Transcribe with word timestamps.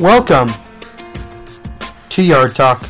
Welcome 0.00 0.48
to 2.10 2.22
Yard 2.22 2.54
Talk. 2.54 2.88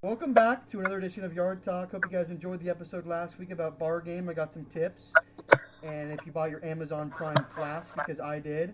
Welcome 0.00 0.32
back 0.32 0.66
to 0.70 0.80
another 0.80 0.96
edition 0.96 1.24
of 1.24 1.34
Yard 1.34 1.62
Talk. 1.62 1.90
Hope 1.90 2.06
you 2.06 2.10
guys 2.10 2.30
enjoyed 2.30 2.60
the 2.60 2.70
episode 2.70 3.04
last 3.04 3.38
week 3.38 3.50
about 3.50 3.78
bar 3.78 4.00
game. 4.00 4.30
I 4.30 4.32
got 4.32 4.50
some 4.50 4.64
tips, 4.64 5.12
and 5.82 6.10
if 6.10 6.24
you 6.24 6.32
bought 6.32 6.48
your 6.48 6.64
Amazon 6.64 7.10
Prime 7.10 7.44
flask, 7.44 7.94
because 7.94 8.18
I 8.18 8.38
did, 8.38 8.72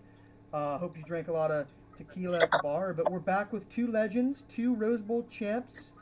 uh, 0.53 0.79
hope 0.79 0.97
you 0.97 1.03
drank 1.03 1.27
a 1.27 1.33
lot 1.33 1.51
of 1.51 1.67
tequila 1.97 2.39
at 2.39 2.53
the 2.53 2.61
bar. 2.63 2.95
But 2.95 3.11
we're 3.11 3.19
back 3.19 3.53
with 3.53 3.69
two 3.69 3.89
legends, 3.89 4.43
two 4.43 4.73
Rose 4.77 5.03
Bowl 5.03 5.27
champs, 5.29 5.95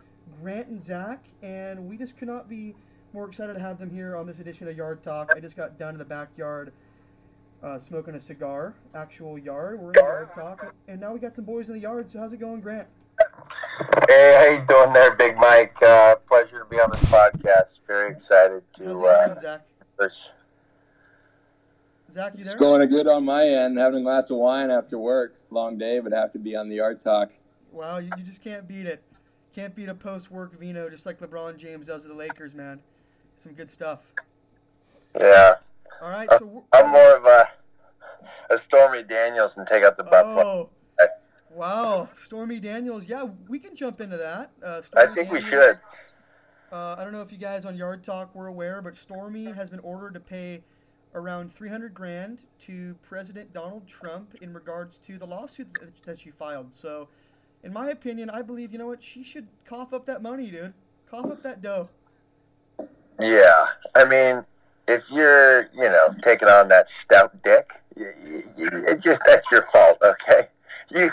Grant 0.42 0.68
and 0.68 0.82
Zach, 0.82 1.24
and 1.42 1.88
we 1.88 1.96
just 1.96 2.18
could 2.18 2.28
not 2.28 2.50
be 2.50 2.74
more 3.14 3.26
excited 3.26 3.54
to 3.54 3.60
have 3.60 3.78
them 3.78 3.88
here 3.88 4.14
on 4.14 4.26
this 4.26 4.40
edition 4.40 4.68
of 4.68 4.76
Yard 4.76 5.02
Talk. 5.02 5.32
I 5.34 5.40
just 5.40 5.56
got 5.56 5.78
done 5.78 5.94
in 5.94 5.98
the 5.98 6.04
backyard 6.04 6.74
uh, 7.62 7.78
smoking 7.78 8.14
a 8.14 8.20
cigar, 8.20 8.74
actual 8.94 9.38
yard. 9.38 9.78
We're 9.80 9.88
in 9.88 9.92
the 9.94 10.00
Yard 10.00 10.32
Talk, 10.32 10.74
and 10.88 11.00
now 11.00 11.12
we 11.12 11.18
got 11.18 11.34
some 11.34 11.44
boys 11.44 11.68
in 11.68 11.74
the 11.74 11.80
yard. 11.80 12.10
So 12.10 12.18
how's 12.18 12.32
it 12.32 12.38
going, 12.40 12.60
Grant? 12.60 12.88
Hey, 14.08 14.34
how 14.38 14.60
you 14.60 14.66
doing 14.66 14.92
there, 14.92 15.14
Big 15.16 15.36
Mike? 15.36 15.76
Uh, 15.82 16.16
pleasure 16.26 16.60
to 16.60 16.64
be 16.64 16.78
on 16.80 16.90
this 16.90 17.02
podcast. 17.04 17.78
Very 17.86 18.12
excited 18.12 18.62
How's 18.72 18.80
it 18.80 18.84
to. 18.84 18.94
going, 18.94 19.04
Uh, 19.30 19.38
Zach? 19.40 19.60
first- 19.96 20.32
Zach, 22.10 22.32
you 22.34 22.40
It's 22.40 22.54
going 22.54 22.88
good 22.88 23.06
on 23.06 23.24
my 23.24 23.46
end. 23.46 23.78
Having 23.78 24.00
a 24.00 24.02
glass 24.04 24.30
of 24.30 24.38
wine 24.38 24.70
after 24.70 24.98
work. 24.98 25.34
Long 25.50 25.78
day, 25.78 26.00
but 26.00 26.12
have 26.12 26.32
to 26.32 26.38
be 26.38 26.56
on 26.56 26.68
the 26.68 26.76
Yard 26.76 27.00
Talk. 27.00 27.30
Wow, 27.72 27.98
you, 27.98 28.10
you 28.16 28.22
just 28.24 28.42
can't 28.42 28.66
beat 28.66 28.86
it. 28.86 29.02
Can't 29.54 29.74
beat 29.74 29.88
a 29.88 29.94
post-work 29.94 30.58
vino 30.58 30.88
just 30.88 31.06
like 31.06 31.20
LeBron 31.20 31.56
James 31.56 31.86
does 31.88 32.02
to 32.02 32.08
the 32.08 32.14
Lakers, 32.14 32.54
man. 32.54 32.80
Some 33.36 33.52
good 33.52 33.68
stuff. 33.70 34.00
yeah, 35.18 35.54
All 36.02 36.10
right, 36.10 36.28
so 36.38 36.46
we're, 36.46 36.62
I'm 36.72 36.90
more 36.90 37.16
of 37.16 37.24
a 37.24 37.48
a 38.50 38.58
Stormy 38.58 39.02
Daniels 39.02 39.56
and 39.56 39.66
take 39.66 39.82
out 39.84 39.96
the 39.96 40.02
butt 40.02 40.24
plug. 40.24 40.46
oh, 40.46 40.70
wow, 41.54 42.08
Stormy 42.16 42.60
Daniels. 42.60 43.06
Yeah, 43.06 43.28
we 43.48 43.58
can 43.58 43.74
jump 43.76 44.00
into 44.00 44.16
that. 44.16 44.50
Uh, 44.64 44.82
I 44.96 45.06
think 45.06 45.30
we 45.30 45.40
should. 45.40 45.78
Uh, 46.72 46.96
I 46.98 47.04
don't 47.04 47.12
know 47.12 47.22
if 47.22 47.32
you 47.32 47.38
guys 47.38 47.64
on 47.64 47.76
Yard 47.76 48.04
Talk 48.04 48.34
were 48.34 48.46
aware, 48.46 48.80
but 48.80 48.96
Stormy 48.96 49.46
has 49.46 49.70
been 49.70 49.80
ordered 49.80 50.14
to 50.14 50.20
pay 50.20 50.62
around 51.14 51.52
300 51.52 51.92
grand 51.92 52.42
to 52.66 52.94
President 53.02 53.52
Donald 53.52 53.88
Trump 53.88 54.36
in 54.40 54.54
regards 54.54 54.96
to 54.98 55.18
the 55.18 55.26
lawsuit 55.26 55.68
that 56.06 56.20
she 56.20 56.30
filed. 56.30 56.72
So, 56.72 57.08
in 57.64 57.72
my 57.72 57.90
opinion, 57.90 58.30
I 58.30 58.42
believe 58.42 58.72
you 58.72 58.78
know 58.78 58.86
what 58.86 59.02
she 59.02 59.24
should 59.24 59.48
cough 59.64 59.92
up 59.92 60.06
that 60.06 60.22
money, 60.22 60.50
dude. 60.50 60.74
Cough 61.10 61.26
up 61.26 61.42
that 61.42 61.60
dough. 61.60 61.88
Yeah, 63.20 63.66
I 63.96 64.04
mean, 64.04 64.44
if 64.90 65.10
you're, 65.10 65.62
you 65.72 65.88
know, 65.88 66.14
taking 66.22 66.48
on 66.48 66.68
that 66.68 66.88
stout 66.88 67.42
dick, 67.42 67.70
you, 67.96 68.12
you, 68.56 68.68
it 68.86 69.00
just 69.00 69.22
that's 69.24 69.50
your 69.50 69.62
fault. 69.62 69.98
Okay, 70.02 70.48
you 70.90 71.10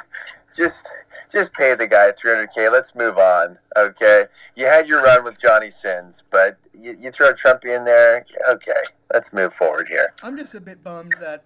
just 0.56 0.88
just 1.31 1.53
pay 1.53 1.75
the 1.75 1.86
guy 1.86 2.11
300k. 2.11 2.72
Let's 2.72 2.95
move 2.95 3.17
on. 3.17 3.58
Okay, 3.78 4.25
you 4.55 4.66
had 4.66 4.88
your 4.88 5.03
run 5.03 5.23
with 5.23 5.39
Johnny 5.39 5.70
Sins, 5.70 6.23
but 6.31 6.58
you, 6.73 6.98
you 7.00 7.11
throw 7.11 7.33
Trump 7.33 7.66
in 7.66 7.86
there. 7.86 8.25
Okay, 8.50 8.72
let's 9.14 9.31
move 9.31 9.53
forward 9.53 9.88
here. 9.88 10.14
I'm 10.23 10.38
just 10.38 10.55
a 10.55 10.61
bit 10.61 10.83
bummed 10.83 11.16
that 11.20 11.44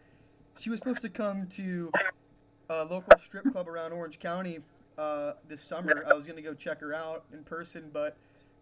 she 0.57 0.69
was 0.69 0.79
supposed 0.79 1.01
to 1.01 1.09
come 1.09 1.47
to 1.47 1.91
a 2.69 2.85
local 2.85 3.19
strip 3.23 3.51
club 3.51 3.67
around 3.67 3.91
Orange 3.91 4.19
County 4.19 4.59
uh, 4.97 5.33
this 5.49 5.61
summer. 5.61 6.05
I 6.09 6.13
was 6.13 6.27
to 6.27 6.41
go 6.41 6.53
check 6.53 6.79
her 6.79 6.93
out 6.93 7.25
in 7.33 7.43
person, 7.43 7.89
but 7.91 8.15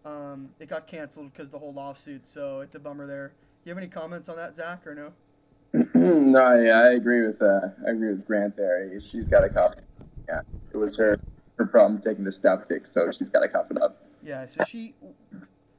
um, 0.06 0.50
it 0.60 0.70
got 0.70 0.88
canceled 0.88 1.34
because 1.34 1.52
the 1.52 1.60
whole 1.60 1.74
lawsuit. 1.74 2.26
So 2.26 2.62
it's 2.62 2.74
a 2.74 2.80
bummer 2.80 3.06
there. 3.06 3.34
You 3.66 3.70
have 3.70 3.78
any 3.78 3.88
comments 3.88 4.30
on 4.30 4.36
that, 4.38 4.56
Zach, 4.56 4.86
or 4.88 4.96
no? 4.96 5.12
no, 5.94 6.40
I, 6.40 6.66
I 6.66 6.94
agree 6.94 7.28
with 7.28 7.42
uh, 7.42 7.70
I 7.86 7.92
agree 7.92 8.10
with 8.10 8.26
Grant 8.26 8.56
there. 8.56 9.00
She's 9.00 9.28
got 9.28 9.42
to 9.42 9.50
cough. 9.50 9.76
Yeah, 10.28 10.42
it 10.72 10.78
was 10.78 10.96
her 10.98 11.20
her 11.58 11.66
problem 11.66 12.02
taking 12.02 12.24
the 12.24 12.32
stout 12.32 12.68
pick, 12.68 12.86
so 12.86 13.12
she's 13.12 13.30
got 13.30 13.42
to 13.42 13.50
cough 13.50 13.70
it 13.70 13.82
up. 13.82 14.02
Yeah, 14.24 14.46
so 14.46 14.64
she. 14.68 14.96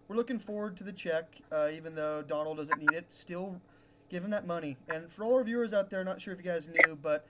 We're 0.07 0.17
looking 0.17 0.41
forward 0.41 0.77
to 0.79 0.85
the 0.85 0.93
check, 0.93 1.37
uh, 1.53 1.69
even 1.73 1.95
though 1.95 2.23
Donald 2.23 2.57
doesn't 2.57 2.79
need 2.81 2.93
it. 2.93 3.07
Still, 3.11 3.61
give 4.09 4.25
him 4.25 4.31
that 4.31 4.45
money. 4.45 4.77
And 4.89 5.11
for 5.11 5.25
all 5.25 5.37
our 5.37 5.45
viewers 5.45 5.73
out 5.73 5.89
there, 5.89 6.03
not 6.03 6.21
sure 6.21 6.35
if 6.35 6.45
you 6.45 6.51
guys 6.51 6.69
knew, 6.69 6.99
but 7.01 7.27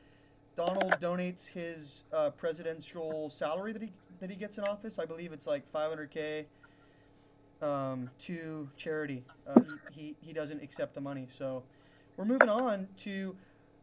Donald 0.56 0.96
donates 1.00 1.48
his 1.48 2.04
uh, 2.12 2.30
presidential 2.30 3.28
salary 3.28 3.72
that 3.72 3.82
he 3.82 3.92
that 4.20 4.30
he 4.30 4.36
gets 4.36 4.58
in 4.58 4.64
office. 4.64 4.98
I 4.98 5.04
believe 5.04 5.32
it's 5.32 5.46
like 5.46 5.70
500k 5.72 6.46
um, 7.62 8.10
to 8.20 8.68
charity. 8.76 9.22
Uh, 9.46 9.60
he, 9.92 10.16
he 10.20 10.32
doesn't 10.32 10.62
accept 10.62 10.94
the 10.94 11.00
money. 11.00 11.26
So 11.30 11.62
we're 12.16 12.24
moving 12.24 12.48
on 12.48 12.88
to 13.02 13.34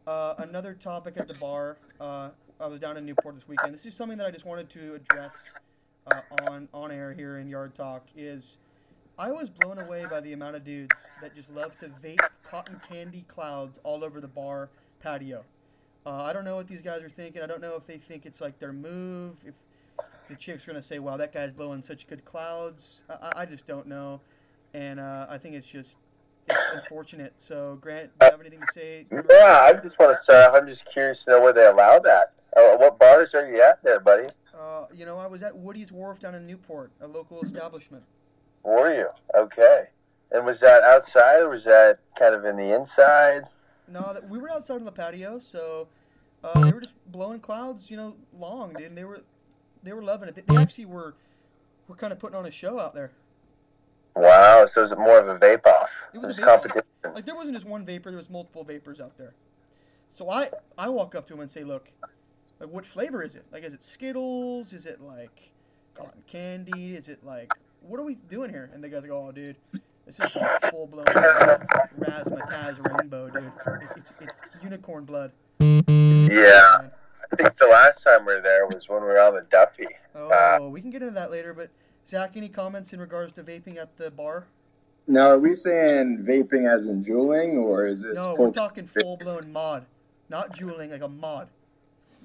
uh, 0.06 0.34
another 0.38 0.74
topic 0.74 1.14
at 1.16 1.28
the 1.28 1.34
bar. 1.34 1.76
Uh, 2.00 2.30
I 2.60 2.66
was 2.66 2.80
down 2.80 2.96
in 2.96 3.06
Newport 3.06 3.34
this 3.34 3.46
weekend. 3.46 3.72
This 3.72 3.86
is 3.86 3.94
something 3.94 4.18
that 4.18 4.26
I 4.26 4.30
just 4.30 4.44
wanted 4.44 4.68
to 4.70 4.94
address 4.94 5.50
uh, 6.10 6.20
on 6.48 6.68
on 6.74 6.90
air 6.90 7.12
here 7.12 7.38
in 7.38 7.48
Yard 7.48 7.74
Talk. 7.74 8.06
Is 8.16 8.56
I 9.18 9.30
was 9.30 9.50
blown 9.50 9.78
away 9.78 10.06
by 10.10 10.20
the 10.20 10.32
amount 10.32 10.56
of 10.56 10.64
dudes 10.64 10.96
that 11.20 11.34
just 11.34 11.50
love 11.50 11.76
to 11.78 11.88
vape 12.02 12.26
cotton 12.42 12.80
candy 12.88 13.24
clouds 13.28 13.78
all 13.84 14.04
over 14.04 14.20
the 14.20 14.28
bar 14.28 14.70
patio. 15.00 15.44
Uh, 16.06 16.22
I 16.22 16.32
don't 16.32 16.44
know 16.44 16.56
what 16.56 16.68
these 16.68 16.82
guys 16.82 17.02
are 17.02 17.08
thinking. 17.10 17.42
I 17.42 17.46
don't 17.46 17.60
know 17.60 17.74
if 17.76 17.86
they 17.86 17.98
think 17.98 18.26
it's 18.26 18.40
like 18.40 18.58
their 18.58 18.72
move. 18.72 19.42
If 19.46 19.54
the 20.28 20.36
chicks 20.36 20.64
are 20.66 20.72
gonna 20.72 20.82
say, 20.82 20.98
"Wow, 20.98 21.16
that 21.16 21.32
guy's 21.32 21.52
blowing 21.52 21.82
such 21.82 22.06
good 22.06 22.24
clouds," 22.24 23.04
I, 23.08 23.32
I- 23.42 23.46
just 23.46 23.66
don't 23.66 23.86
know, 23.86 24.20
and 24.74 25.00
uh, 25.00 25.26
I 25.28 25.38
think 25.38 25.54
it's 25.54 25.66
just 25.66 25.96
it's 26.48 26.58
unfortunate. 26.74 27.34
So, 27.36 27.78
Grant, 27.80 28.10
do 28.18 28.26
you 28.26 28.30
have 28.30 28.40
anything 28.40 28.60
to 28.60 28.72
say? 28.72 29.06
Yeah, 29.10 29.60
I 29.62 29.72
just 29.74 29.98
want 29.98 30.16
to 30.16 30.22
start 30.22 30.50
off. 30.50 30.60
I'm 30.60 30.66
just 30.68 30.84
curious 30.90 31.24
to 31.24 31.30
know 31.32 31.42
where 31.42 31.52
they 31.52 31.66
allow 31.66 31.98
that. 32.00 32.32
Uh, 32.56 32.76
what 32.76 32.98
bars 32.98 33.34
are 33.34 33.46
you 33.48 33.60
at 33.62 33.82
there, 33.82 34.00
buddy? 34.00 34.28
Uh, 34.58 34.86
you 34.92 35.04
know, 35.06 35.18
I 35.18 35.26
was 35.26 35.42
at 35.42 35.56
Woody's 35.56 35.92
Wharf 35.92 36.20
down 36.20 36.34
in 36.34 36.46
Newport, 36.46 36.90
a 37.00 37.06
local 37.06 37.40
establishment. 37.42 38.02
Were 38.62 38.94
you? 38.94 39.08
Okay. 39.36 39.84
And 40.32 40.44
was 40.44 40.60
that 40.60 40.82
outside 40.82 41.40
or 41.40 41.50
was 41.50 41.64
that 41.64 42.00
kind 42.18 42.34
of 42.34 42.44
in 42.44 42.56
the 42.56 42.74
inside? 42.74 43.44
No, 43.86 44.18
we 44.28 44.38
were 44.38 44.50
outside 44.50 44.74
on 44.74 44.84
the 44.84 44.92
patio, 44.92 45.38
so 45.38 45.88
uh, 46.44 46.60
they 46.64 46.72
were 46.72 46.80
just 46.80 46.94
blowing 47.06 47.40
clouds, 47.40 47.90
you 47.90 47.96
know, 47.96 48.16
long, 48.36 48.72
dude. 48.74 48.88
And 48.88 48.98
they 48.98 49.04
were 49.04 49.22
they 49.88 49.94
were 49.94 50.02
loving 50.02 50.28
it. 50.28 50.34
They, 50.34 50.42
they 50.42 50.54
hmm. 50.54 50.60
actually 50.60 50.86
were 50.86 51.14
were 51.88 51.96
kind 51.96 52.12
of 52.12 52.18
putting 52.18 52.36
on 52.36 52.44
a 52.46 52.50
show 52.50 52.78
out 52.78 52.94
there. 52.94 53.12
Wow. 54.14 54.66
So 54.66 54.82
is 54.82 54.92
it 54.92 54.98
more 54.98 55.18
of 55.18 55.28
a 55.28 55.38
vape 55.38 55.66
off? 55.66 55.90
It 56.12 56.18
was 56.18 56.24
a 56.24 56.26
There's 56.26 56.38
vape 56.38 56.52
competition. 56.52 57.14
Like 57.14 57.24
there 57.24 57.34
wasn't 57.34 57.56
just 57.56 57.66
one 57.66 57.84
vapor; 57.84 58.10
there 58.10 58.18
was 58.18 58.28
multiple 58.28 58.64
vapors 58.64 59.00
out 59.00 59.16
there. 59.16 59.34
So 60.10 60.30
I 60.30 60.50
I 60.76 60.88
walk 60.90 61.14
up 61.14 61.26
to 61.28 61.34
him 61.34 61.40
and 61.40 61.50
say, 61.50 61.64
"Look, 61.64 61.90
like 62.60 62.68
what 62.68 62.84
flavor 62.84 63.22
is 63.22 63.34
it? 63.34 63.46
Like 63.50 63.64
is 63.64 63.72
it 63.72 63.82
Skittles? 63.82 64.72
Is 64.72 64.84
it 64.84 65.00
like 65.00 65.52
cotton 65.94 66.22
candy? 66.26 66.94
Is 66.94 67.08
it 67.08 67.24
like 67.24 67.52
what 67.80 67.98
are 67.98 68.04
we 68.04 68.14
doing 68.14 68.50
here?" 68.50 68.70
And 68.74 68.84
the 68.84 68.88
guy's 68.88 69.02
like, 69.02 69.12
"Oh, 69.12 69.32
dude." 69.32 69.56
This 70.06 70.20
is 70.20 70.32
some 70.32 70.70
full 70.70 70.86
blown 70.86 71.04
razzmatazz 71.04 72.82
rainbow, 72.82 73.28
dude. 73.28 73.44
It, 73.44 73.82
it's, 73.94 74.14
it's 74.22 74.64
unicorn 74.64 75.04
blood. 75.04 75.32
Yeah. 75.60 76.88
I 77.32 77.36
think 77.36 77.56
the 77.56 77.66
last 77.66 78.02
time 78.02 78.24
we 78.24 78.34
were 78.34 78.40
there 78.40 78.66
was 78.66 78.88
when 78.88 79.02
we 79.02 79.08
were 79.08 79.20
on 79.20 79.34
the 79.34 79.42
Duffy. 79.50 79.86
Uh, 80.14 80.58
oh, 80.60 80.68
we 80.68 80.80
can 80.80 80.90
get 80.90 81.02
into 81.02 81.14
that 81.14 81.30
later. 81.30 81.52
But 81.52 81.70
Zach, 82.06 82.36
any 82.36 82.48
comments 82.48 82.92
in 82.92 83.00
regards 83.00 83.32
to 83.34 83.42
vaping 83.42 83.76
at 83.76 83.96
the 83.96 84.10
bar? 84.10 84.46
Now, 85.06 85.30
are 85.30 85.38
we 85.38 85.54
saying 85.54 86.24
vaping 86.28 86.72
as 86.72 86.86
in 86.86 87.04
juuling, 87.04 87.56
or 87.58 87.86
is 87.86 88.02
this? 88.02 88.14
No, 88.16 88.34
full- 88.36 88.46
we're 88.46 88.52
talking 88.52 88.86
full 88.86 89.16
blown 89.16 89.52
mod, 89.52 89.86
not 90.28 90.52
juuling 90.54 90.90
like 90.90 91.02
a 91.02 91.08
mod. 91.08 91.48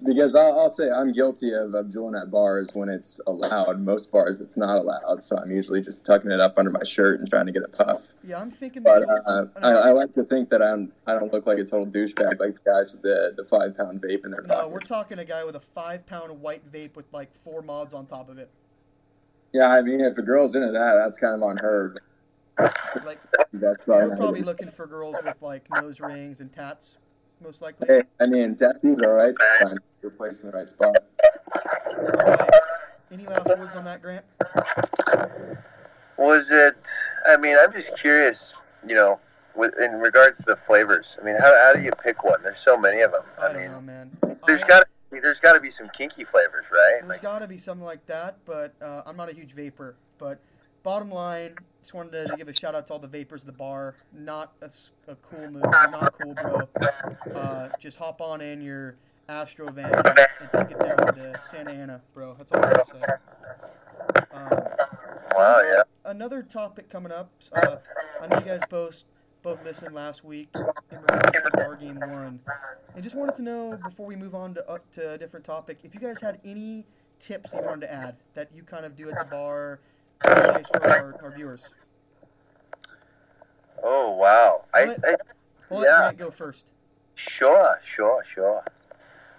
Because 0.06 0.36
I'll, 0.36 0.59
I'll 0.59 0.69
say 0.69 0.90
I'm 0.90 1.14
guilty 1.14 1.53
of, 1.53 1.74
of 1.74 1.88
juuling 1.88 2.22
at 2.22 2.30
bars 2.30 2.72
when 2.74 2.90
it's 2.90 3.22
allowed. 3.28 3.80
Most 3.80 4.12
bars 4.12 4.40
it's 4.41 4.58
not 4.58 4.78
allowed, 4.78 5.24
so 5.24 5.38
I'm 5.38 5.52
usually 5.52 5.81
just 5.81 6.03
tucking 6.03 6.30
it 6.31 6.40
up 6.40 6.58
under 6.58 6.72
my 6.72 6.84
shirt 6.84 7.19
and 7.19 7.30
trying 7.30 7.46
to 7.46 7.52
get 7.52 7.64
a 7.64 7.68
puff. 7.69 8.02
Yeah, 8.24 8.40
I'm 8.42 8.52
thinking 8.52 8.84
But 8.84 9.02
that. 9.08 9.22
uh, 9.25 9.46
I, 9.62 9.72
I 9.72 9.92
like 9.92 10.13
to 10.16 10.24
think 10.25 10.50
that 10.50 10.62
I'm 10.62 10.92
I 11.08 11.13
don't 11.13 11.31
look 11.31 11.46
like 11.46 11.58
a 11.59 11.63
total 11.63 11.88
douchebag 11.88 12.39
like 12.39 12.56
the 12.56 12.69
guys 12.69 12.92
with 12.92 13.01
the, 13.01 13.33
the 13.38 13.45
five 13.45 13.77
pound 13.77 14.01
vape 14.01 14.25
in 14.25 14.31
their 14.31 14.42
no, 14.42 14.56
pocket. 14.56 14.72
we're 14.72 14.80
talking 14.80 15.19
a 15.19 15.25
guy 15.25 15.44
with 15.45 15.56
a 15.56 15.62
five 15.62 16.06
pound 16.06 16.42
white 16.42 16.69
vape 16.72 16.95
with 16.95 17.06
like 17.13 17.30
four 17.44 17.62
mods 17.62 17.94
on 17.94 18.06
top 18.06 18.30
of 18.30 18.38
it. 18.38 18.50
Yeah, 19.54 19.68
I 19.68 19.81
mean, 19.81 20.01
if 20.01 20.18
a 20.18 20.22
girl's 20.22 20.56
into 20.56 20.72
that, 20.72 20.95
that's 21.04 21.18
kind 21.18 21.36
of 21.36 21.44
on 21.44 21.57
her. 21.57 21.95
Like 23.06 23.19
That's 23.54 23.88
we're 23.88 24.16
probably 24.16 24.42
looking 24.42 24.69
for 24.69 24.86
girls 24.86 25.16
with 25.24 25.42
like 25.42 25.63
nose 25.72 26.00
rings 26.00 26.39
and 26.39 26.51
tats, 26.51 26.98
most 27.41 27.62
likely. 27.62 27.88
Hey, 27.88 28.01
I 28.19 28.25
mean, 28.25 28.56
tattoos 28.56 29.00
are 29.00 29.19
alright. 29.19 29.35
Fine. 29.62 29.77
You're 30.01 30.12
placed 30.12 30.41
in 30.44 30.51
the 30.51 30.57
right 30.57 30.69
spot. 30.69 30.95
All 31.56 32.03
right. 32.03 32.50
Any 33.12 33.25
last 33.25 33.47
words 33.47 33.75
on 33.75 33.83
that, 33.85 34.01
Grant? 34.01 34.25
Was 36.18 36.50
it? 36.51 36.75
I 37.27 37.38
mean, 37.38 37.57
I'm 37.59 37.71
just 37.71 37.95
curious. 37.97 38.53
You 38.88 38.95
know, 38.95 39.19
with, 39.56 39.74
in 39.81 39.94
regards 39.94 40.39
to 40.39 40.45
the 40.45 40.56
flavors. 40.68 41.18
I 41.21 41.24
mean, 41.25 41.35
how, 41.39 41.53
how 41.65 41.74
do 41.74 41.81
you 41.81 41.91
pick 42.03 42.24
one? 42.24 42.41
There's 42.44 42.59
so 42.59 42.77
many 42.77 43.01
of 43.01 43.12
them. 43.12 43.24
I 43.39 43.45
I 43.47 43.53
don't 43.53 43.62
mean, 43.62 43.71
know, 43.71 43.81
man. 43.81 44.18
there's 44.45 44.63
I- 44.63 44.68
got 44.68 44.88
there's 45.12 45.39
got 45.39 45.53
to 45.53 45.59
be 45.59 45.69
some 45.69 45.89
kinky 45.89 46.24
flavors, 46.24 46.65
right? 46.71 46.97
There's 47.01 47.09
Like, 47.09 47.21
got 47.21 47.39
to 47.39 47.47
be 47.47 47.59
something 47.59 47.86
like 47.86 48.03
that, 48.07 48.38
but 48.45 48.74
uh, 48.81 49.03
I'm 49.06 49.15
not 49.15 49.29
a 49.31 49.36
huge 49.36 49.53
vapor. 49.53 49.95
But 50.18 50.39
bottom 50.83 51.09
line, 51.09 51.56
just 51.81 51.94
wanted 51.94 52.27
to 52.27 52.38
give 52.38 52.47
a 52.47 52.53
shout 52.53 52.75
out 52.75 52.88
to 52.88 52.94
all 52.94 53.00
the 53.00 53.07
vapors 53.07 53.41
of 53.41 53.47
the 53.47 53.53
bar. 53.53 53.95
Not 54.13 54.53
a 54.62 55.15
cool 55.15 55.50
move. 55.50 55.63
Not 55.63 56.13
cool, 56.21 56.33
bro. 56.33 56.68
Uh, 57.33 57.69
just 57.80 57.97
hop 57.97 58.21
on 58.21 58.41
in 58.41 58.62
your 58.62 58.95
Astro 59.30 59.71
van 59.71 59.91
and 59.94 60.50
take 60.51 60.71
it 60.71 60.80
down 60.80 61.15
to 61.15 61.39
Santa 61.50 61.71
Ana, 61.71 62.01
bro. 62.13 62.35
That's 62.38 62.51
all 62.51 62.63
I'm 62.63 62.74
gonna 62.74 62.85
say. 62.85 64.24
Um, 64.33 64.50
so 65.31 65.38
Wow, 65.38 65.62
yeah. 65.62 65.83
Another 66.06 66.44
topic 66.44 66.89
coming 66.89 67.12
up. 67.12 67.31
Uh, 67.53 67.77
I 68.21 68.27
know 68.27 68.39
you 68.39 68.45
guys 68.45 68.62
both 68.69 69.06
both 69.41 69.63
listened 69.65 69.94
last 69.95 70.24
week 70.24 70.50
in 70.56 71.01
regards 71.01 71.31
to 71.31 71.51
bar 71.53 71.75
game 71.75 72.00
one, 72.00 72.39
and 72.95 73.03
just 73.03 73.15
wanted 73.15 73.36
to 73.38 73.41
know 73.41 73.79
before 73.83 74.06
we 74.06 74.15
move 74.15 74.36
on 74.36 74.53
to 74.56 74.69
uh, 74.69 74.77
to 74.94 75.12
a 75.12 75.18
different 75.18 75.45
topic, 75.45 75.79
if 75.83 75.94
you 75.94 76.00
guys 76.01 76.19
had 76.21 76.39
any 76.44 76.86
tips 77.19 77.53
you 77.53 77.62
wanted 77.62 77.81
to 77.81 77.94
add 77.94 78.15
that 78.33 78.53
you 78.53 78.63
kind 78.63 78.86
of 78.86 78.95
do 78.97 79.09
at 79.09 79.18
the 79.18 79.25
bar, 79.25 79.79
for 80.21 80.83
our, 80.88 81.15
our 81.24 81.33
viewers. 81.36 81.69
Oh 83.83 84.12
wow. 84.12 84.65
I, 84.74 84.86
Let- 84.86 85.00
I 85.06 85.15
We'll 85.69 85.83
Yeah. 85.83 86.12
Go 86.13 86.30
first. 86.31 86.65
Sure, 87.15 87.80
sure, 87.95 88.24
sure. 88.33 88.63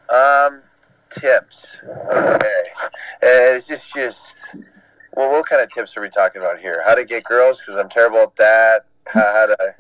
Um, 0.09 0.63
tips. 1.11 1.77
Okay. 1.85 2.65
Uh, 2.83 2.89
It's 3.23 3.67
just, 3.67 3.93
just. 3.95 4.35
Well, 5.17 5.31
what 5.31 5.47
kind 5.47 5.63
of 5.63 5.71
tips 5.71 5.97
are 5.97 6.01
we 6.03 6.09
talking 6.09 6.41
about 6.43 6.59
here? 6.59 6.83
How 6.85 6.95
to 6.95 7.05
get 7.05 7.25
girls? 7.25 7.61
Because 7.61 7.77
I'm 7.77 7.89
terrible 7.89 8.19
at 8.19 8.37
that. 8.37 8.87
How, 9.07 9.21
how 9.21 9.47
to 9.47 9.75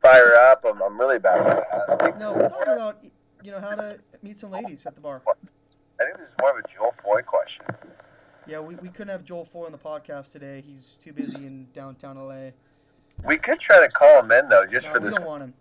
fire 0.00 0.34
up? 0.34 0.64
I'm, 0.68 0.82
I'm 0.82 0.98
really 0.98 1.18
bad 1.18 1.46
at 1.46 1.98
that. 1.98 2.18
No, 2.18 2.32
we're 2.34 2.48
talking 2.48 2.72
about 2.72 3.04
you 3.42 3.52
know 3.52 3.60
how 3.60 3.74
to 3.74 3.98
meet 4.22 4.38
some 4.38 4.50
ladies 4.50 4.84
at 4.86 4.94
the 4.94 5.00
bar. 5.00 5.22
I 6.00 6.04
think 6.04 6.18
this 6.18 6.28
is 6.30 6.34
more 6.40 6.50
of 6.50 6.64
a 6.64 6.68
Joel 6.74 6.94
Foy 7.04 7.22
question. 7.22 7.64
Yeah, 8.48 8.60
we, 8.60 8.74
we 8.76 8.88
couldn't 8.88 9.08
have 9.08 9.24
Joel 9.24 9.44
Foy 9.44 9.66
on 9.66 9.72
the 9.72 9.78
podcast 9.78 10.32
today. 10.32 10.62
He's 10.66 10.96
too 11.02 11.12
busy 11.12 11.36
in 11.46 11.66
downtown 11.74 12.16
LA. 12.16 12.50
We 13.26 13.36
could 13.36 13.60
try 13.60 13.80
to 13.80 13.88
call 13.88 14.22
him 14.22 14.30
in 14.32 14.48
though, 14.48 14.64
just 14.64 14.86
No, 14.86 14.92
for 14.94 15.00
we 15.00 15.04
this. 15.06 15.14
don't 15.16 15.26
want 15.26 15.42
him. 15.42 15.54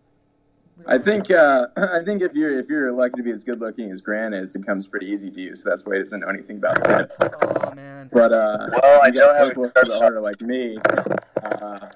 I 0.86 0.98
think 1.00 1.30
uh, 1.32 1.68
I 1.76 2.04
think 2.06 2.22
if 2.22 2.34
you're 2.34 2.60
if 2.60 2.70
you're 2.70 2.92
lucky 2.92 3.16
to 3.18 3.24
be 3.24 3.32
as 3.32 3.44
good 3.44 3.60
looking 3.60 3.92
as 3.92 4.00
Grant 4.00 4.34
is, 4.36 4.56
it 4.56 4.66
comes 4.66 4.88
pretty 4.88 5.08
easy 5.08 5.30
to 5.32 5.42
you. 5.42 5.56
So 5.56 5.70
that's 5.70 5.86
why 5.86 5.96
he 5.96 6.00
doesn't 6.04 6.20
know 6.22 6.30
anything 6.30 6.58
about 6.58 6.76
tips. 6.84 7.16
him. 7.26 7.32
Oh 7.42 7.74
man. 7.74 8.10
But 8.14 8.32
uh, 8.32 8.70
Well, 8.82 9.02
I 9.02 9.10
don't 9.10 9.16
got 9.16 9.36
have 9.38 9.48
people 9.50 9.66
a 9.66 9.68
a 9.68 9.80
little 9.82 10.00
harder 10.00 10.22
like 10.22 10.40
me. 10.42 10.78
Uh, 11.44 11.90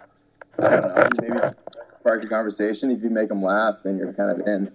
I 0.60 0.70
don't 0.70 0.96
know. 0.96 1.10
Maybe 1.22 1.56
spark 2.00 2.24
a 2.24 2.28
conversation. 2.28 2.90
If 2.92 3.04
you 3.04 3.10
make 3.12 3.30
them 3.30 3.44
laugh, 3.44 3.78
then 3.84 3.98
you're 3.98 4.14
kind 4.14 4.32
of 4.32 4.46
in. 4.48 4.72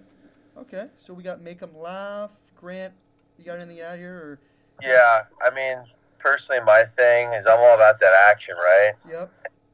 Okay, 0.57 0.87
so 0.95 1.13
we 1.13 1.21
got 1.21 1.41
make 1.41 1.59
them 1.59 1.77
laugh. 1.77 2.31
Grant, 2.55 2.93
you 3.37 3.43
got 3.45 3.59
anything 3.59 3.81
out 3.83 3.97
here? 3.97 4.15
Or 4.15 4.39
Yeah, 4.81 5.23
I 5.41 5.53
mean, 5.53 5.83
personally, 6.27 6.63
my 6.65 6.83
thing 6.83 7.31
is 7.33 7.45
I'm 7.45 7.59
all 7.59 7.75
about 7.75 7.99
that 7.99 8.13
action, 8.29 8.55
right? 8.55 8.93
yep. 9.09 9.31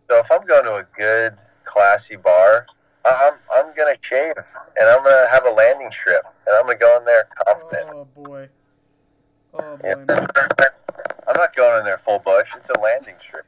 So 0.10 0.20
if 0.20 0.32
I'm 0.32 0.46
going 0.46 0.66
to 0.66 0.76
a 0.76 0.86
good, 0.96 1.38
classy 1.66 2.16
bar, 2.16 2.68
I'm 3.06 3.34
I'm 3.54 3.74
gonna 3.76 3.96
shave 4.02 4.34
and 4.38 4.90
I'm 4.90 5.04
gonna 5.04 5.28
have 5.30 5.46
a 5.46 5.50
landing 5.50 5.92
strip 5.92 6.24
and 6.46 6.56
I'm 6.56 6.66
gonna 6.66 6.78
go 6.78 6.98
in 6.98 7.06
there 7.06 7.28
confident. 7.48 7.90
Oh 7.92 8.08
boy. 8.16 8.50
Oh 9.54 9.78
boy. 9.78 10.06
Yeah. 10.10 10.26
I'm 11.28 11.36
not 11.36 11.56
going 11.56 11.80
in 11.80 11.86
there 11.86 12.00
full 12.06 12.20
bush. 12.20 12.48
It's 12.56 12.70
a 12.70 12.80
landing 12.80 13.16
strip. 13.22 13.46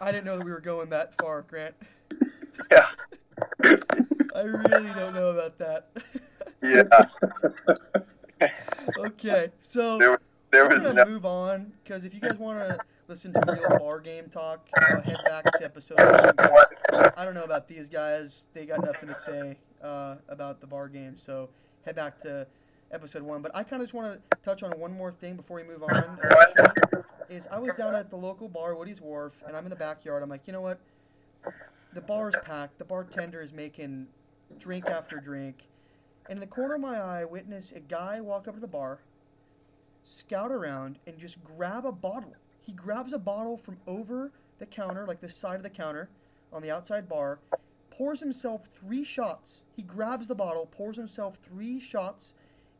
I 0.00 0.12
didn't 0.12 0.24
know 0.24 0.38
that 0.38 0.44
we 0.44 0.50
were 0.50 0.60
going 0.60 0.90
that 0.90 1.14
far, 1.18 1.42
Grant. 1.42 1.74
Yeah. 2.70 2.86
I 4.34 4.42
really 4.42 4.92
don't 4.94 5.14
know 5.14 5.30
about 5.30 5.58
that. 5.58 5.88
Yeah. 6.62 6.84
okay, 8.98 9.50
so 9.60 10.18
There, 10.52 10.68
was 10.68 10.82
gonna 10.82 11.04
no. 11.06 11.10
move 11.10 11.24
on 11.24 11.72
because 11.82 12.04
if 12.04 12.12
you 12.12 12.20
guys 12.20 12.36
want 12.36 12.58
to 12.58 12.78
listen 13.08 13.32
to 13.32 13.40
real 13.48 13.78
bar 13.78 14.00
game 14.00 14.28
talk, 14.28 14.68
uh, 14.76 15.00
head 15.00 15.16
back 15.24 15.44
to 15.44 15.64
episode 15.64 15.98
one. 15.98 17.12
I 17.16 17.24
don't 17.24 17.32
know 17.32 17.44
about 17.44 17.66
these 17.66 17.88
guys; 17.88 18.48
they 18.52 18.66
got 18.66 18.84
nothing 18.84 19.08
to 19.08 19.16
say 19.16 19.56
uh, 19.82 20.16
about 20.28 20.60
the 20.60 20.66
bar 20.66 20.88
game. 20.88 21.16
So 21.16 21.48
head 21.86 21.96
back 21.96 22.18
to 22.20 22.46
episode 22.92 23.22
one. 23.22 23.40
But 23.40 23.56
I 23.56 23.62
kind 23.62 23.80
of 23.80 23.88
just 23.88 23.94
want 23.94 24.20
to 24.30 24.38
touch 24.44 24.62
on 24.62 24.78
one 24.78 24.92
more 24.92 25.10
thing 25.10 25.36
before 25.36 25.56
we 25.56 25.62
move 25.62 25.82
on. 25.84 26.18
Is 27.30 27.48
I 27.50 27.58
was 27.58 27.72
down 27.78 27.94
at 27.94 28.10
the 28.10 28.16
local 28.16 28.46
bar, 28.46 28.74
Woody's 28.74 29.00
Wharf, 29.00 29.42
and 29.46 29.56
I'm 29.56 29.64
in 29.64 29.70
the 29.70 29.76
backyard. 29.76 30.22
I'm 30.22 30.28
like, 30.28 30.46
you 30.46 30.52
know 30.52 30.60
what? 30.60 30.80
The 31.94 32.02
bar 32.02 32.28
is 32.28 32.36
packed. 32.42 32.78
The 32.78 32.84
bartender 32.84 33.40
is 33.40 33.54
making 33.54 34.06
drink 34.58 34.84
after 34.86 35.16
drink. 35.16 35.68
And 36.28 36.36
in 36.36 36.40
the 36.40 36.46
corner 36.46 36.74
of 36.74 36.82
my 36.82 36.98
eye, 36.98 37.20
I 37.22 37.24
witness 37.24 37.72
a 37.72 37.80
guy 37.80 38.20
walk 38.20 38.48
up 38.48 38.54
to 38.54 38.60
the 38.60 38.66
bar, 38.66 39.00
scout 40.04 40.52
around, 40.52 40.98
and 41.06 41.18
just 41.18 41.42
grab 41.44 41.86
a 41.86 41.92
bottle. 41.92 42.34
He 42.60 42.72
grabs 42.72 43.12
a 43.12 43.18
bottle 43.18 43.56
from 43.56 43.78
over 43.86 44.30
the 44.58 44.66
counter, 44.66 45.06
like 45.06 45.20
the 45.20 45.28
side 45.28 45.56
of 45.56 45.62
the 45.62 45.70
counter 45.70 46.08
on 46.52 46.62
the 46.62 46.70
outside 46.70 47.08
bar, 47.08 47.38
pours 47.90 48.20
himself 48.20 48.68
three 48.74 49.04
shots. 49.04 49.62
He 49.74 49.82
grabs 49.82 50.26
the 50.28 50.34
bottle, 50.34 50.66
pours 50.70 50.96
himself 50.96 51.38
three 51.42 51.80
shots 51.80 52.34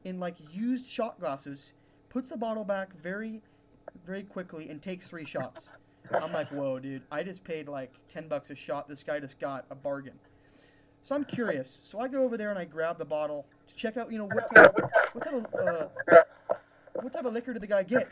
in 0.05 0.21
like 0.21 0.37
used 0.53 0.87
shot 0.87 1.19
glasses, 1.21 1.73
puts 2.09 2.29
the 2.29 2.37
bottle 2.37 2.65
back 2.65 2.95
very, 3.01 3.41
very 4.07 4.23
quickly, 4.23 4.69
and 4.69 4.81
takes 4.81 5.09
three 5.09 5.25
shots. 5.25 5.69
I'm 6.13 6.33
like, 6.33 6.49
whoa, 6.49 6.79
dude! 6.79 7.03
I 7.11 7.23
just 7.23 7.45
paid 7.45 7.69
like 7.69 7.93
ten 8.09 8.29
bucks 8.29 8.51
a 8.51 8.55
shot. 8.55 8.89
This 8.89 9.03
guy 9.03 9.21
just 9.21 9.39
got 9.39 9.65
a 9.71 9.75
bargain. 9.75 10.19
So 11.03 11.15
I'm 11.15 11.25
curious. 11.25 11.81
So 11.85 11.99
I 11.99 12.09
go 12.09 12.23
over 12.23 12.37
there 12.37 12.51
and 12.51 12.59
I 12.59 12.65
grab 12.65 12.99
the 12.99 13.05
bottle 13.05 13.47
to 13.67 13.75
check 13.75 13.97
out, 13.97 14.13
you 14.13 14.19
know, 14.19 14.27
what 14.27 14.55
type, 14.55 14.75
what 15.13 15.25
type 15.25 15.35
of 15.35 15.47
uh, 15.55 16.23
what 16.95 17.13
type 17.13 17.25
of 17.25 17.33
liquor 17.33 17.53
did 17.53 17.63
the 17.63 17.67
guy 17.67 17.83
get? 17.83 18.09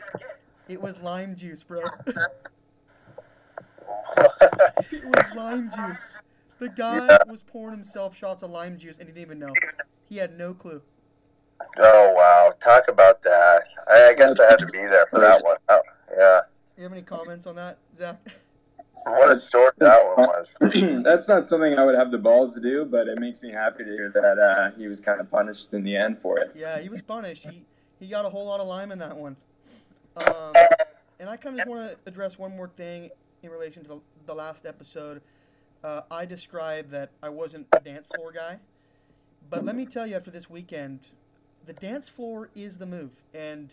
It 0.67 0.81
was 0.81 0.99
lime 0.99 1.35
juice, 1.35 1.63
bro. 1.63 1.81
it 4.91 5.03
was 5.03 5.25
lime 5.35 5.69
juice. 5.75 6.13
The 6.59 6.69
guy 6.69 7.17
was 7.27 7.43
pouring 7.43 7.75
himself 7.75 8.15
shots 8.15 8.43
of 8.43 8.51
lime 8.51 8.77
juice 8.77 8.97
and 8.97 9.07
he 9.07 9.13
didn't 9.13 9.25
even 9.25 9.39
know. 9.39 9.53
He 10.07 10.17
had 10.17 10.37
no 10.37 10.53
clue. 10.53 10.81
oh 11.77 12.13
wow! 12.15 12.51
Talk 12.59 12.87
about 12.87 13.21
that. 13.23 13.63
I, 13.89 14.09
I 14.09 14.13
guess 14.13 14.39
I 14.39 14.49
had 14.49 14.59
to 14.59 14.67
be 14.67 14.79
there 14.79 15.05
for 15.09 15.19
that 15.19 15.43
one. 15.43 15.57
Oh, 15.69 15.81
yeah. 16.15 16.41
You 16.77 16.83
have 16.83 16.91
any 16.91 17.01
comments 17.01 17.45
on 17.45 17.55
that, 17.55 17.77
Zach? 17.97 18.17
What 19.03 19.31
a 19.31 19.35
story 19.35 19.71
that 19.79 20.05
one 20.15 20.27
was. 20.27 20.55
That's 21.03 21.27
not 21.27 21.47
something 21.47 21.73
I 21.73 21.85
would 21.85 21.95
have 21.95 22.11
the 22.11 22.17
balls 22.17 22.53
to 22.53 22.59
do, 22.59 22.85
but 22.85 23.07
it 23.07 23.19
makes 23.19 23.41
me 23.41 23.51
happy 23.51 23.83
to 23.83 23.89
hear 23.89 24.11
that 24.13 24.39
uh, 24.39 24.71
he 24.77 24.87
was 24.87 24.99
kind 24.99 25.19
of 25.19 25.29
punished 25.29 25.73
in 25.73 25.83
the 25.83 25.95
end 25.95 26.19
for 26.21 26.39
it. 26.39 26.51
Yeah, 26.55 26.79
he 26.79 26.89
was 26.89 27.01
punished. 27.01 27.47
He 27.47 27.65
he 28.01 28.07
got 28.07 28.25
a 28.25 28.29
whole 28.29 28.45
lot 28.45 28.59
of 28.59 28.67
lime 28.67 28.91
in 28.91 28.99
that 28.99 29.15
one. 29.15 29.37
Um, 30.17 30.53
and 31.19 31.29
I 31.29 31.37
kind 31.37 31.55
of 31.55 31.59
just 31.59 31.69
want 31.69 31.91
to 31.91 31.97
address 32.05 32.37
one 32.37 32.57
more 32.57 32.67
thing 32.67 33.11
in 33.43 33.51
relation 33.51 33.83
to 33.83 33.87
the, 33.87 33.99
the 34.25 34.33
last 34.33 34.65
episode. 34.65 35.21
Uh, 35.83 36.01
I 36.09 36.25
described 36.25 36.89
that 36.91 37.11
I 37.21 37.29
wasn't 37.29 37.67
a 37.73 37.79
dance 37.79 38.07
floor 38.15 38.31
guy, 38.31 38.59
but 39.49 39.63
let 39.63 39.75
me 39.75 39.85
tell 39.85 40.05
you, 40.05 40.15
after 40.15 40.31
this 40.31 40.49
weekend, 40.49 40.99
the 41.65 41.73
dance 41.73 42.09
floor 42.09 42.49
is 42.55 42.79
the 42.79 42.85
move. 42.87 43.11
And 43.33 43.69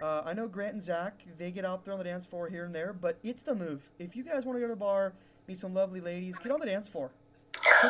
uh, 0.00 0.22
I 0.24 0.32
know 0.32 0.46
Grant 0.46 0.74
and 0.74 0.82
Zach 0.82 1.24
they 1.36 1.50
get 1.50 1.64
out 1.64 1.84
there 1.84 1.92
on 1.92 1.98
the 1.98 2.04
dance 2.04 2.24
floor 2.24 2.48
here 2.48 2.64
and 2.64 2.74
there, 2.74 2.92
but 2.92 3.18
it's 3.24 3.42
the 3.42 3.54
move. 3.54 3.90
If 3.98 4.14
you 4.14 4.22
guys 4.22 4.44
want 4.44 4.56
to 4.56 4.60
go 4.60 4.66
to 4.66 4.74
the 4.74 4.76
bar, 4.76 5.12
meet 5.48 5.58
some 5.58 5.74
lovely 5.74 6.00
ladies, 6.00 6.38
get 6.38 6.52
on 6.52 6.60
the 6.60 6.66
dance 6.66 6.88
floor. 6.88 7.10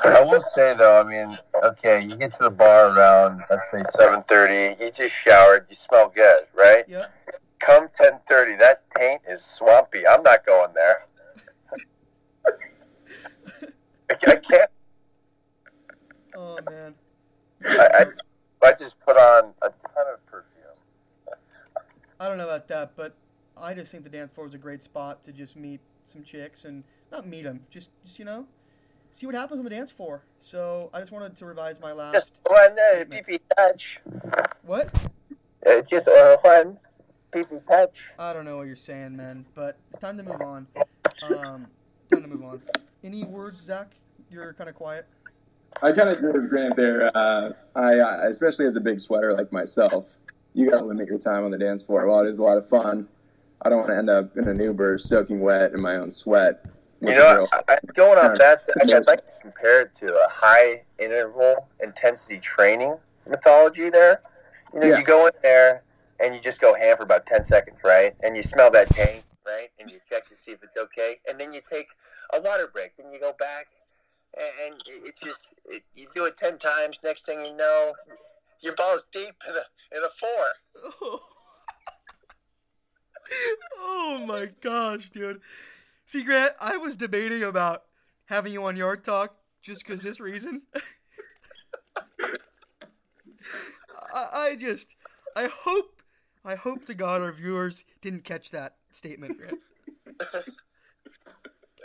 I 0.04 0.25
will 0.25 0.40
say 0.40 0.75
though, 0.75 1.00
I 1.00 1.04
mean, 1.04 1.38
okay, 1.62 2.02
you 2.04 2.16
get 2.16 2.33
to 2.35 2.45
the 2.45 2.50
bar 2.50 2.97
around 2.97 3.42
let's 3.50 3.62
say 3.73 3.83
seven 3.97 4.23
thirty. 4.25 4.83
You 4.83 4.90
just 4.90 5.14
showered, 5.14 5.66
you 5.68 5.76
smell 5.76 6.12
good, 6.14 6.45
right? 6.54 6.85
Yep. 6.88 7.12
Come 7.59 7.88
ten 7.92 8.21
thirty, 8.26 8.56
that 8.56 8.88
paint 8.97 9.23
is 9.28 9.45
swampy. 9.45 10.06
I'm 10.06 10.23
not 10.23 10.45
going 10.47 10.73
there. 10.75 11.06
I, 12.47 14.14
I 14.26 14.37
can't. 14.37 14.71
Oh 16.35 16.59
man. 16.68 16.95
I, 17.64 17.88
I, 18.62 18.66
I 18.66 18.73
just 18.78 18.99
put 19.00 19.16
on 19.16 19.52
a 19.62 19.68
ton 19.68 20.06
of 20.12 20.25
perfume. 20.26 20.52
I 22.21 22.28
don't 22.28 22.38
know 22.38 22.45
about 22.45 22.68
that, 22.68 22.92
but 22.97 23.14
I 23.56 23.75
just 23.75 23.90
think 23.90 24.04
the 24.04 24.11
dance 24.11 24.33
floor 24.33 24.47
is 24.47 24.54
a 24.54 24.59
great 24.59 24.83
spot 24.83 25.23
to 25.25 25.33
just 25.33 25.56
meet 25.56 25.80
some 26.06 26.23
chicks 26.23 26.64
and 26.64 26.85
not 27.11 27.26
meet 27.26 27.42
them, 27.42 27.61
just, 27.71 27.90
just 28.04 28.18
you 28.18 28.25
know, 28.25 28.47
see 29.16 29.25
what 29.25 29.35
happens 29.35 29.58
on 29.58 29.64
the 29.64 29.70
dance 29.70 29.90
floor. 29.90 30.23
So 30.38 30.90
I 30.92 31.00
just 31.00 31.11
wanted 31.11 31.37
to 31.37 31.46
revise 31.46 31.80
my 31.80 31.92
last. 31.92 32.12
Just 32.12 32.40
one 32.46 32.76
uh, 32.78 33.04
pee 33.26 33.40
touch. 33.56 34.00
What? 34.62 34.94
Uh, 35.66 35.80
just 35.80 36.06
uh, 36.06 36.37
one 36.42 36.78
pee 37.32 37.44
touch. 37.66 38.12
I 38.18 38.35
don't 38.35 38.44
know 38.44 38.58
what 38.58 38.66
you're 38.66 38.76
saying, 38.76 39.16
man, 39.16 39.46
but 39.54 39.78
it's 39.90 39.99
time 39.99 40.18
to 40.18 40.23
move 40.23 40.40
on. 40.42 40.66
Um, 41.23 41.66
time 42.11 42.23
to 42.23 42.28
move 42.28 42.44
on. 42.44 42.61
Any 43.02 43.25
words, 43.25 43.62
Zach? 43.62 43.94
You're 44.30 44.52
kind 44.52 44.68
of 44.68 44.76
quiet. 44.76 45.06
I 45.82 45.92
kind 45.92 46.08
of 46.08 46.18
agree 46.18 46.32
with 46.32 46.50
Grant 46.50 46.76
there. 46.76 47.11
Uh, 47.16 47.52
I, 47.75 47.99
uh, 47.99 48.28
especially 48.28 48.66
as 48.66 48.76
a 48.76 48.80
big 48.80 49.00
sweater 49.00 49.35
like 49.35 49.50
myself, 49.50 50.06
you 50.52 50.70
got 50.70 50.80
to 50.80 50.85
limit 50.85 51.08
your 51.08 51.18
time 51.18 51.44
on 51.44 51.50
the 51.50 51.58
dance 51.58 51.82
floor. 51.82 52.06
While 52.06 52.25
it 52.25 52.28
is 52.28 52.38
a 52.38 52.42
lot 52.42 52.58
of 52.58 52.68
fun, 52.68 53.08
I 53.62 53.70
don't 53.70 53.78
want 53.78 53.90
to 53.90 53.96
end 53.96 54.11
up 54.11 54.37
in 54.37 54.46
an 54.49 54.61
Uber 54.61 54.99
soaking 54.99 55.40
wet 55.40 55.73
in 55.73 55.80
my 55.80 55.96
own 55.96 56.11
sweat. 56.11 56.64
With 57.00 57.10
You 57.10 57.16
know. 57.16 57.46
I, 57.52 57.62
I, 57.68 57.78
going 57.94 58.18
off 58.18 58.38
that, 58.38 58.62
Zach, 58.62 58.74
Yeah. 58.84 58.96
I'd 58.98 59.06
like 59.06 59.20
to 59.20 59.40
compare 59.40 59.82
it 59.82 59.94
to 59.94 60.14
a 60.14 60.28
high 60.30 60.82
interval 60.98 61.68
intensity 61.82 62.38
training 62.38 62.96
mythology 63.28 63.90
there. 63.90 64.22
You 64.72 64.80
know, 64.80 64.86
Yeah. 64.86 64.98
you 64.98 65.04
go 65.04 65.26
in 65.26 65.32
there 65.42 65.82
and 66.20 66.34
you 66.34 66.40
just 66.40 66.60
go 66.60 66.74
ham 66.74 66.96
for 66.96 67.02
about 67.02 67.26
10 67.26 67.44
seconds, 67.44 67.78
right? 67.84 68.14
And 68.22 68.36
you 68.36 68.42
smell 68.42 68.70
that 68.70 68.90
tank 68.90 69.24
right? 69.46 69.68
And 69.78 69.90
you 69.90 69.98
check 70.08 70.26
to 70.26 70.36
see 70.36 70.50
if 70.50 70.62
it's 70.62 70.76
okay, 70.76 71.16
and 71.28 71.38
then 71.38 71.52
you 71.52 71.60
take 71.70 71.88
a 72.34 72.40
water 72.40 72.68
break. 72.72 72.96
Then 72.96 73.10
you 73.10 73.20
go 73.20 73.32
back, 73.38 73.66
and, 74.36 74.74
and 74.74 74.82
it 75.06 75.14
just 75.16 75.46
it, 75.66 75.82
you 75.94 76.08
do 76.14 76.24
it 76.24 76.36
ten 76.36 76.58
times. 76.58 76.98
Next 77.02 77.24
thing 77.24 77.44
you 77.44 77.56
know, 77.56 77.92
your 78.60 78.74
ball's 78.74 79.06
deep 79.12 79.34
in 79.48 79.54
a 79.54 79.96
in 79.96 80.02
a 80.02 80.10
four. 80.18 81.20
Oh 83.80 84.22
my 84.24 84.46
gosh, 84.60 85.10
dude. 85.10 85.40
See, 86.06 86.22
Grant, 86.22 86.52
I 86.60 86.76
was 86.76 86.94
debating 86.94 87.42
about 87.42 87.82
having 88.26 88.52
you 88.52 88.64
on 88.64 88.76
Yard 88.76 89.02
Talk 89.02 89.34
just 89.60 89.84
because 89.84 90.02
this 90.02 90.20
reason. 90.20 90.62
I, 94.14 94.28
I 94.32 94.56
just, 94.56 94.94
I 95.34 95.50
hope, 95.52 96.00
I 96.44 96.54
hope 96.54 96.86
to 96.86 96.94
God 96.94 97.22
our 97.22 97.32
viewers 97.32 97.82
didn't 98.00 98.22
catch 98.22 98.52
that 98.52 98.76
statement, 98.92 99.36
Grant. 99.36 99.58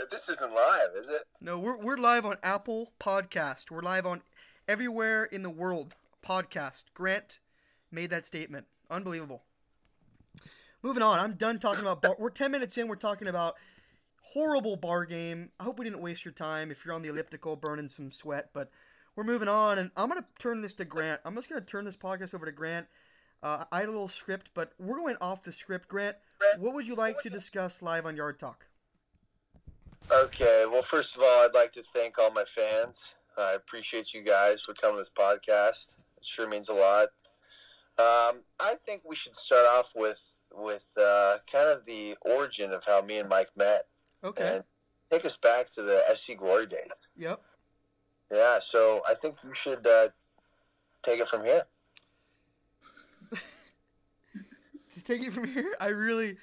This 0.09 0.29
isn't 0.29 0.53
live, 0.53 0.89
is 0.95 1.09
it? 1.09 1.21
No, 1.39 1.59
we're, 1.59 1.77
we're 1.77 1.97
live 1.97 2.25
on 2.25 2.37
Apple 2.41 2.91
Podcast. 2.99 3.69
We're 3.69 3.83
live 3.83 4.07
on 4.07 4.23
everywhere 4.67 5.25
in 5.25 5.43
the 5.43 5.49
world 5.49 5.93
podcast. 6.25 6.85
Grant 6.95 7.39
made 7.91 8.09
that 8.09 8.25
statement. 8.25 8.65
Unbelievable. 8.89 9.43
Moving 10.81 11.03
on. 11.03 11.19
I'm 11.19 11.33
done 11.33 11.59
talking 11.59 11.81
about 11.81 12.01
bar. 12.01 12.15
We're 12.17 12.31
10 12.31 12.51
minutes 12.51 12.77
in. 12.79 12.87
We're 12.87 12.95
talking 12.95 13.27
about 13.27 13.55
horrible 14.21 14.75
bar 14.75 15.05
game. 15.05 15.51
I 15.59 15.63
hope 15.63 15.79
we 15.79 15.85
didn't 15.85 16.01
waste 16.01 16.25
your 16.25 16.33
time 16.33 16.71
if 16.71 16.85
you're 16.85 16.93
on 16.93 17.01
the 17.01 17.09
elliptical 17.09 17.55
burning 17.55 17.87
some 17.87 18.11
sweat, 18.11 18.49
but 18.53 18.69
we're 19.15 19.23
moving 19.23 19.47
on. 19.47 19.77
And 19.77 19.91
I'm 19.97 20.09
going 20.09 20.21
to 20.21 20.27
turn 20.39 20.61
this 20.61 20.73
to 20.75 20.85
Grant. 20.85 21.21
I'm 21.25 21.35
just 21.35 21.49
going 21.49 21.61
to 21.61 21.67
turn 21.67 21.85
this 21.85 21.97
podcast 21.97 22.33
over 22.33 22.45
to 22.45 22.51
Grant. 22.51 22.87
Uh, 23.43 23.65
I 23.71 23.79
had 23.79 23.89
a 23.89 23.91
little 23.91 24.07
script, 24.07 24.51
but 24.53 24.71
we're 24.79 24.97
going 24.97 25.17
off 25.19 25.43
the 25.43 25.51
script. 25.51 25.87
Grant, 25.87 26.15
what 26.57 26.73
would 26.73 26.87
you 26.87 26.95
like 26.95 27.17
to 27.19 27.29
discuss 27.29 27.81
live 27.81 28.05
on 28.05 28.15
Yard 28.15 28.39
Talk? 28.39 28.67
Okay. 30.11 30.65
Well, 30.69 30.83
first 30.83 31.15
of 31.15 31.23
all, 31.23 31.45
I'd 31.45 31.53
like 31.53 31.71
to 31.73 31.83
thank 31.93 32.19
all 32.19 32.31
my 32.31 32.43
fans. 32.43 33.15
I 33.37 33.53
appreciate 33.53 34.13
you 34.13 34.21
guys 34.21 34.61
for 34.61 34.73
coming 34.73 34.97
to 34.97 35.01
this 35.01 35.09
podcast. 35.09 35.95
It 36.17 36.25
sure 36.25 36.47
means 36.47 36.69
a 36.69 36.73
lot. 36.73 37.09
Um, 37.97 38.41
I 38.59 38.75
think 38.85 39.01
we 39.05 39.15
should 39.15 39.35
start 39.35 39.65
off 39.67 39.91
with 39.95 40.21
with 40.53 40.85
uh, 40.97 41.37
kind 41.49 41.69
of 41.69 41.85
the 41.85 42.15
origin 42.21 42.73
of 42.73 42.83
how 42.83 43.01
me 43.01 43.19
and 43.19 43.29
Mike 43.29 43.49
met, 43.55 43.85
Okay. 44.23 44.61
take 45.09 45.25
us 45.25 45.35
back 45.37 45.69
to 45.71 45.81
the 45.81 46.01
SC 46.13 46.37
Glory 46.37 46.67
days. 46.67 47.07
Yep. 47.17 47.41
Yeah. 48.31 48.59
So 48.59 49.01
I 49.07 49.13
think 49.15 49.37
you 49.43 49.53
should 49.53 49.85
uh, 49.85 50.09
take 51.03 51.19
it 51.19 51.27
from 51.27 51.43
here. 51.43 51.63
To 54.93 55.01
take 55.01 55.21
it 55.21 55.31
from 55.31 55.47
here, 55.47 55.73
I 55.79 55.87
really 55.87 56.35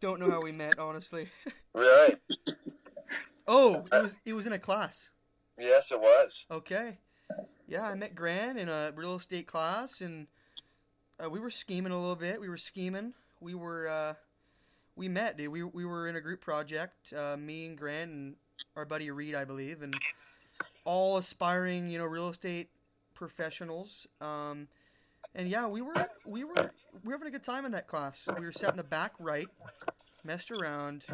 don't 0.00 0.18
know 0.18 0.28
how 0.28 0.42
we 0.42 0.50
met, 0.52 0.78
honestly. 0.78 1.28
Really? 1.72 2.16
Oh, 3.46 3.84
it 3.92 4.02
was 4.02 4.16
it 4.24 4.32
was 4.32 4.46
in 4.46 4.54
a 4.54 4.58
class. 4.58 5.10
yes, 5.58 5.92
it 5.92 6.00
was. 6.00 6.46
Okay. 6.50 6.96
Yeah, 7.68 7.82
I 7.82 7.94
met 7.94 8.14
Grant 8.14 8.58
in 8.58 8.70
a 8.70 8.92
real 8.96 9.16
estate 9.16 9.46
class, 9.46 10.00
and 10.00 10.26
uh, 11.22 11.28
we 11.28 11.38
were 11.38 11.50
scheming 11.50 11.92
a 11.92 12.00
little 12.00 12.16
bit. 12.16 12.40
We 12.40 12.48
were 12.48 12.56
scheming. 12.56 13.12
We 13.40 13.54
were 13.54 13.88
uh, 13.88 14.14
we 14.96 15.08
met, 15.08 15.36
dude. 15.36 15.52
We 15.52 15.62
we 15.62 15.84
were 15.84 16.08
in 16.08 16.16
a 16.16 16.20
group 16.20 16.40
project. 16.40 17.12
Uh, 17.12 17.36
me 17.36 17.66
and 17.66 17.76
Grant 17.76 18.10
and 18.10 18.34
our 18.74 18.84
buddy 18.84 19.10
Reed, 19.10 19.34
I 19.34 19.44
believe, 19.44 19.82
and 19.82 19.94
all 20.84 21.18
aspiring, 21.18 21.88
you 21.90 21.98
know, 21.98 22.06
real 22.06 22.28
estate 22.30 22.70
professionals. 23.14 24.06
Um, 24.20 24.68
and 25.34 25.48
yeah, 25.48 25.66
we 25.66 25.82
were 25.82 26.08
we 26.24 26.44
were 26.44 26.54
we 27.04 27.08
were 27.08 27.12
having 27.12 27.28
a 27.28 27.30
good 27.30 27.42
time 27.42 27.64
in 27.66 27.72
that 27.72 27.86
class. 27.86 28.26
We 28.38 28.44
were 28.44 28.52
sat 28.52 28.70
in 28.70 28.76
the 28.76 28.84
back 28.84 29.12
right, 29.20 29.48
messed 30.24 30.50
around, 30.50 31.04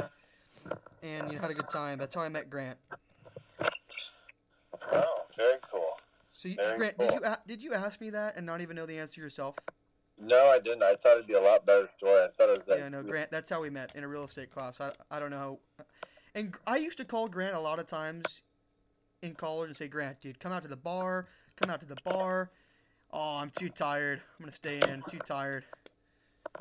and 1.02 1.28
you 1.28 1.36
know, 1.36 1.42
had 1.42 1.50
a 1.50 1.54
good 1.54 1.68
time. 1.68 1.98
That's 1.98 2.14
how 2.14 2.22
I 2.22 2.28
met 2.28 2.48
Grant. 2.48 2.78
Oh, 4.92 5.22
very 5.36 5.58
cool. 5.70 5.86
So, 6.32 6.48
you, 6.48 6.56
Very 6.56 6.76
Grant, 6.76 6.98
cool. 6.98 7.08
did 7.08 7.14
you 7.14 7.34
did 7.46 7.62
you 7.62 7.74
ask 7.74 8.00
me 8.00 8.10
that 8.10 8.36
and 8.36 8.44
not 8.46 8.60
even 8.60 8.76
know 8.76 8.86
the 8.86 8.98
answer 8.98 9.20
yourself? 9.20 9.56
No, 10.20 10.48
I 10.48 10.58
didn't. 10.58 10.82
I 10.82 10.94
thought 10.94 11.14
it'd 11.16 11.26
be 11.26 11.34
a 11.34 11.40
lot 11.40 11.66
better 11.66 11.88
story. 11.88 12.22
I 12.22 12.28
thought 12.28 12.48
it 12.50 12.58
was 12.58 12.68
like 12.68 12.78
yeah, 12.78 12.88
no, 12.88 13.02
Grant. 13.02 13.30
That's 13.30 13.50
how 13.50 13.60
we 13.60 13.70
met 13.70 13.94
in 13.96 14.04
a 14.04 14.08
real 14.08 14.24
estate 14.24 14.50
class. 14.50 14.80
I, 14.80 14.92
I 15.10 15.18
don't 15.18 15.30
know. 15.30 15.58
And 16.34 16.54
I 16.66 16.76
used 16.76 16.98
to 16.98 17.04
call 17.04 17.28
Grant 17.28 17.54
a 17.54 17.60
lot 17.60 17.78
of 17.78 17.86
times 17.86 18.42
in 19.22 19.34
college 19.34 19.68
and 19.68 19.76
say, 19.76 19.88
Grant, 19.88 20.20
dude, 20.20 20.38
come 20.38 20.52
out 20.52 20.62
to 20.62 20.68
the 20.68 20.76
bar. 20.76 21.26
Come 21.56 21.70
out 21.70 21.80
to 21.80 21.86
the 21.86 21.96
bar. 22.04 22.50
Oh, 23.10 23.38
I'm 23.38 23.50
too 23.50 23.68
tired. 23.68 24.20
I'm 24.38 24.44
gonna 24.44 24.52
stay 24.52 24.80
in. 24.80 25.02
Too 25.08 25.18
tired. 25.18 25.64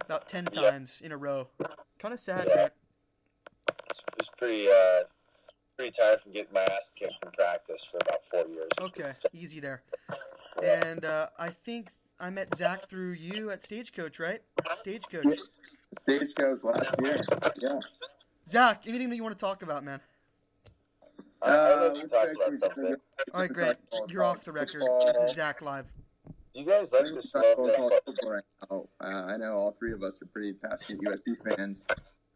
About 0.02 0.28
ten 0.28 0.48
Yeah. 0.54 0.72
times 0.72 1.00
in 1.04 1.12
a 1.12 1.18
row. 1.18 1.48
Kind 2.00 2.14
of 2.14 2.20
sad, 2.20 2.46
Yeah. 2.48 2.54
Grant. 2.54 2.74
It's, 3.90 4.02
it's 4.18 4.30
pretty 4.38 4.68
uh, 4.70 5.04
pretty 5.78 5.92
tired 5.92 6.20
from 6.22 6.32
getting 6.32 6.54
my 6.54 6.64
ass 6.64 6.92
kicked 6.96 7.24
in 7.24 7.32
practice 7.32 7.84
for 7.84 7.98
about 8.02 8.26
four 8.26 8.46
years. 8.48 8.70
Okay, 8.82 9.10
easy 9.34 9.60
there. 9.60 9.84
And 10.62 11.06
uh, 11.06 11.28
I 11.40 11.50
think 11.50 11.90
I 12.22 12.30
met 12.30 12.56
Zach 12.56 12.88
through 12.88 13.14
you 13.14 13.50
at 13.50 13.64
Stagecoach, 13.64 14.20
right? 14.20 14.42
Stagecoach. 14.76 15.40
Stagecoach 15.98 16.64
last 16.64 16.96
year. 17.02 17.20
Yeah. 17.58 17.80
Zach, 18.48 18.84
anything 18.88 19.10
that 19.10 19.16
you 19.16 19.24
want 19.24 19.36
to 19.36 19.44
talk 19.44 19.64
about, 19.64 19.84
man? 19.84 20.00
I, 21.42 21.50
I 21.50 21.52
know 21.54 21.88
Uh, 21.90 21.96
you 21.96 22.08
talked 22.08 22.36
about 22.36 22.54
something. 22.58 22.86
All 23.34 23.40
right, 23.42 23.50
about 23.50 23.54
Grant, 23.56 23.78
you're 24.10 24.24
off 24.24 24.44
the 24.44 24.52
record. 24.52 24.82
football. 24.82 25.08
This 25.08 25.32
is 25.32 25.36
Zach 25.36 25.64
live. 25.64 25.88
Do 26.54 26.60
you 26.60 26.66
guys 26.68 26.94
like 26.94 27.06
Let's 27.06 27.16
this 27.16 27.32
talk 27.32 27.44
smoke? 27.56 27.74
about 27.76 27.90
that 27.90 28.06
college 28.06 28.20
I'm- 28.24 28.32
right 28.32 28.44
now. 28.70 28.88
Uh, 29.02 29.34
I 29.34 29.38
know 29.38 29.54
all 29.54 29.72
three 29.80 29.92
of 29.94 30.04
us 30.04 30.22
are 30.22 30.26
pretty 30.28 30.54
passionate 30.54 31.02
USC 31.02 31.36
fans. 31.44 31.88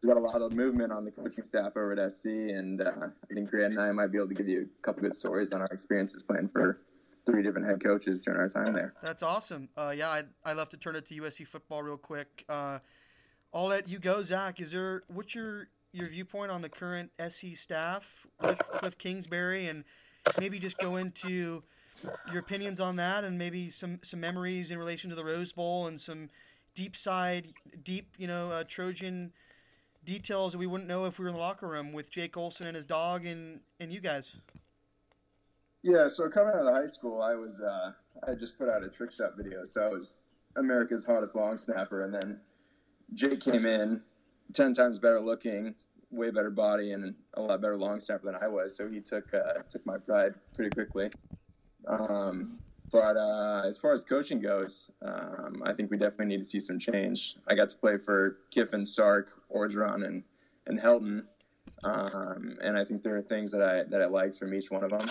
We've 0.02 0.12
got 0.12 0.16
a 0.20 0.24
lot 0.24 0.42
of 0.42 0.52
movement 0.52 0.90
on 0.92 1.04
the 1.04 1.12
coaching 1.12 1.44
staff 1.44 1.76
over 1.76 1.92
at 1.92 2.12
SC, 2.12 2.26
and 2.26 2.82
uh, 2.82 2.90
I 3.30 3.34
think 3.34 3.50
Grant 3.50 3.74
and 3.74 3.82
I 3.82 3.92
might 3.92 4.08
be 4.08 4.18
able 4.18 4.28
to 4.28 4.34
give 4.34 4.48
you 4.48 4.68
a 4.78 4.82
couple 4.82 5.02
good 5.02 5.14
stories 5.14 5.52
on 5.52 5.60
our 5.60 5.68
experiences 5.68 6.22
playing 6.24 6.48
for 6.48 6.80
three 7.26 7.42
different 7.42 7.66
head 7.66 7.82
coaches 7.82 8.22
during 8.22 8.40
our 8.40 8.48
time 8.48 8.72
there. 8.72 8.92
That's 9.02 9.22
awesome. 9.22 9.68
Uh, 9.76 9.92
yeah, 9.94 10.10
I'd, 10.10 10.28
I'd 10.44 10.56
love 10.56 10.70
to 10.70 10.76
turn 10.76 10.96
it 10.96 11.04
to 11.06 11.14
USC 11.20 11.46
football 11.46 11.82
real 11.82 11.96
quick. 11.96 12.44
Uh, 12.48 12.78
I'll 13.52 13.66
let 13.66 13.88
you 13.88 13.98
go, 13.98 14.22
Zach. 14.22 14.60
Is 14.60 14.70
there 14.70 15.02
what's 15.08 15.34
your 15.34 15.68
your 15.92 16.08
viewpoint 16.08 16.50
on 16.50 16.62
the 16.62 16.68
current 16.68 17.10
SC 17.18 17.54
staff, 17.54 18.26
with 18.40 18.58
Kliff 18.58 18.98
Kingsbury, 18.98 19.68
and 19.68 19.84
maybe 20.38 20.58
just 20.58 20.78
go 20.78 20.96
into 20.96 21.62
your 22.30 22.40
opinions 22.40 22.80
on 22.80 22.96
that, 22.96 23.24
and 23.24 23.38
maybe 23.38 23.70
some 23.70 23.98
some 24.02 24.20
memories 24.20 24.70
in 24.70 24.78
relation 24.78 25.10
to 25.10 25.16
the 25.16 25.24
Rose 25.24 25.52
Bowl 25.52 25.86
and 25.86 26.00
some 26.00 26.28
deep 26.74 26.96
side, 26.96 27.54
deep 27.82 28.14
you 28.18 28.26
know 28.26 28.50
uh, 28.50 28.64
Trojan 28.64 29.32
details 30.04 30.52
that 30.52 30.58
we 30.58 30.66
wouldn't 30.66 30.88
know 30.88 31.06
if 31.06 31.18
we 31.18 31.24
were 31.24 31.30
in 31.30 31.34
the 31.34 31.40
locker 31.40 31.66
room 31.66 31.92
with 31.92 32.10
Jake 32.10 32.36
Olson 32.36 32.66
and 32.66 32.76
his 32.76 32.86
dog 32.86 33.26
and 33.26 33.60
and 33.80 33.92
you 33.92 34.00
guys. 34.00 34.36
Yeah, 35.82 36.08
so 36.08 36.28
coming 36.28 36.54
out 36.54 36.66
of 36.66 36.74
high 36.74 36.86
school, 36.86 37.22
I 37.22 37.34
was 37.34 37.60
uh, 37.60 37.92
I 38.26 38.34
just 38.34 38.58
put 38.58 38.68
out 38.68 38.84
a 38.84 38.88
trick 38.88 39.12
shot 39.12 39.36
video, 39.36 39.64
so 39.64 39.82
I 39.82 39.88
was 39.88 40.24
America's 40.56 41.04
hottest 41.04 41.36
long 41.36 41.58
snapper, 41.58 42.04
and 42.04 42.12
then 42.12 42.40
Jake 43.14 43.40
came 43.40 43.66
in, 43.66 44.02
ten 44.52 44.72
times 44.72 44.98
better 44.98 45.20
looking, 45.20 45.74
way 46.10 46.30
better 46.30 46.50
body, 46.50 46.92
and 46.92 47.14
a 47.34 47.40
lot 47.40 47.60
better 47.60 47.76
long 47.76 48.00
snapper 48.00 48.26
than 48.26 48.36
I 48.42 48.48
was. 48.48 48.76
So 48.76 48.88
he 48.88 49.00
took 49.00 49.32
uh, 49.32 49.62
took 49.70 49.84
my 49.86 49.98
pride 49.98 50.34
pretty 50.54 50.70
quickly. 50.70 51.10
Um, 51.86 52.58
but 52.90 53.16
uh, 53.16 53.62
as 53.66 53.78
far 53.78 53.92
as 53.92 54.04
coaching 54.04 54.40
goes, 54.40 54.90
um, 55.02 55.62
I 55.64 55.72
think 55.72 55.90
we 55.90 55.98
definitely 55.98 56.26
need 56.26 56.38
to 56.38 56.44
see 56.44 56.60
some 56.60 56.78
change. 56.78 57.36
I 57.46 57.54
got 57.54 57.68
to 57.68 57.76
play 57.76 57.98
for 57.98 58.38
Kiffin, 58.50 58.84
Sark, 58.86 59.28
Orgeron, 59.54 60.04
and 60.04 60.24
and 60.66 60.80
Helton, 60.80 61.24
um, 61.84 62.58
and 62.60 62.76
I 62.76 62.84
think 62.84 63.02
there 63.02 63.16
are 63.16 63.22
things 63.22 63.52
that 63.52 63.62
I 63.62 63.84
that 63.84 64.02
I 64.02 64.06
liked 64.06 64.36
from 64.38 64.54
each 64.54 64.70
one 64.70 64.82
of 64.82 64.90
them. 64.90 65.06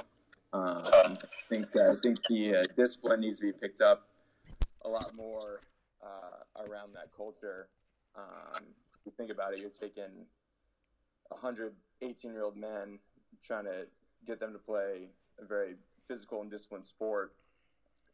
Um, 0.56 0.82
I 0.88 1.16
think 1.50 1.68
I 1.76 1.96
think 2.02 2.20
the 2.30 2.56
uh, 2.56 2.64
discipline 2.78 3.22
needs 3.22 3.40
to 3.40 3.46
be 3.46 3.52
picked 3.52 3.82
up 3.82 4.08
a 4.86 4.90
lot 4.90 5.14
more 5.16 5.60
uh, 6.02 6.64
around 6.66 6.94
that 6.94 7.10
culture. 7.16 7.68
Um, 8.16 8.64
if 8.94 9.06
you 9.06 9.12
think 9.18 9.32
about 9.32 9.54
it, 9.54 9.60
you're 9.60 9.70
taking 9.70 10.26
118 11.28 12.32
year 12.32 12.44
old 12.44 12.56
men 12.56 13.00
trying 13.44 13.66
to 13.66 13.86
get 14.26 14.40
them 14.40 14.54
to 14.54 14.60
play 14.60 15.10
a 15.42 15.46
very 15.46 15.76
physical 16.08 16.42
and 16.42 16.50
disciplined 16.50 16.86
sport, 16.86 17.34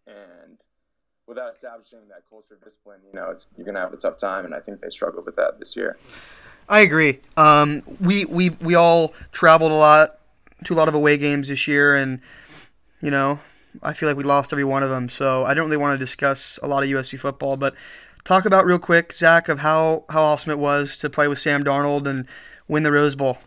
and 0.07 0.57
without 1.27 1.51
establishing 1.51 2.07
that 2.09 2.23
culture 2.27 2.55
of 2.55 2.63
discipline, 2.63 3.01
you 3.05 3.19
know, 3.19 3.29
it's 3.29 3.49
you're 3.55 3.65
gonna 3.65 3.79
have 3.79 3.93
a 3.93 3.97
tough 3.97 4.17
time. 4.17 4.45
And 4.45 4.55
I 4.55 4.61
think 4.61 4.81
they 4.81 4.89
struggled 4.89 5.27
with 5.27 5.35
that 5.35 5.59
this 5.59 5.75
year. 5.75 5.95
I 6.67 6.79
agree. 6.79 7.19
Um, 7.37 7.83
we, 7.99 8.25
we 8.25 8.49
we 8.49 8.73
all 8.73 9.13
traveled 9.31 9.71
a 9.71 9.75
lot 9.75 10.20
to 10.65 10.73
a 10.73 10.75
lot 10.75 10.87
of 10.87 10.95
away 10.95 11.17
games 11.17 11.47
this 11.47 11.67
year, 11.67 11.95
and 11.95 12.21
you 13.01 13.11
know, 13.11 13.39
I 13.81 13.93
feel 13.93 14.07
like 14.09 14.17
we 14.17 14.23
lost 14.23 14.51
every 14.53 14.63
one 14.63 14.83
of 14.83 14.89
them. 14.89 15.09
So 15.09 15.45
I 15.45 15.53
don't 15.53 15.65
really 15.65 15.77
want 15.77 15.99
to 15.99 16.03
discuss 16.05 16.59
a 16.63 16.67
lot 16.67 16.83
of 16.83 16.89
USC 16.89 17.19
football, 17.19 17.57
but 17.57 17.73
talk 18.23 18.45
about 18.45 18.65
real 18.65 18.79
quick, 18.79 19.13
Zach, 19.13 19.49
of 19.49 19.59
how 19.59 20.05
how 20.09 20.21
awesome 20.21 20.51
it 20.51 20.59
was 20.59 20.97
to 20.97 21.09
play 21.09 21.27
with 21.27 21.39
Sam 21.39 21.63
Darnold 21.63 22.07
and 22.07 22.27
win 22.67 22.83
the 22.83 22.91
Rose 22.91 23.15
Bowl. 23.15 23.39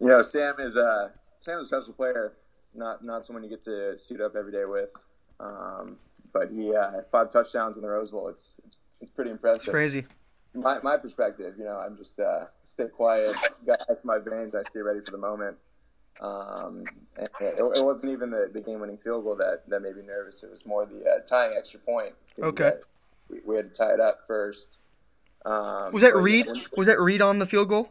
You 0.00 0.08
know, 0.08 0.22
Sam 0.22 0.54
is 0.58 0.76
a 0.76 1.12
Sam's 1.40 1.66
a 1.66 1.68
special 1.68 1.94
player. 1.94 2.34
Not 2.74 3.04
not 3.04 3.24
someone 3.24 3.42
you 3.44 3.50
get 3.50 3.62
to 3.62 3.96
suit 3.96 4.20
up 4.20 4.34
every 4.36 4.52
day 4.52 4.64
with. 4.64 4.92
Um, 5.40 5.98
but 6.32 6.50
he 6.50 6.74
uh, 6.74 7.02
five 7.10 7.30
touchdowns 7.30 7.76
in 7.76 7.82
the 7.82 7.88
Rose 7.88 8.10
Bowl. 8.10 8.28
It's 8.28 8.60
it's, 8.64 8.76
it's 9.00 9.10
pretty 9.10 9.30
It's 9.54 9.66
impressive. 9.66 9.68
crazy. 9.68 10.06
My 10.54 10.78
my 10.82 10.96
perspective, 10.96 11.54
you 11.58 11.64
know, 11.64 11.76
I'm 11.78 11.96
just 11.96 12.20
uh, 12.20 12.46
stay 12.64 12.86
quiet, 12.88 13.36
got 13.66 13.80
ice 13.90 14.04
in 14.04 14.08
my 14.08 14.18
veins, 14.18 14.54
I 14.54 14.62
stay 14.62 14.80
ready 14.80 15.00
for 15.00 15.10
the 15.12 15.18
moment. 15.18 15.56
Um, 16.20 16.84
it, 17.18 17.30
it 17.40 17.84
wasn't 17.84 18.12
even 18.12 18.28
the, 18.30 18.50
the 18.52 18.60
game 18.60 18.80
winning 18.80 18.98
field 18.98 19.24
goal 19.24 19.34
that, 19.36 19.62
that 19.68 19.80
made 19.80 19.96
me 19.96 20.02
nervous. 20.02 20.42
It 20.42 20.50
was 20.50 20.66
more 20.66 20.84
the 20.84 21.02
uh, 21.08 21.20
tying 21.26 21.54
extra 21.56 21.80
point. 21.80 22.12
Okay. 22.40 22.72
We, 23.30 23.40
we 23.46 23.56
had 23.56 23.72
to 23.72 23.78
tie 23.78 23.94
it 23.94 24.00
up 24.00 24.26
first. 24.26 24.78
Um, 25.46 25.92
Was 25.92 26.02
that 26.02 26.14
Reed? 26.14 26.46
when- 26.46 26.62
Was 26.76 26.86
that 26.86 27.00
Reed 27.00 27.22
on 27.22 27.38
the 27.38 27.46
field 27.46 27.68
goal? 27.70 27.88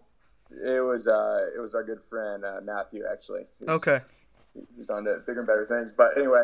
It 0.51 0.83
was 0.83 1.07
uh, 1.07 1.47
it 1.55 1.59
was 1.59 1.73
our 1.73 1.83
good 1.83 2.01
friend 2.01 2.45
uh, 2.45 2.59
Matthew 2.63 3.03
actually. 3.11 3.45
He 3.59 3.65
was- 3.65 3.81
Okay. 3.87 4.03
He's 4.77 4.89
on 4.89 5.05
to 5.05 5.21
bigger 5.25 5.39
and 5.39 5.47
better 5.47 5.65
things. 5.65 5.91
But 5.93 6.17
anyway, 6.17 6.43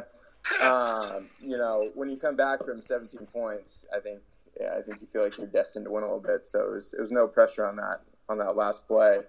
um, 0.63 1.27
you 1.41 1.57
know, 1.57 1.91
when 1.93 2.09
you 2.09 2.15
come 2.17 2.37
back 2.37 2.63
from 2.63 2.81
17 2.81 3.27
points, 3.27 3.85
I 3.95 3.99
think 3.99 4.21
yeah, 4.59 4.75
I 4.77 4.81
think 4.81 5.01
you 5.01 5.07
feel 5.07 5.23
like 5.23 5.37
you're 5.37 5.47
destined 5.47 5.85
to 5.85 5.91
win 5.91 6.03
a 6.03 6.07
little 6.07 6.21
bit. 6.21 6.45
So 6.45 6.61
it 6.61 6.71
was, 6.71 6.93
it 6.93 7.01
was 7.01 7.11
no 7.11 7.27
pressure 7.27 7.65
on 7.65 7.75
that 7.77 8.01
on 8.29 8.37
that 8.39 8.55
last 8.55 8.87
play. 8.87 9.19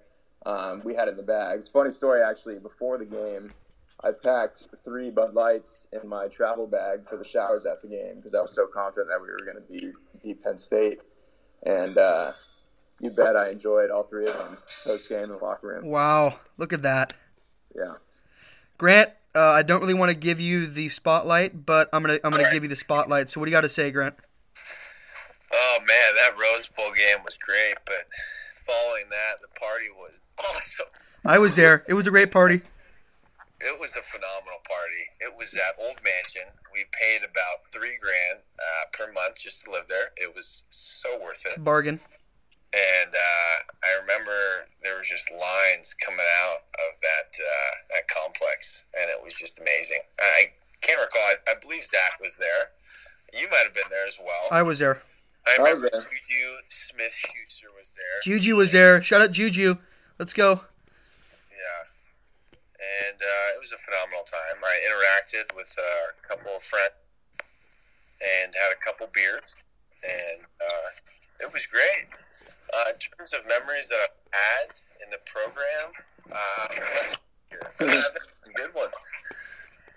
Um, 0.46 0.82
we 0.84 0.94
had 0.94 1.08
it 1.08 1.12
in 1.12 1.16
the 1.16 1.22
bags. 1.22 1.68
Funny 1.68 1.90
story 1.90 2.22
actually. 2.22 2.58
Before 2.58 2.98
the 2.98 3.06
game, 3.06 3.50
I 4.02 4.12
packed 4.12 4.68
three 4.84 5.10
Bud 5.10 5.34
Lights 5.34 5.88
in 5.92 6.08
my 6.08 6.28
travel 6.28 6.66
bag 6.66 7.06
for 7.08 7.16
the 7.16 7.24
showers 7.24 7.66
after 7.66 7.88
the 7.88 7.96
game 7.96 8.16
because 8.16 8.34
I 8.34 8.40
was 8.40 8.54
so 8.54 8.66
confident 8.66 9.08
that 9.08 9.20
we 9.20 9.28
were 9.28 9.44
going 9.44 9.56
to 9.56 9.72
beat 9.72 9.94
beat 10.22 10.42
Penn 10.42 10.58
State. 10.58 11.00
And 11.64 11.98
uh, 11.98 12.32
you 13.00 13.10
bet 13.10 13.36
I 13.36 13.50
enjoyed 13.50 13.90
all 13.90 14.04
three 14.04 14.26
of 14.26 14.34
them 14.34 14.56
post 14.84 15.08
game 15.08 15.24
in 15.24 15.30
the 15.30 15.36
locker 15.36 15.68
room. 15.68 15.86
Wow. 15.86 16.38
Look 16.56 16.72
at 16.72 16.82
that. 16.82 17.14
Yeah. 17.74 17.94
Grant, 18.78 19.10
uh, 19.34 19.40
I 19.50 19.62
don't 19.62 19.80
really 19.80 19.94
want 19.94 20.10
to 20.10 20.16
give 20.16 20.40
you 20.40 20.66
the 20.66 20.88
spotlight, 20.88 21.66
but 21.66 21.88
I'm 21.92 22.02
gonna 22.02 22.20
I'm 22.24 22.30
gonna 22.30 22.50
give 22.52 22.62
you 22.62 22.68
the 22.68 22.76
spotlight. 22.76 23.30
So 23.30 23.40
what 23.40 23.46
do 23.46 23.50
you 23.50 23.56
got 23.56 23.62
to 23.62 23.68
say, 23.68 23.90
Grant? 23.90 24.14
Oh 25.52 25.78
man, 25.80 26.14
that 26.16 26.38
Rose 26.40 26.68
Bowl 26.68 26.92
game 26.92 27.24
was 27.24 27.38
great, 27.38 27.76
but 27.86 28.04
following 28.54 29.08
that, 29.10 29.40
the 29.40 29.48
party 29.58 29.88
was 29.90 30.20
awesome. 30.38 30.86
I 31.24 31.38
was 31.38 31.56
there. 31.56 31.84
It 31.88 31.94
was 31.94 32.06
a 32.06 32.10
great 32.10 32.30
party. 32.30 32.60
It 33.60 33.80
was 33.80 33.96
a 33.96 34.02
phenomenal 34.02 34.62
party. 34.62 35.04
It 35.18 35.34
was 35.36 35.50
that 35.50 35.74
Old 35.82 35.98
Mansion. 36.04 36.54
We 36.72 36.84
paid 36.94 37.26
about 37.26 37.66
three 37.72 37.98
grand 37.98 38.38
uh, 38.54 38.84
per 38.92 39.12
month 39.12 39.36
just 39.36 39.64
to 39.64 39.72
live 39.72 39.88
there. 39.88 40.14
It 40.16 40.34
was 40.34 40.62
so 40.70 41.18
worth 41.20 41.44
it. 41.44 41.64
Bargain. 41.64 41.98
And 42.70 43.10
uh, 43.10 43.56
I 43.82 43.98
remember 44.00 44.68
there 44.82 44.98
was 44.98 45.08
just 45.08 45.32
lines 45.32 45.94
coming 45.94 46.26
out 46.44 46.68
of 46.86 47.00
that 47.00 47.34
uh, 47.40 47.74
that 47.96 48.06
complex, 48.06 48.84
and 48.94 49.10
it 49.10 49.24
was 49.24 49.34
just 49.34 49.58
amazing. 49.58 50.02
I 50.20 50.52
can't 50.82 51.00
recall. 51.00 51.22
I, 51.22 51.50
I 51.50 51.54
believe 51.60 51.82
Zach 51.82 52.20
was 52.20 52.36
there. 52.36 52.70
You 53.32 53.48
might 53.50 53.64
have 53.64 53.74
been 53.74 53.90
there 53.90 54.06
as 54.06 54.18
well. 54.22 54.48
I 54.52 54.62
was 54.62 54.78
there. 54.78 55.02
I 55.48 55.56
I 55.56 55.62
remember 55.62 55.88
there. 55.90 56.00
Juju 56.00 56.44
Smith 56.68 57.14
Schuster 57.14 57.68
was 57.78 57.96
there. 57.96 58.20
Juju 58.22 58.56
was 58.56 58.72
there. 58.72 59.02
Shout 59.02 59.20
out 59.22 59.32
Juju. 59.32 59.76
Let's 60.18 60.32
go. 60.32 60.60
Yeah. 61.50 61.82
And 62.78 63.18
uh, 63.18 63.56
it 63.56 63.60
was 63.60 63.72
a 63.72 63.78
phenomenal 63.78 64.24
time. 64.24 64.62
I 64.62 64.76
interacted 64.86 65.54
with 65.56 65.74
a 65.78 66.26
couple 66.26 66.52
of 66.56 66.62
friends 66.62 66.94
and 68.20 68.52
had 68.54 68.72
a 68.74 68.80
couple 68.84 69.08
beers, 69.12 69.56
and 70.02 70.42
uh, 70.60 70.88
it 71.40 71.52
was 71.52 71.66
great. 71.66 72.10
Uh, 72.74 72.92
in 72.92 72.98
terms 72.98 73.32
of 73.32 73.46
memories 73.48 73.88
that 73.88 73.98
I've 74.02 74.18
had 74.32 74.80
in 75.04 75.10
the 75.10 75.18
program, 75.24 75.88
uh, 76.30 76.68
let's 76.94 77.12
see. 77.14 77.56
I 77.80 77.84
have 77.94 78.16
some 78.44 78.52
good 78.54 78.74
ones. 78.74 79.10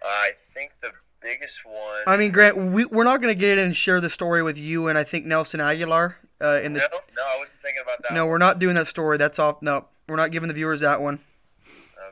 I 0.04 0.32
think 0.54 0.72
the 0.82 0.92
biggest 1.22 1.66
one. 1.66 2.04
I 2.08 2.18
mean, 2.18 2.32
Grant, 2.32 2.58
we, 2.58 2.86
we're 2.86 3.04
not 3.04 3.22
going 3.22 3.34
to 3.34 3.40
get 3.40 3.58
in 3.58 3.66
and 3.66 3.76
share 3.76 4.02
the 4.02 4.10
story 4.10 4.42
with 4.44 4.58
you 4.58 4.88
and 4.88 4.98
I 4.98 5.04
think 5.04 5.26
Nelson 5.26 5.60
Agholor. 5.60 6.16
Uh, 6.42 6.60
in 6.64 6.74
the 6.74 6.80
no, 6.80 6.88
no, 7.16 7.24
I 7.24 7.38
wasn't 7.38 7.62
thinking 7.62 7.84
about 7.84 8.02
that. 8.02 8.14
no, 8.14 8.26
we're 8.26 8.40
not 8.40 8.58
doing 8.58 8.74
that 8.76 8.88
story. 8.88 9.18
That's 9.18 9.38
off. 9.38 9.62
No, 9.62 9.86
we're 10.10 10.16
not 10.16 10.32
giving 10.32 10.48
the 10.48 10.56
viewers 10.56 10.82
that 10.82 11.00
one. 11.00 11.20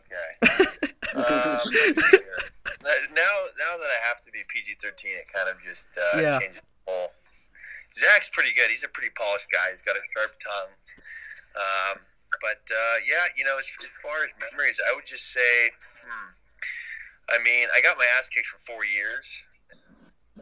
Okay. 0.05 0.53
um, 1.17 1.59
let's 1.65 1.95
see 1.97 2.09
here. 2.11 2.37
Now, 3.11 3.33
now 3.57 3.73
that 3.81 3.89
I 3.89 3.99
have 4.07 4.21
to 4.21 4.31
be 4.31 4.39
PG 4.47 4.75
thirteen, 4.79 5.17
it 5.17 5.25
kind 5.33 5.49
of 5.49 5.57
just 5.65 5.89
uh, 5.97 6.19
Yeah. 6.21 6.37
changes 6.39 6.61
the 6.61 6.91
whole. 6.91 7.11
Zach's 7.91 8.29
pretty 8.29 8.53
good. 8.53 8.69
He's 8.69 8.83
a 8.83 8.87
pretty 8.87 9.09
polished 9.17 9.47
guy. 9.51 9.71
He's 9.71 9.81
got 9.81 9.95
a 9.97 10.01
sharp 10.13 10.37
tongue. 10.37 10.73
Um, 11.57 11.99
but 12.41 12.61
uh, 12.69 12.97
yeah, 13.09 13.25
you 13.35 13.43
know, 13.45 13.57
as, 13.57 13.65
as 13.83 13.97
far 14.03 14.23
as 14.23 14.29
memories, 14.39 14.79
I 14.87 14.93
would 14.93 15.05
just 15.07 15.33
say, 15.33 15.71
hmm, 16.05 16.29
I 17.31 17.37
mean, 17.43 17.67
I 17.73 17.81
got 17.81 17.97
my 17.97 18.07
ass 18.17 18.29
kicked 18.29 18.47
for 18.47 18.59
four 18.59 18.85
years. 18.85 19.45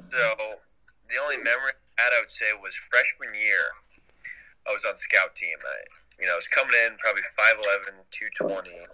So 0.09 0.23
the 1.09 1.17
only 1.21 1.37
memory 1.37 1.75
I 1.99 2.01
had, 2.01 2.13
I 2.13 2.21
would 2.21 2.29
say, 2.29 2.53
was 2.55 2.75
freshman 2.75 3.35
year. 3.35 3.63
I 4.67 4.71
was 4.71 4.85
on 4.85 4.95
scout 4.95 5.35
team. 5.35 5.57
I, 5.63 5.77
you 6.19 6.27
know, 6.27 6.33
I 6.33 6.39
was 6.39 6.47
coming 6.47 6.75
in 6.85 6.97
probably 6.99 7.23
5'11", 7.35 8.03
220 8.11 8.87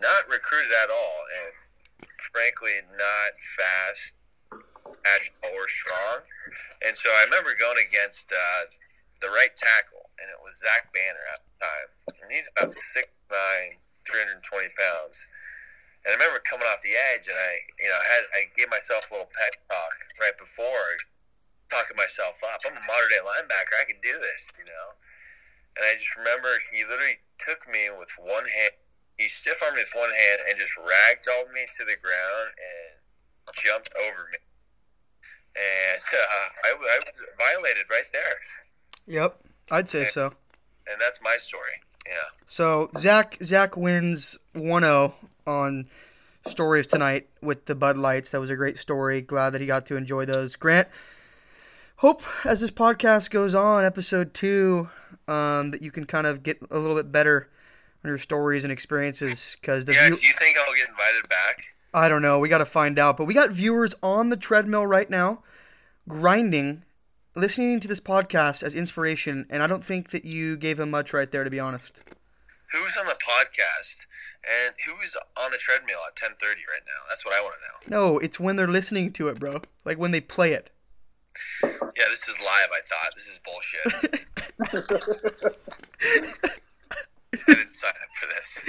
not 0.00 0.30
recruited 0.30 0.70
at 0.82 0.90
all, 0.90 1.18
and 1.42 1.50
frankly, 2.30 2.78
not 2.94 3.34
fast, 3.38 4.16
agile, 5.04 5.54
or 5.54 5.66
strong. 5.66 6.22
And 6.86 6.96
so 6.96 7.10
I 7.10 7.26
remember 7.26 7.54
going 7.58 7.82
against 7.82 8.30
uh, 8.30 8.70
the 9.20 9.28
right 9.28 9.54
tackle, 9.54 10.10
and 10.22 10.30
it 10.30 10.38
was 10.42 10.58
Zach 10.58 10.90
Banner 10.94 11.26
at 11.34 11.42
the 11.42 11.54
time, 11.58 11.88
and 12.22 12.28
he's 12.30 12.48
about 12.54 12.70
6'9", 12.70 13.82
320 14.06 14.70
pounds. 14.78 15.26
And 16.08 16.16
I 16.16 16.24
remember 16.24 16.40
coming 16.48 16.64
off 16.64 16.80
the 16.80 16.96
edge, 17.12 17.28
and 17.28 17.36
I, 17.36 17.52
you 17.76 17.88
know, 17.92 18.00
had 18.00 18.22
I 18.40 18.40
gave 18.56 18.72
myself 18.72 19.12
a 19.12 19.20
little 19.20 19.28
pep 19.28 19.54
talk 19.68 19.96
right 20.16 20.36
before, 20.40 20.88
talking 21.68 22.00
myself 22.00 22.40
up. 22.48 22.64
I'm 22.64 22.72
a 22.72 22.80
modern 22.88 23.12
day 23.12 23.20
linebacker. 23.20 23.76
I 23.76 23.84
can 23.84 24.00
do 24.00 24.16
this, 24.16 24.56
you 24.56 24.64
know. 24.64 24.88
And 25.76 25.84
I 25.84 25.92
just 26.00 26.16
remember 26.16 26.48
he 26.72 26.80
literally 26.88 27.20
took 27.36 27.68
me 27.68 27.92
with 27.92 28.08
one 28.16 28.48
hand 28.48 28.72
he 29.18 29.26
stiff 29.26 29.60
armed 29.62 29.74
me 29.74 29.82
with 29.82 29.92
one 29.94 30.10
hand 30.10 30.40
and 30.48 30.58
just 30.58 30.72
ragdolled 30.78 31.52
me 31.52 31.66
to 31.76 31.84
the 31.84 31.96
ground 32.00 32.48
and 32.56 33.54
jumped 33.54 33.90
over 33.98 34.28
me. 34.30 34.38
And 35.56 36.00
uh, 36.14 36.48
I, 36.64 36.70
I 36.70 36.98
was 37.04 37.22
violated 37.36 37.90
right 37.90 38.06
there. 38.12 38.34
Yep, 39.06 39.40
I'd 39.70 39.88
say 39.88 40.06
so. 40.06 40.26
And 40.90 41.00
that's 41.00 41.20
my 41.20 41.36
story. 41.36 41.82
Yeah. 42.06 42.46
So 42.46 42.88
Zach 42.96 43.36
Zach 43.42 43.76
wins 43.76 44.38
1-0 44.54 45.12
on 45.46 45.88
stories 46.48 46.86
tonight 46.86 47.28
with 47.40 47.66
the 47.66 47.74
Bud 47.74 47.96
Lights. 47.96 48.30
That 48.30 48.40
was 48.40 48.50
a 48.50 48.56
great 48.56 48.78
story. 48.78 49.20
Glad 49.20 49.50
that 49.50 49.60
he 49.60 49.66
got 49.66 49.86
to 49.86 49.96
enjoy 49.96 50.24
those. 50.24 50.56
Grant, 50.56 50.88
hope 51.96 52.22
as 52.44 52.60
this 52.60 52.70
podcast 52.70 53.30
goes 53.30 53.54
on, 53.54 53.84
episode 53.84 54.34
two, 54.34 54.88
um, 55.26 55.70
that 55.70 55.82
you 55.82 55.90
can 55.90 56.04
kind 56.04 56.26
of 56.26 56.42
get 56.42 56.58
a 56.70 56.78
little 56.78 56.96
bit 56.96 57.12
better 57.12 57.48
on 58.04 58.08
your 58.08 58.18
stories 58.18 58.64
and 58.64 58.72
experiences. 58.72 59.56
Because 59.60 59.84
the 59.84 59.92
Yeah. 59.94 60.06
view- 60.06 60.16
Do 60.16 60.26
you 60.26 60.32
think 60.34 60.56
I'll 60.58 60.74
get 60.74 60.88
invited 60.88 61.28
back? 61.28 61.74
I 61.94 62.08
don't 62.08 62.22
know. 62.22 62.38
We 62.38 62.48
got 62.48 62.58
to 62.58 62.66
find 62.66 62.98
out. 62.98 63.16
But 63.16 63.24
we 63.24 63.34
got 63.34 63.50
viewers 63.50 63.94
on 64.02 64.28
the 64.28 64.36
treadmill 64.36 64.86
right 64.86 65.08
now, 65.08 65.42
grinding, 66.06 66.84
listening 67.34 67.80
to 67.80 67.88
this 67.88 68.00
podcast 68.00 68.62
as 68.62 68.74
inspiration. 68.74 69.46
And 69.50 69.62
I 69.62 69.66
don't 69.66 69.84
think 69.84 70.10
that 70.10 70.24
you 70.24 70.56
gave 70.56 70.78
him 70.78 70.90
much 70.90 71.12
right 71.12 71.30
there, 71.30 71.44
to 71.44 71.50
be 71.50 71.60
honest. 71.60 72.02
Who's 72.72 72.96
on 72.98 73.06
the 73.06 73.14
podcast 73.14 74.06
and 74.66 74.74
who 74.86 75.00
is 75.02 75.16
on 75.36 75.50
the 75.50 75.58
treadmill 75.58 75.98
at 76.06 76.16
10:30 76.16 76.30
right 76.66 76.82
now? 76.86 77.04
That's 77.08 77.24
what 77.24 77.34
I 77.34 77.40
want 77.40 77.54
to 77.84 77.90
know. 77.90 78.00
No, 78.12 78.18
it's 78.18 78.40
when 78.40 78.56
they're 78.56 78.66
listening 78.68 79.12
to 79.14 79.28
it, 79.28 79.38
bro. 79.38 79.60
Like 79.84 79.98
when 79.98 80.10
they 80.10 80.20
play 80.20 80.52
it. 80.52 80.70
Yeah, 81.62 82.04
this 82.10 82.26
is 82.28 82.38
live. 82.40 82.70
I 82.72 82.80
thought 82.84 83.12
this 83.14 83.26
is 83.28 83.40
bullshit. 83.44 84.24
I 87.32 87.36
didn't 87.46 87.72
sign 87.72 87.90
up 87.90 88.14
for 88.14 88.26
this. 88.28 88.64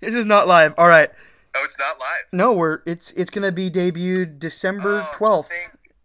This 0.00 0.14
is 0.14 0.26
not 0.26 0.46
live. 0.46 0.74
All 0.78 0.86
right. 0.88 1.10
Oh, 1.56 1.62
it's 1.64 1.78
not 1.78 1.98
live. 1.98 2.24
No, 2.32 2.52
we're 2.52 2.80
it's 2.86 3.12
it's 3.12 3.30
gonna 3.30 3.52
be 3.52 3.70
debuted 3.70 4.38
December 4.38 5.02
Oh, 5.04 5.10
twelfth. 5.14 5.50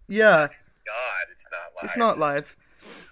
Yeah, 0.08 0.48
God, 0.86 1.26
it's 1.32 1.48
not 1.52 1.72
live. 1.76 1.84
it's 1.86 1.98
not 1.98 2.18
live, 2.18 2.56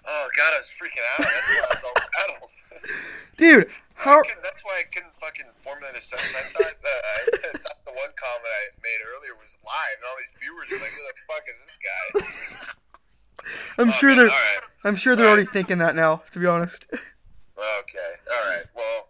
Oh 0.08 0.28
God, 0.36 0.54
I 0.54 0.58
was 0.58 0.72
freaking 0.82 1.04
out. 1.14 1.18
That's 1.32 1.50
why 1.50 1.60
I 1.64 1.68
was 1.70 1.84
all 1.84 1.94
rattled. 2.30 2.52
dude. 3.38 3.70
How? 3.96 4.20
I 4.20 4.24
that's 4.44 4.64
why 4.64 4.84
I 4.84 4.86
couldn't 4.92 5.16
fucking 5.16 5.46
formulate 5.56 5.96
a 5.96 6.02
sentence. 6.02 6.36
I 6.36 6.42
thought 6.52 6.78
that 6.84 7.00
I 7.04 7.58
thought 7.64 7.80
the 7.86 7.92
one 7.96 8.12
comment 8.20 8.52
I 8.52 8.76
made 8.84 9.00
earlier 9.02 9.34
was 9.40 9.58
live, 9.64 9.96
and 9.98 10.06
all 10.06 10.18
these 10.20 10.32
viewers 10.40 10.68
are 10.72 10.84
like, 10.84 10.92
"Who 10.92 11.02
the 11.02 11.16
fuck 11.28 11.44
is 11.48 11.58
this 11.64 11.80
guy?" 11.80 12.74
I'm 13.82 13.90
Oh, 13.90 13.92
sure 13.94 14.10
man, 14.16 14.28
they're. 14.28 14.62
I'm 14.84 14.96
sure 14.96 15.16
they're 15.16 15.28
already 15.28 15.46
thinking 15.46 15.78
that 15.80 15.96
now. 15.96 16.24
To 16.32 16.40
be 16.40 16.46
honest. 16.46 16.86
Okay. 16.92 18.12
All 18.32 18.46
right. 18.52 18.66
Well. 18.76 19.08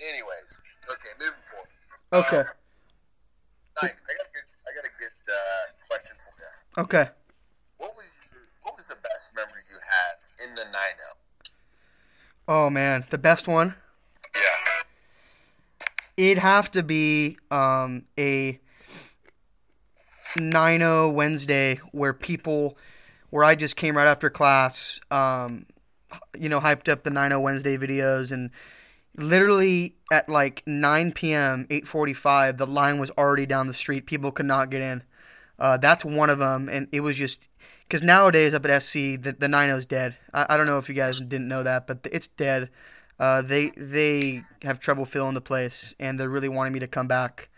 Anyways. 0.00 0.60
Okay. 0.90 1.08
Moving 1.20 1.44
forward. 1.46 1.68
Okay. 2.26 2.40
Um, 2.40 2.54
Mike, 3.82 3.96
I 4.08 4.12
got 4.16 4.26
a 4.26 4.32
good. 4.32 4.46
I 4.66 4.70
got 4.74 4.84
a 4.84 4.94
good 4.98 5.16
uh, 5.32 5.64
question 5.88 6.16
for 6.18 6.32
you. 6.40 6.82
Okay. 6.84 7.10
What 7.78 7.94
was 7.96 8.20
what 8.62 8.74
was 8.76 8.88
the 8.88 9.00
best 9.02 9.34
memory 9.36 9.62
you 9.68 9.76
had 9.76 10.48
in 10.48 10.54
the 10.56 10.64
nine 10.72 10.96
zero? 10.96 11.14
Oh 12.48 12.70
man, 12.70 13.04
the 13.10 13.18
best 13.18 13.46
one. 13.46 13.74
It'd 16.16 16.38
have 16.38 16.70
to 16.72 16.82
be 16.82 17.36
um, 17.50 18.04
a 18.18 18.58
9 20.38 21.14
Wednesday 21.14 21.80
where 21.92 22.12
people, 22.12 22.78
where 23.30 23.44
I 23.44 23.54
just 23.54 23.76
came 23.76 23.96
right 23.96 24.06
after 24.06 24.30
class, 24.30 25.00
um, 25.10 25.66
you 26.38 26.48
know, 26.48 26.60
hyped 26.60 26.88
up 26.88 27.02
the 27.02 27.10
90 27.10 27.36
Wednesday 27.36 27.76
videos 27.76 28.32
and 28.32 28.50
literally 29.16 29.96
at 30.12 30.28
like 30.28 30.62
9 30.66 31.12
p.m., 31.12 31.66
8:45, 31.70 32.58
the 32.58 32.66
line 32.66 32.98
was 32.98 33.10
already 33.12 33.46
down 33.46 33.66
the 33.66 33.74
street. 33.74 34.06
People 34.06 34.30
could 34.30 34.46
not 34.46 34.70
get 34.70 34.82
in. 34.82 35.02
Uh, 35.58 35.76
that's 35.76 36.04
one 36.04 36.30
of 36.30 36.38
them, 36.38 36.68
and 36.68 36.88
it 36.92 37.00
was 37.00 37.16
just 37.16 37.48
because 37.88 38.02
nowadays 38.02 38.52
up 38.52 38.66
at 38.66 38.82
SC, 38.82 38.92
the 39.20 39.36
the 39.38 39.48
90 39.48 39.78
is 39.78 39.86
dead. 39.86 40.16
I, 40.32 40.46
I 40.50 40.56
don't 40.56 40.68
know 40.68 40.78
if 40.78 40.88
you 40.88 40.94
guys 40.94 41.18
didn't 41.18 41.48
know 41.48 41.62
that, 41.62 41.86
but 41.86 42.06
it's 42.10 42.28
dead. 42.28 42.68
Uh, 43.18 43.40
they 43.42 43.70
they 43.76 44.44
have 44.62 44.78
trouble 44.80 45.04
filling 45.04 45.34
the 45.34 45.40
place, 45.40 45.94
and 45.98 46.18
they're 46.20 46.28
really 46.28 46.48
wanting 46.48 46.72
me 46.72 46.80
to 46.80 46.86
come 46.86 47.08
back. 47.08 47.48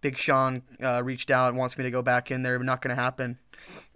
Big 0.00 0.18
Sean 0.18 0.62
uh, 0.82 1.02
reached 1.02 1.30
out 1.30 1.48
and 1.48 1.56
wants 1.56 1.78
me 1.78 1.84
to 1.84 1.90
go 1.90 2.02
back 2.02 2.30
in 2.30 2.42
there, 2.42 2.58
not 2.58 2.82
going 2.82 2.94
to 2.94 3.00
happen. 3.00 3.38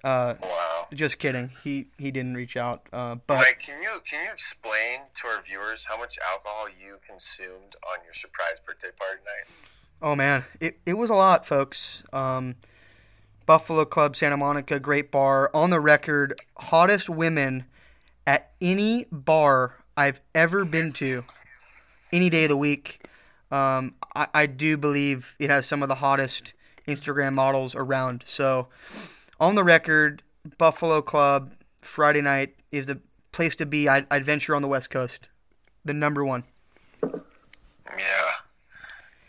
Uh, 0.03 0.35
Wow. 0.41 0.87
just 0.95 1.19
kidding. 1.19 1.51
He 1.63 1.89
he 1.99 2.11
didn't 2.11 2.35
reach 2.35 2.57
out. 2.57 2.87
Uh, 2.93 3.17
but 3.27 3.39
Mike, 3.39 3.59
can 3.67 3.83
you 3.83 4.01
can 4.09 4.25
you 4.25 4.33
explain 4.33 5.01
to 5.15 5.29
our 5.29 5.43
viewers 5.43 5.87
how 5.87 5.99
much 5.99 6.19
alcohol 6.33 6.67
you 6.69 6.97
consumed 7.07 7.77
on 7.93 7.99
your 8.05 8.15
surprise 8.15 8.61
birthday 8.65 8.89
party 8.99 9.21
night? 9.25 9.53
oh 10.01 10.15
man, 10.15 10.45
it 10.61 10.79
it 10.87 10.95
was 10.95 11.11
a 11.11 11.15
lot, 11.15 11.45
folks. 11.45 12.05
Um, 12.13 12.55
Buffalo 13.45 13.85
Club, 13.85 14.15
Santa 14.17 14.37
Monica, 14.37 14.79
great 14.79 15.11
bar. 15.11 15.51
On 15.53 15.71
the 15.71 15.81
record, 15.81 16.39
hottest 16.57 17.11
women 17.11 17.65
at 18.27 18.53
any 18.61 19.07
bar 19.11 19.75
I've 19.99 20.21
ever 20.33 20.65
been 20.65 20.93
to, 20.93 21.25
any 22.13 22.31
day 22.31 22.45
of 22.45 22.51
the 22.51 22.57
week. 22.57 23.05
Um, 23.51 23.97
I, 24.15 24.29
I 24.33 24.47
do 24.47 24.77
believe 24.77 25.35
it 25.41 25.51
has 25.51 25.67
some 25.67 25.83
of 25.83 25.89
the 25.89 25.97
hottest 25.97 26.53
Instagram 26.87 27.33
models 27.35 27.75
around. 27.75 28.23
So, 28.25 28.69
on 29.41 29.57
the 29.57 29.65
record, 29.65 30.23
Buffalo 30.57 31.03
Club 31.03 31.53
Friday 31.83 32.21
night 32.21 32.55
is 32.71 32.87
the 32.87 33.01
place 33.33 33.57
to 33.57 33.67
be. 33.67 33.89
I'd, 33.89 34.07
I'd 34.09 34.25
venture 34.25 34.55
on 34.55 34.63
the 34.63 34.69
West 34.69 34.89
Coast, 34.89 35.29
the 35.85 35.93
number 35.93 36.25
one. 36.25 36.45
Yeah, 37.03 38.31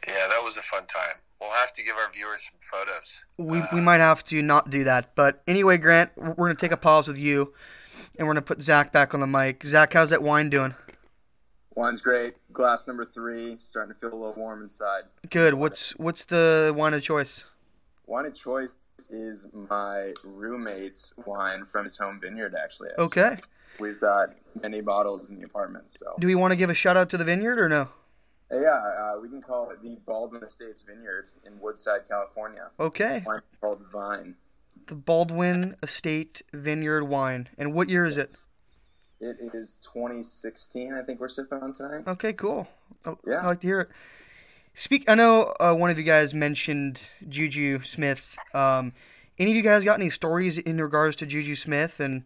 yeah, 0.08 0.27
that 0.29 0.41
was 0.43 0.55
a 0.55 0.62
fun 0.62 0.86
time. 0.86 1.15
We'll 1.41 1.49
have 1.51 1.71
to 1.71 1.84
give 1.84 1.95
our 1.95 2.12
viewers 2.12 2.51
some 2.51 2.60
photos. 2.60 3.25
We, 3.38 3.63
we 3.73 3.82
might 3.82 4.01
have 4.01 4.23
to 4.25 4.43
not 4.43 4.69
do 4.69 4.84
that. 4.84 5.15
But 5.15 5.41
anyway, 5.47 5.77
Grant, 5.77 6.12
we're 6.15 6.36
going 6.36 6.55
to 6.55 6.62
take 6.62 6.73
a 6.73 6.77
pause 6.77 7.08
with 7.08 7.17
you, 7.17 7.53
and 8.19 8.27
we're 8.27 8.34
going 8.34 8.43
to 8.43 8.47
put 8.47 8.62
Zach 8.62 8.91
back 8.91 9.13
on 9.13 9.21
the 9.21 9.27
mic. 9.27 9.63
Zach, 9.63 9.93
how's 9.93 10.10
that 10.10 10.21
wine 10.21 10.49
doing? 10.49 10.75
Wine's 11.75 12.01
great. 12.01 12.36
Glass 12.51 12.86
number 12.86 13.05
three, 13.05 13.58
starting 13.58 13.93
to 13.93 13.99
feel 13.99 14.13
a 14.13 14.15
little 14.15 14.34
warm 14.34 14.62
inside. 14.62 15.03
Good. 15.29 15.53
What's 15.53 15.91
what's 15.91 16.25
the 16.25 16.73
wine 16.75 16.93
of 16.93 17.01
choice? 17.01 17.45
Wine 18.05 18.25
of 18.25 18.34
choice 18.34 18.69
is 19.10 19.47
my 19.53 20.13
roommate's 20.25 21.13
wine 21.25 21.65
from 21.65 21.86
his 21.86 21.97
home 21.97 22.19
vineyard, 22.19 22.53
actually. 22.62 22.89
Okay. 22.99 23.36
We've 23.79 24.01
got 24.01 24.36
many 24.62 24.82
bottles 24.82 25.29
in 25.29 25.39
the 25.39 25.45
apartment, 25.45 25.89
so. 25.89 26.15
Do 26.19 26.27
we 26.27 26.36
want 26.36 26.51
to 26.51 26.58
give 26.58 26.69
a 26.69 26.73
shout 26.73 26.97
out 26.97 27.10
to 27.12 27.17
the 27.17 27.23
vineyard 27.23 27.58
or 27.58 27.69
no? 27.69 27.88
Yeah, 28.51 28.71
uh, 28.71 29.19
we 29.21 29.29
can 29.29 29.41
call 29.41 29.69
it 29.69 29.82
the 29.82 29.95
Baldwin 30.05 30.43
Estates 30.43 30.82
Vineyard 30.82 31.29
in 31.45 31.58
Woodside, 31.62 32.01
California. 32.10 32.71
Okay. 32.79 33.23
Wine 33.25 33.39
called 33.62 33.86
Vine. 33.93 34.36
The 34.89 34.95
Baldwin 34.95 35.75
Estate 35.84 36.41
Vineyard 36.52 37.04
wine. 37.04 37.47
And 37.60 37.75
what 37.75 37.89
year 37.89 38.06
is 38.06 38.17
it? 38.17 38.34
It 39.21 39.38
is 39.54 39.78
2016, 39.84 40.95
I 40.95 41.04
think 41.04 41.19
we're 41.19 41.28
sipping 41.28 41.60
on 41.62 41.73
tonight. 41.73 42.06
Okay, 42.08 42.34
cool. 42.34 42.67
I, 43.06 43.13
Yeah. 43.23 43.41
I 43.43 43.45
like 43.45 43.62
to 43.62 43.67
hear 43.67 43.82
it. 43.82 43.89
Speak. 44.73 45.08
I 45.08 45.13
know 45.13 45.54
uh, 45.60 45.75
one 45.75 45.91
of 45.91 45.99
you 45.99 46.04
guys 46.04 46.34
mentioned 46.34 47.08
Juju 47.28 47.84
Smith. 47.84 48.36
Um, 48.56 48.93
any 49.38 49.52
of 49.52 49.58
you 49.58 49.62
guys 49.62 49.84
got 49.84 49.99
any 49.99 50.10
stories 50.10 50.58
in 50.58 50.82
regards 50.82 51.15
to 51.17 51.28
Juju 51.28 51.56
Smith 51.56 51.99
and 51.99 52.23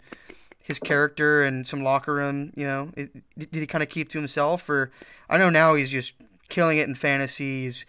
his 0.63 0.79
character 0.79 1.43
and 1.43 1.67
some 1.67 1.83
locker 1.83 2.13
room? 2.13 2.53
You 2.55 2.65
know, 2.65 2.91
it, 2.95 3.11
did 3.37 3.55
he 3.55 3.67
kind 3.67 3.83
of 3.83 3.89
keep 3.89 4.07
to 4.11 4.17
himself, 4.17 4.69
or 4.69 4.89
I 5.29 5.37
know 5.37 5.49
now 5.49 5.73
he's 5.73 5.89
just 5.89 6.13
killing 6.47 6.77
it 6.77 6.87
in 6.87 6.95
fantasy. 6.95 7.65
He's 7.65 7.85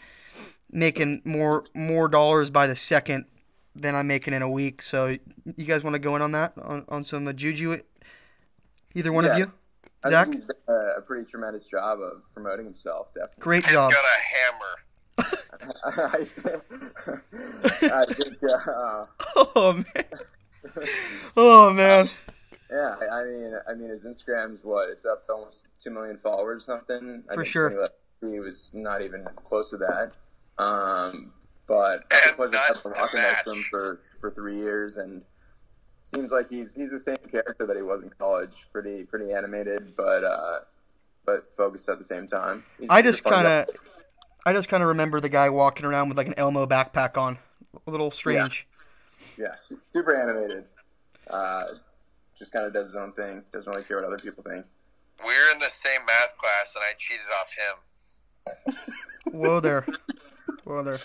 making 0.73 1.23
more 1.25 1.67
more 1.75 2.09
dollars 2.09 2.51
by 2.51 2.67
the 2.67 2.75
second 2.75 3.27
than 3.75 3.95
I'm 3.95 4.07
making 4.07 4.35
in 4.35 4.43
a 4.43 4.49
week. 4.51 4.83
So 4.83 5.09
you 5.57 5.65
guys 5.67 5.83
want 5.83 5.95
to 5.95 5.99
go 5.99 6.17
in 6.17 6.23
on 6.23 6.33
that 6.33 6.53
on, 6.61 6.85
on 6.89 7.05
some 7.05 7.27
uh, 7.29 7.33
Juju? 7.33 7.81
Either 8.95 9.13
one 9.13 9.25
of 9.25 9.37
you, 9.37 9.51
I 10.05 10.11
Zach. 10.11 10.27
think 10.27 10.37
he's 10.37 10.47
done 10.47 10.57
a, 10.69 10.99
a 10.99 11.01
pretty 11.03 11.29
tremendous 11.29 11.67
job 11.69 12.01
of 12.01 12.23
promoting 12.33 12.65
himself, 12.67 13.13
definitely. 13.15 13.41
Great 13.41 13.65
job. 13.65 13.91
He's 13.91 13.95
got 13.95 14.05
a 14.05 14.21
hammer. 14.35 14.75
I, 15.87 16.27
I 18.03 18.05
think, 18.13 18.37
uh, 18.69 19.07
Oh 19.37 19.73
man. 19.95 20.05
Oh 21.37 21.71
man. 21.73 22.09
yeah, 22.71 22.97
I 23.01 23.21
I 23.21 23.25
mean, 23.25 23.55
I 23.71 23.75
mean, 23.75 23.91
his 23.91 24.07
Instagram's 24.07 24.65
what? 24.65 24.89
It's 24.91 25.05
up 25.07 25.23
to 25.25 25.33
almost 25.33 25.67
two 25.79 25.91
million 25.91 26.17
followers, 26.19 26.63
or 26.69 26.79
something. 26.79 27.23
I 27.31 27.35
For 27.35 27.43
think 27.43 27.53
sure. 27.53 27.89
He 28.21 28.39
was 28.41 28.73
not 28.75 29.03
even 29.03 29.27
close 29.43 29.71
to 29.71 29.77
that. 29.79 30.13
Um, 30.63 31.33
but 31.67 32.05
I 32.13 32.29
And 32.29 32.39
was 32.39 32.51
nuts 32.53 32.87
up 32.87 32.95
to 32.95 33.01
rocking 33.01 33.21
next 33.21 33.45
to 33.45 33.51
him 33.51 33.63
for 33.71 34.01
for 34.21 34.31
three 34.31 34.57
years, 34.57 34.97
and 34.99 35.23
seems 36.03 36.33
like 36.33 36.49
he's 36.49 36.75
he's 36.75 36.91
the 36.91 36.99
same 36.99 37.17
character 37.31 37.67
that 37.67 37.77
he 37.77 37.83
was 37.83 38.03
in 38.03 38.11
college. 38.19 38.67
Pretty 38.73 39.05
pretty 39.05 39.33
animated, 39.33 39.97
but 39.97 40.25
uh, 40.25 40.61
but 41.25 41.55
focused 41.57 41.89
at 41.89 41.99
the 41.99 42.05
same 42.05 42.27
time. 42.27 42.65
He's- 42.79 42.91
I 42.91 43.01
just 43.03 43.25
kind 43.25 43.47
of, 43.47 43.67
I 44.45 44.53
just 44.53 44.69
kind 44.69 44.83
of 44.83 44.91
remember 44.91 45.21
the 45.21 45.29
guy 45.31 45.49
walking 45.51 45.87
around 45.87 46.09
with 46.09 46.19
like 46.19 46.27
an 46.29 46.35
Elmo 46.37 46.67
backpack 46.67 47.17
on, 47.17 47.39
a 47.87 47.91
little 47.91 48.11
strange. 48.11 48.67
yeah, 49.39 49.55
su- 49.61 49.81
super 49.93 50.15
animated. 50.15 50.65
Uh, 51.31 51.63
just 52.39 52.53
kind 52.53 52.67
of 52.67 52.73
does 52.75 52.89
his 52.89 52.97
own 52.97 53.13
thing. 53.13 53.43
Doesn't 53.53 53.73
really 53.73 53.85
care 53.87 53.97
what 53.97 54.05
other 54.07 54.19
people 54.19 54.43
think. 54.43 54.67
We're 55.25 55.53
in 55.53 55.59
the 55.61 55.67
same 55.67 56.01
math 56.05 56.37
class, 56.37 56.75
and 56.77 56.85
I 56.85 56.93
cheated 56.99 57.25
off 57.41 57.55
him. 58.67 58.75
Whoa 59.33 59.61
there, 59.61 59.87
whoa 60.65 60.83
there. 60.83 60.99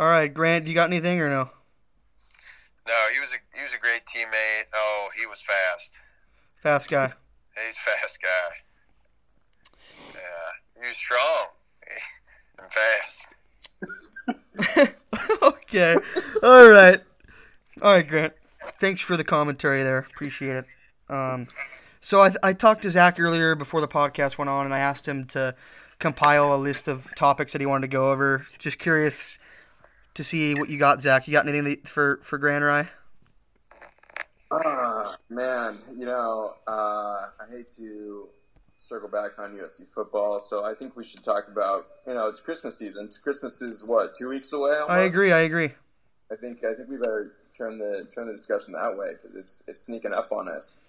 All 0.00 0.06
right, 0.06 0.32
Grant, 0.32 0.66
you 0.66 0.72
got 0.72 0.88
anything 0.88 1.20
or 1.20 1.28
no? 1.28 1.50
No, 2.88 2.94
he 3.12 3.20
was 3.20 3.34
a 3.34 3.36
he 3.54 3.62
was 3.62 3.74
a 3.74 3.78
great 3.78 4.06
teammate. 4.06 4.62
Oh, 4.74 5.10
he 5.20 5.26
was 5.26 5.42
fast. 5.42 5.98
Fast 6.62 6.88
guy. 6.88 7.12
He's 7.54 7.76
fast 7.76 8.22
guy. 8.22 8.62
Yeah, 10.14 10.52
he 10.80 10.86
was 10.88 10.96
strong 10.96 11.48
and 12.62 12.72
fast. 12.72 13.34
okay. 15.42 15.96
All 16.42 16.70
right. 16.70 17.02
All 17.82 17.92
right, 17.92 18.08
Grant. 18.08 18.32
Thanks 18.80 19.02
for 19.02 19.18
the 19.18 19.24
commentary 19.24 19.82
there. 19.82 19.98
Appreciate 19.98 20.56
it. 20.56 20.64
Um, 21.10 21.46
so 22.00 22.22
I, 22.22 22.32
I 22.42 22.54
talked 22.54 22.80
to 22.82 22.90
Zach 22.90 23.20
earlier 23.20 23.54
before 23.54 23.82
the 23.82 23.88
podcast 23.88 24.38
went 24.38 24.48
on, 24.48 24.64
and 24.64 24.72
I 24.72 24.78
asked 24.78 25.06
him 25.06 25.26
to 25.26 25.54
compile 25.98 26.54
a 26.54 26.56
list 26.56 26.88
of 26.88 27.14
topics 27.16 27.52
that 27.52 27.60
he 27.60 27.66
wanted 27.66 27.82
to 27.82 27.88
go 27.94 28.10
over. 28.10 28.46
Just 28.58 28.78
curious 28.78 29.36
to 30.14 30.24
see 30.24 30.54
what 30.54 30.68
you 30.68 30.78
got, 30.78 31.00
Zach. 31.00 31.26
You 31.26 31.32
got 31.32 31.48
anything 31.48 31.78
for 31.84 32.20
for 32.22 32.38
Grand 32.38 32.64
Rye? 32.64 32.88
Ah, 34.52 35.14
man, 35.28 35.78
you 35.96 36.06
know, 36.06 36.54
uh, 36.66 37.28
I 37.40 37.50
hate 37.50 37.68
to 37.76 38.28
circle 38.76 39.08
back 39.08 39.38
on 39.38 39.56
USC 39.56 39.86
football, 39.94 40.40
so 40.40 40.64
I 40.64 40.74
think 40.74 40.96
we 40.96 41.04
should 41.04 41.22
talk 41.22 41.46
about, 41.46 41.86
you 42.06 42.14
know, 42.14 42.26
it's 42.26 42.40
Christmas 42.40 42.76
season. 42.76 43.08
Christmas 43.22 43.62
is 43.62 43.84
what 43.84 44.14
two 44.14 44.28
weeks 44.28 44.52
away. 44.52 44.72
Almost? 44.72 44.90
I 44.90 45.00
agree. 45.02 45.30
I 45.32 45.40
agree. 45.40 45.70
I 46.32 46.36
think 46.36 46.64
I 46.64 46.74
think 46.74 46.88
we 46.88 46.96
better 46.96 47.32
turn 47.56 47.78
the 47.78 48.08
turn 48.12 48.26
the 48.26 48.32
discussion 48.32 48.72
that 48.72 48.96
way 48.96 49.12
because 49.12 49.36
it's 49.36 49.62
it's 49.68 49.82
sneaking 49.82 50.12
up 50.12 50.32
on 50.32 50.48
us. 50.48 50.80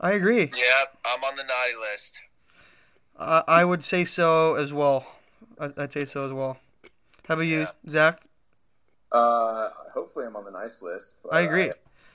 I 0.00 0.12
agree. 0.12 0.40
Yep, 0.40 0.98
I'm 1.06 1.22
on 1.22 1.36
the 1.36 1.42
naughty 1.42 1.74
list. 1.92 2.22
I 3.18 3.42
I 3.46 3.64
would 3.64 3.84
say 3.84 4.04
so 4.04 4.54
as 4.54 4.72
well. 4.72 5.06
I, 5.60 5.70
I'd 5.76 5.92
say 5.92 6.04
so 6.04 6.26
as 6.26 6.32
well. 6.32 6.58
How 7.28 7.34
about 7.34 7.46
you, 7.46 7.66
Zach? 7.88 8.20
Uh, 9.12 9.70
hopefully, 9.92 10.26
I'm 10.26 10.36
on 10.36 10.44
the 10.44 10.50
nice 10.50 10.82
list. 10.82 11.18
But 11.22 11.32
I 11.34 11.40
agree. 11.40 11.70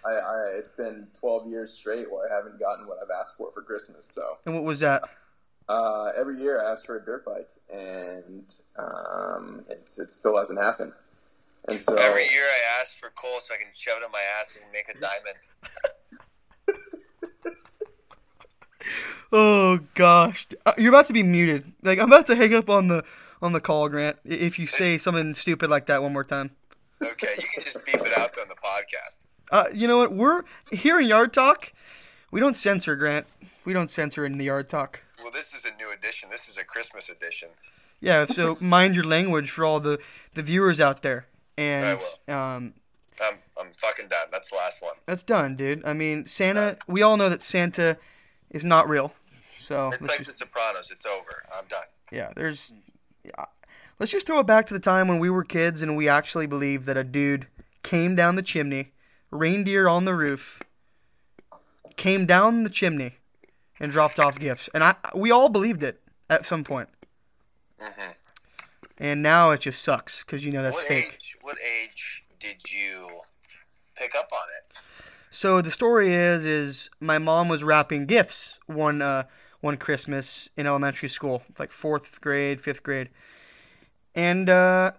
I, 0.05 0.09
I, 0.11 0.37
it's 0.55 0.69
been 0.69 1.07
12 1.19 1.47
years 1.49 1.73
straight 1.73 2.11
where 2.11 2.31
I 2.31 2.35
haven't 2.35 2.59
gotten 2.59 2.85
what 2.87 2.99
I've 3.01 3.09
asked 3.19 3.37
for 3.37 3.51
for 3.51 3.61
Christmas. 3.63 4.05
So 4.05 4.37
And 4.45 4.53
what 4.53 4.63
was 4.63 4.79
that? 4.81 5.03
uh, 5.67 6.11
every 6.15 6.39
year 6.39 6.61
I 6.63 6.71
ask 6.71 6.85
for 6.85 6.97
a 6.97 7.03
dirt 7.03 7.25
bike, 7.25 7.49
and 7.73 8.43
um, 8.77 9.65
it's 9.69 9.97
it 9.99 10.11
still 10.11 10.37
hasn't 10.37 10.59
happened. 10.61 10.93
And 11.67 11.81
so 11.81 11.95
Every 11.95 12.21
year 12.21 12.43
I 12.43 12.79
ask 12.79 12.99
for 12.99 13.09
coal 13.15 13.39
so 13.39 13.55
I 13.55 13.57
can 13.57 13.69
shove 13.75 13.97
it 13.99 14.05
in 14.05 14.11
my 14.11 14.21
ass 14.39 14.59
and 14.61 14.71
make 14.71 14.87
a 14.89 14.93
diamond. 14.99 15.37
Oh 19.33 19.79
gosh, 19.95 20.45
Uh, 20.65 20.73
you're 20.77 20.89
about 20.93 21.07
to 21.07 21.13
be 21.13 21.23
muted. 21.23 21.73
Like 21.81 21.97
I'm 21.99 22.05
about 22.11 22.27
to 22.27 22.35
hang 22.35 22.53
up 22.53 22.69
on 22.69 22.87
the 22.87 23.03
on 23.41 23.51
the 23.53 23.59
call, 23.59 23.89
Grant. 23.89 24.17
If 24.23 24.59
you 24.59 24.67
say 24.67 24.97
something 24.99 25.33
stupid 25.33 25.69
like 25.69 25.87
that 25.87 26.03
one 26.03 26.13
more 26.13 26.23
time. 26.23 26.51
Okay, 27.01 27.27
you 27.37 27.43
can 27.53 27.63
just 27.63 27.83
beep 27.85 27.95
it 27.95 28.17
out 28.17 28.37
on 28.39 28.47
the 28.47 28.55
podcast. 28.55 29.25
Uh, 29.51 29.65
you 29.73 29.87
know 29.87 29.97
what? 29.97 30.13
We're 30.13 30.43
here 30.71 30.99
in 30.99 31.07
Yard 31.07 31.33
Talk. 31.33 31.71
We 32.31 32.39
don't 32.39 32.55
censor, 32.55 32.95
Grant. 32.95 33.27
We 33.63 33.73
don't 33.73 33.89
censor 33.89 34.25
in 34.25 34.37
the 34.37 34.45
Yard 34.45 34.69
Talk. 34.69 35.01
Well, 35.21 35.31
this 35.31 35.53
is 35.53 35.65
a 35.65 35.75
new 35.77 35.91
edition. 35.93 36.29
This 36.29 36.47
is 36.49 36.57
a 36.57 36.63
Christmas 36.63 37.09
edition. 37.09 37.49
Yeah. 38.01 38.25
So 38.25 38.57
mind 38.61 38.95
your 38.95 39.05
language 39.05 39.49
for 39.51 39.63
all 39.65 39.79
the 39.79 39.99
the 40.33 40.43
viewers 40.43 40.79
out 40.79 41.01
there. 41.01 41.27
And 41.57 41.99
um, 42.27 42.73
I'm 43.21 43.35
I'm 43.59 43.67
fucking 43.77 44.07
done. 44.09 44.27
That's 44.31 44.49
the 44.49 44.57
last 44.57 44.81
one. 44.81 44.95
that's 45.05 45.23
done, 45.23 45.55
dude. 45.55 45.85
I 45.85 45.93
mean, 45.93 46.25
Santa. 46.25 46.77
We 46.87 47.01
all 47.01 47.15
know 47.17 47.29
that 47.29 47.41
Santa 47.41 47.97
is 48.51 48.65
not 48.65 48.89
real. 48.89 49.13
So 49.59 49.89
It's 49.89 50.01
let's 50.01 50.07
like 50.09 50.17
just- 50.19 50.39
The 50.39 50.45
Sopranos. 50.45 50.91
It's 50.91 51.05
over. 51.05 51.43
I'm 51.57 51.65
done. 51.67 51.83
yeah, 52.11 52.31
there's. 52.35 52.73
Let's 53.99 54.11
just 54.11 54.27
throw 54.27 54.39
it 54.39 54.47
back 54.47 54.67
to 54.67 54.73
the 54.73 54.79
time 54.79 55.07
when 55.07 55.19
we 55.19 55.29
were 55.29 55.43
kids 55.43 55.81
and 55.81 55.95
we 55.95 56.09
actually 56.09 56.47
believed 56.47 56.85
that 56.85 56.97
a 56.97 57.03
dude 57.03 57.47
came 57.81 58.15
down 58.15 58.35
the 58.35 58.41
chimney, 58.41 58.91
reindeer 59.31 59.87
on 59.87 60.05
the 60.05 60.13
roof, 60.15 60.59
came 61.95 62.25
down 62.25 62.63
the 62.63 62.69
chimney, 62.69 63.15
and 63.79 63.91
dropped 63.91 64.19
off 64.19 64.39
gifts, 64.39 64.69
and 64.73 64.83
I 64.83 64.95
we 65.13 65.31
all 65.31 65.49
believed 65.49 65.83
it 65.83 66.01
at 66.29 66.45
some 66.45 66.63
point. 66.63 66.89
hmm 67.79 68.11
And 68.97 69.21
now 69.21 69.51
it 69.51 69.61
just 69.61 69.81
sucks 69.83 70.23
because 70.23 70.45
you 70.45 70.51
know 70.51 70.63
that's 70.63 70.77
what 70.77 70.85
fake. 70.85 71.13
age? 71.13 71.37
What 71.41 71.57
age 71.83 72.25
did 72.39 72.71
you 72.71 73.07
pick 73.97 74.15
up 74.15 74.29
on 74.33 74.47
it? 74.57 74.77
So 75.29 75.61
the 75.61 75.71
story 75.71 76.13
is, 76.13 76.45
is 76.45 76.89
my 76.99 77.17
mom 77.17 77.49
was 77.49 77.63
wrapping 77.63 78.05
gifts 78.05 78.59
one 78.65 79.01
uh, 79.01 79.23
one 79.61 79.77
Christmas 79.77 80.49
in 80.55 80.67
elementary 80.67 81.09
school, 81.09 81.43
like 81.59 81.71
fourth 81.71 82.21
grade, 82.21 82.61
fifth 82.61 82.83
grade, 82.83 83.09
and 84.15 84.49
uh, 84.49 84.91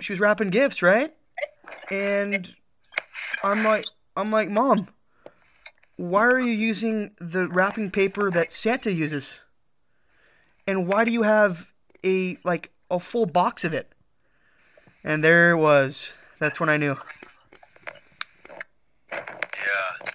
she 0.00 0.12
was 0.12 0.20
wrapping 0.20 0.50
gifts, 0.50 0.82
right? 0.82 1.14
And 1.90 2.54
I'm 3.44 3.64
like, 3.64 3.84
I'm 4.16 4.30
like, 4.30 4.48
mom, 4.48 4.88
why 5.96 6.22
are 6.22 6.40
you 6.40 6.52
using 6.52 7.12
the 7.20 7.48
wrapping 7.48 7.90
paper 7.90 8.30
that 8.30 8.52
Santa 8.52 8.92
uses? 8.92 9.40
And 10.66 10.86
why 10.88 11.04
do 11.04 11.10
you 11.10 11.22
have 11.22 11.70
a 12.04 12.38
like 12.44 12.70
a 12.90 12.98
full 12.98 13.26
box 13.26 13.64
of 13.64 13.74
it? 13.74 13.92
And 15.04 15.22
there 15.22 15.50
it 15.50 15.56
was. 15.56 16.10
That's 16.38 16.60
when 16.60 16.68
I 16.68 16.76
knew. 16.76 16.96
Yeah. 19.10 20.10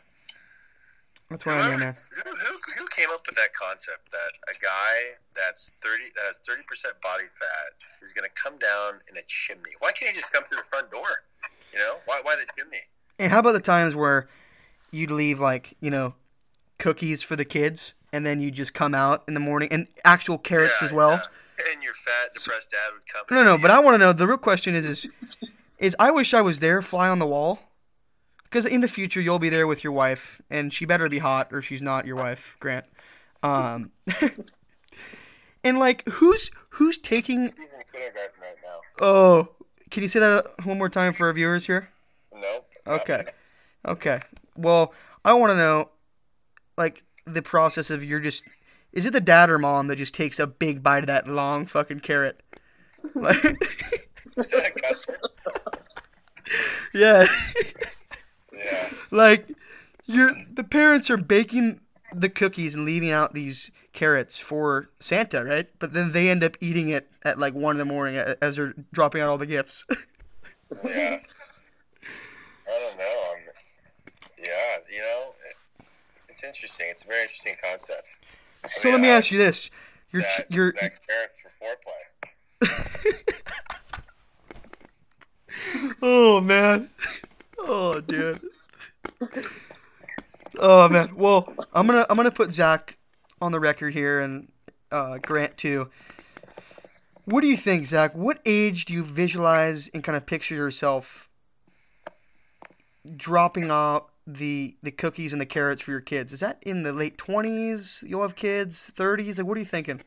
That's 1.30 1.46
when 1.46 1.56
I 1.56 1.58
knew, 1.58 1.64
Whoever- 1.68 1.80
man. 1.80 1.96
Who, 2.16 2.30
who, 2.30 2.58
who 2.78 2.88
came 2.96 3.08
up 3.14 3.26
with 3.28 3.36
that 3.36 3.54
concept 3.54 4.12
that 4.12 4.32
a 4.50 4.54
guy 4.64 5.18
that's 5.36 5.74
thirty 5.82 6.06
that 6.16 6.22
has 6.28 6.40
thirty 6.48 6.64
percent 6.68 6.96
body 7.02 7.26
fat 7.32 7.74
is 8.02 8.14
going 8.14 8.24
to 8.30 8.42
come 8.42 8.58
down 8.58 9.02
in 9.10 9.18
a 9.18 9.22
chimney? 9.28 9.72
Why 9.80 9.92
can't 9.92 10.12
he 10.16 10.20
just 10.20 10.32
come 10.32 10.44
through 10.46 10.58
the 10.58 10.64
front 10.64 10.90
door? 10.92 11.08
You 11.74 11.80
know, 11.80 11.96
why 12.06 12.22
why 12.24 12.36
the 12.36 12.46
chimney? 12.58 12.78
And 13.20 13.32
how 13.32 13.40
about 13.40 13.54
the 13.54 13.60
times 13.60 13.96
where 13.96 14.30
you'd 14.92 15.12
leave 15.12 15.40
like 15.40 15.76
you 15.82 15.92
know 15.92 16.14
cookies 16.80 17.22
for 17.22 17.36
the 17.36 17.46
kids, 17.46 17.94
and 18.14 18.26
then 18.26 18.40
you 18.40 18.50
just 18.52 18.74
come 18.74 18.96
out 18.96 19.24
in 19.28 19.34
the 19.34 19.40
morning 19.42 19.68
and 19.72 19.88
actual 20.06 20.38
carrots 20.38 20.76
Yeah, 20.82 20.88
as 20.88 20.94
well? 20.94 21.12
yeah. 21.12 21.74
And 21.74 21.84
your 21.84 21.94
fat, 21.94 22.36
depressed 22.36 22.70
dad 22.72 22.94
would 22.94 23.02
come. 23.12 23.36
No, 23.36 23.44
no, 23.44 23.58
but 23.62 23.72
I 23.72 23.80
want 23.80 23.96
to 23.96 23.98
know. 23.98 24.14
The 24.14 24.28
real 24.28 24.38
question 24.38 24.76
is, 24.76 24.86
is, 24.86 25.08
is 25.80 25.96
I 26.00 26.12
wish 26.12 26.34
I 26.36 26.42
was 26.42 26.60
there, 26.60 26.84
fly 26.84 27.10
on 27.10 27.18
the 27.18 27.26
wall, 27.26 27.60
because 28.50 28.66
in 28.66 28.82
the 28.82 28.88
future 28.88 29.22
you'll 29.22 29.40
be 29.40 29.50
there 29.50 29.68
with 29.68 29.84
your 29.84 29.94
wife, 29.94 30.42
and 30.50 30.74
she 30.74 30.86
better 30.86 31.10
be 31.10 31.20
hot, 31.20 31.50
or 31.52 31.62
she's 31.62 31.82
not 31.82 32.06
your 32.06 32.16
wife, 32.16 32.56
Grant. 32.60 32.86
Um, 33.44 33.92
and 35.64 35.80
like, 35.80 36.08
who's 36.08 36.52
who's 36.70 36.98
taking? 36.98 37.44
He's 37.44 37.74
in 37.74 37.82
kindergarten 37.92 38.42
right 38.42 38.56
now. 38.66 39.06
Oh, 39.06 39.50
can 39.90 40.04
you 40.04 40.10
say 40.10 40.20
that 40.20 40.66
one 40.66 40.78
more 40.78 40.90
time 40.90 41.14
for 41.14 41.28
our 41.28 41.34
viewers 41.34 41.68
here? 41.68 41.90
No. 42.34 42.64
Okay. 42.86 43.26
Okay. 43.86 44.20
Well, 44.56 44.94
I 45.24 45.34
want 45.34 45.52
to 45.52 45.58
know, 45.58 45.90
like, 46.78 47.04
the 47.26 47.42
process 47.42 47.90
of 47.90 48.04
you're 48.04 48.20
just. 48.20 48.44
Is 48.94 49.06
it 49.06 49.14
the 49.14 49.22
dad 49.22 49.50
or 49.50 49.60
mom 49.60 49.88
that 49.88 49.98
just 49.98 50.14
takes 50.14 50.40
a 50.40 50.48
big 50.48 50.82
bite 50.82 51.04
of 51.04 51.08
that 51.08 51.28
long 51.28 51.66
fucking 51.66 52.00
carrot? 52.00 52.42
Like, 53.14 53.44
Is 54.38 54.52
that 54.52 55.18
a 55.74 55.78
yeah. 56.98 57.28
Yeah. 58.58 58.90
like, 59.12 59.50
you're 60.06 60.32
the 60.52 60.64
parents 60.64 61.10
are 61.10 61.18
baking 61.18 61.82
the 62.14 62.30
cookies 62.30 62.76
and 62.76 62.86
leaving 62.86 63.12
out 63.12 63.34
these 63.34 63.72
carrots 63.94 64.38
for 64.38 64.90
Santa, 65.00 65.44
right? 65.44 65.68
But 65.80 65.94
then 65.94 66.12
they 66.12 66.30
end 66.30 66.44
up 66.44 66.58
eating 66.62 66.90
it 66.90 67.10
at 67.24 67.40
like 67.40 67.54
one 67.54 67.76
in 67.76 67.80
the 67.80 67.86
morning 67.86 68.16
as 68.16 68.56
they're 68.56 68.74
dropping 68.94 69.22
out 69.22 69.30
all 69.30 69.38
the 69.38 69.46
gifts. 69.46 69.86
Yeah. 70.86 71.20
I 72.70 72.80
don't 72.80 72.98
know. 72.98 73.06
I'm, 73.32 73.44
yeah, 74.38 74.78
you 74.94 75.02
know, 75.02 75.32
it, 75.50 75.86
it's 76.30 76.44
interesting. 76.44 76.88
It's 76.90 77.06
a 77.06 77.08
very 77.08 77.22
interesting 77.22 77.56
concept. 77.64 78.08
so 78.82 78.90
let 78.90 79.00
me 79.00 79.08
ask 79.08 79.32
you 79.32 79.38
this: 79.38 79.70
you're 80.12 80.22
that, 80.22 80.46
you're 80.50 80.74
that 80.74 81.00
carrot 81.08 81.32
for 81.32 81.50
foreplay. 81.64 83.34
Oh 86.02 86.40
man. 86.42 86.90
Oh 87.60 88.00
dude. 88.00 88.42
Oh 90.60 90.88
man. 90.90 91.16
Well, 91.16 91.54
I'm 91.74 91.88
gonna 91.88 92.06
I'm 92.10 92.18
gonna 92.18 92.32
put 92.32 92.52
Zach 92.52 92.98
on 93.42 93.52
the 93.52 93.60
record 93.60 93.94
here 93.94 94.20
and 94.22 94.52
uh, 94.92 95.18
Grant 95.20 95.58
too. 95.58 95.90
What 97.26 97.42
do 97.42 97.48
you 97.48 97.58
think, 97.58 97.88
Zach? 97.88 98.16
What 98.16 98.40
age 98.46 98.86
do 98.86 98.94
you 98.94 99.04
visualize 99.04 99.90
and 99.90 100.04
kind 100.04 100.16
of 100.16 100.26
picture 100.26 100.56
yourself 100.56 101.30
dropping 103.16 103.70
off 103.70 104.04
the 104.26 104.78
the 104.82 104.92
cookies 104.92 105.32
and 105.32 105.42
the 105.42 105.46
carrots 105.46 105.82
for 105.82 105.92
your 105.92 106.02
kids? 106.02 106.32
Is 106.32 106.40
that 106.40 106.60
in 106.62 106.84
the 106.84 106.94
late 106.94 107.18
twenties? 107.18 108.04
You'll 108.08 108.22
have 108.22 108.36
kids, 108.36 108.92
thirties. 108.96 109.38
Like, 109.38 109.48
what 109.48 109.58
are 109.58 109.62
you 109.62 109.66
thinking? 109.66 110.02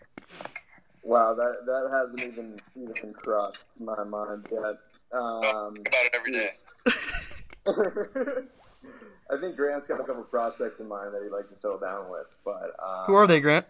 Wow, 1.03 1.35
that 1.35 1.67
that 1.67 1.91
hasn't 1.93 2.23
even 2.23 2.59
even 2.77 3.13
crossed 3.13 3.67
my 3.79 4.03
mind 4.05 4.49
yet. 4.51 4.79
Um, 5.13 5.75
About 5.75 6.05
it 6.05 6.15
every 6.15 6.33
day. 6.33 6.51
I 9.31 9.37
think 9.41 9.57
Grant's 9.57 9.87
got 9.87 10.01
a 10.01 10.05
couple 10.05 10.23
prospects 10.25 10.81
in 10.81 10.89
mind 10.89 11.15
that 11.15 11.23
he'd 11.23 11.31
like 11.31 11.47
to 11.49 11.55
settle 11.55 11.79
down 11.79 12.11
with, 12.11 12.27
but 12.45 12.75
um, 12.85 13.05
Who 13.07 13.15
are 13.15 13.27
they, 13.27 13.41
Grant? 13.41 13.67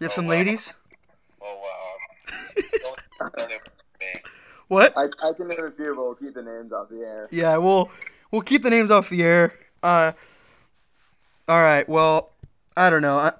You 0.00 0.04
have 0.04 0.12
Oh, 0.12 0.14
some 0.16 0.26
wow. 0.26 0.30
ladies. 0.30 0.72
Oh 1.42 1.60
wow. 1.62 2.32
Don't- 2.82 3.00
don't 3.18 3.36
do 3.48 3.54
it 3.54 3.62
for 3.64 3.98
me. 4.00 4.06
What? 4.68 4.92
I, 4.96 5.04
I 5.26 5.32
can 5.32 5.48
name 5.48 5.64
a 5.64 5.70
few, 5.70 5.94
but 5.94 6.02
we'll 6.04 6.14
keep 6.14 6.34
the 6.34 6.42
names 6.42 6.72
off 6.72 6.88
the 6.90 7.00
air. 7.00 7.28
Yeah, 7.30 7.56
we'll 7.56 7.90
we'll 8.30 8.42
keep 8.42 8.62
the 8.62 8.70
names 8.70 8.90
off 8.90 9.08
the 9.08 9.22
air. 9.22 9.54
Uh, 9.82 10.12
all 11.48 11.62
right. 11.62 11.88
Well, 11.88 12.32
I 12.76 12.90
don't 12.90 13.02
know. 13.02 13.16
I, 13.16 13.32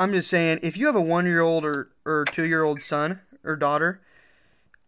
I'm 0.00 0.12
just 0.12 0.28
saying, 0.30 0.60
if 0.62 0.76
you 0.76 0.86
have 0.86 0.96
a 0.96 1.00
one 1.00 1.26
year 1.26 1.40
old 1.40 1.64
or 1.64 1.90
or 2.04 2.24
two 2.24 2.46
year 2.46 2.64
old 2.64 2.80
son 2.82 3.20
or 3.44 3.54
daughter, 3.54 4.00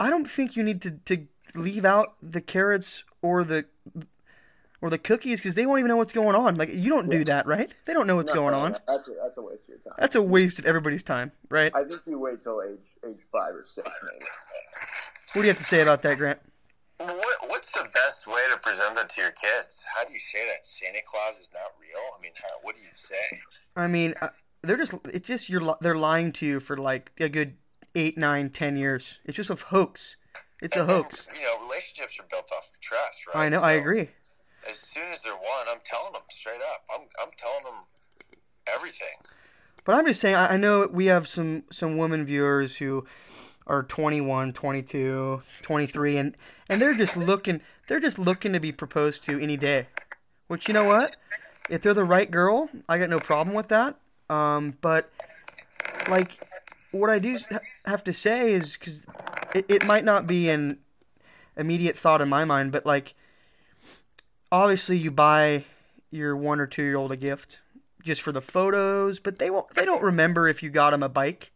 I 0.01 0.11
don't 0.11 0.29
think 0.29 0.57
you 0.57 0.63
need 0.63 0.81
to 0.83 0.93
to 1.05 1.27
leave 1.55 1.85
out 1.85 2.15
the 2.23 2.41
carrots 2.41 3.05
or 3.25 3.43
the 3.43 3.65
or 4.83 4.91
the 4.91 4.99
cookies 4.99 5.41
because 5.41 5.55
they 5.55 5.65
won't 5.65 5.79
even 5.79 5.89
know 5.89 5.97
what's 5.97 6.13
going 6.13 6.37
on. 6.37 6.57
Like 6.57 6.71
you 6.71 6.91
don't 6.91 7.09
do 7.09 7.25
that, 7.25 7.47
right? 7.47 7.73
They 7.87 7.95
don't 7.95 8.07
know 8.07 8.17
what's 8.17 8.35
No, 8.35 8.41
going 8.41 8.53
no, 8.53 8.59
on. 8.59 8.73
That's 8.87 9.09
a, 9.09 9.13
that's 9.23 9.37
a 9.39 9.43
waste 9.43 9.65
of 9.65 9.69
your 9.71 9.79
time. 9.79 9.95
That's 9.99 10.15
a 10.15 10.23
waste 10.23 10.59
of 10.59 10.67
everybody's 10.67 11.03
time, 11.03 11.33
right? 11.49 11.73
I 11.75 11.85
think 11.85 12.03
you 12.07 12.19
wait 12.19 12.41
till 12.43 12.61
age 12.63 12.87
age 13.09 13.23
five 13.33 13.55
or 13.55 13.63
six, 13.63 13.89
maybe. 14.03 14.27
What 15.33 15.41
do 15.43 15.47
you 15.49 15.49
have 15.49 15.59
to 15.59 15.65
say 15.65 15.81
about 15.81 16.03
that, 16.03 16.19
Grant? 16.19 16.39
What, 16.99 17.37
what's 17.49 17.73
the 17.73 17.89
best 17.93 18.27
way 18.27 18.41
to 18.53 18.59
present 18.59 18.95
that 18.97 19.09
to 19.09 19.23
your 19.23 19.31
kids? 19.31 19.85
How 19.97 20.05
do 20.05 20.13
you 20.13 20.19
say 20.19 20.47
that 20.47 20.65
Santa 20.67 21.01
Claus 21.07 21.39
is 21.39 21.51
not 21.53 21.73
real? 21.81 22.05
I 22.17 22.23
mean, 22.23 22.33
how, 22.37 22.49
what 22.63 22.77
do 22.77 22.83
you 22.83 22.89
say? 22.93 23.17
I 23.75 23.89
mean, 23.89 24.15
uh, 24.21 24.29
they're 24.63 24.77
just 24.77 24.95
it's 25.07 25.27
just 25.27 25.49
you're 25.49 25.77
they're 25.81 25.97
lying 25.97 26.31
to 26.33 26.47
you 26.47 26.61
for 26.61 26.77
like 26.77 27.11
a 27.19 27.31
good 27.31 27.57
eight, 27.95 28.19
nine, 28.19 28.51
ten 28.51 28.77
years. 28.77 29.19
It's 29.25 29.37
just 29.37 29.51
a 29.51 29.55
hoax. 29.55 30.17
It's 30.65 30.77
a 30.77 30.81
And- 30.83 30.91
and, 30.91 31.03
hoax. 31.03 31.27
you 31.35 31.43
know, 31.43 31.61
relationships 31.61 32.19
are 32.19 32.23
built 32.25 32.51
off 32.51 32.71
of 32.73 32.81
trust, 32.81 33.27
right? 33.27 33.37
I 33.37 33.49
know. 33.51 33.61
I 33.63 33.73
agree. 33.73 34.09
As 34.67 34.79
soon 34.79 35.09
as 35.13 35.23
they're 35.23 35.35
one, 35.37 35.67
I'm 35.71 35.81
telling 35.85 36.13
them 36.15 36.23
straight 36.31 36.63
up. 36.63 36.85
I'm, 36.95 37.07
I'm 37.23 37.31
telling 37.37 37.65
them 37.65 37.85
everything. 38.67 39.19
But 39.85 39.97
I'm 39.97 40.07
just 40.07 40.21
saying. 40.23 40.35
I 40.37 40.55
I 40.55 40.57
know 40.57 40.89
we 40.91 41.07
have 41.07 41.29
some 41.29 41.65
some 41.71 41.99
women 41.99 42.25
viewers 42.25 42.79
who 42.79 43.05
are 43.67 43.83
21, 43.83 44.55
22, 44.55 45.43
23, 45.61 46.17
and 46.17 46.37
and 46.71 46.81
they're 46.81 46.95
just 46.95 47.15
looking. 47.15 47.61
They're 47.87 48.01
just 48.01 48.19
looking 48.19 48.55
to 48.55 48.61
be 48.61 48.73
proposed 48.73 49.23
to 49.25 49.39
any 49.39 49.59
day. 49.59 49.89
Which 50.47 50.67
you 50.69 50.73
know 50.73 50.85
what? 50.85 51.17
If 51.69 51.83
they're 51.83 51.93
the 51.93 52.05
right 52.05 52.31
girl, 52.31 52.71
I 52.89 52.97
got 52.99 53.11
no 53.11 53.21
problem 53.21 53.55
with 53.55 53.69
that. 53.69 53.97
Um, 54.31 54.79
but 54.81 55.11
like, 56.09 56.39
what 56.91 57.11
I 57.11 57.19
do 57.19 57.39
have 57.85 58.03
to 58.05 58.15
say 58.15 58.53
is 58.53 58.79
because 58.79 59.05
it, 59.55 59.67
it 59.69 59.87
might 59.87 60.05
not 60.05 60.27
be 60.27 60.49
an 60.51 60.79
immediate 61.57 61.97
thought 61.97 62.21
in 62.21 62.29
my 62.29 62.45
mind, 62.45 62.73
but 62.73 62.85
like, 62.85 63.15
obviously 64.51 64.97
you 64.97 65.11
buy 65.11 65.65
your 66.11 66.37
one 66.37 66.61
or 66.61 66.67
two 66.67 66.83
year 66.83 66.97
old 66.97 67.13
a 67.13 67.17
gift 67.17 67.61
just 68.03 68.23
for 68.23 68.33
the 68.33 68.41
photos, 68.41 69.19
but 69.19 69.39
they 69.39 69.51
won't. 69.51 69.71
They 69.75 69.85
don't 69.85 70.03
remember 70.03 70.47
if 70.49 70.63
you 70.63 70.71
got 70.71 70.91
them 70.91 71.03
a 71.03 71.09
bike. 71.09 71.51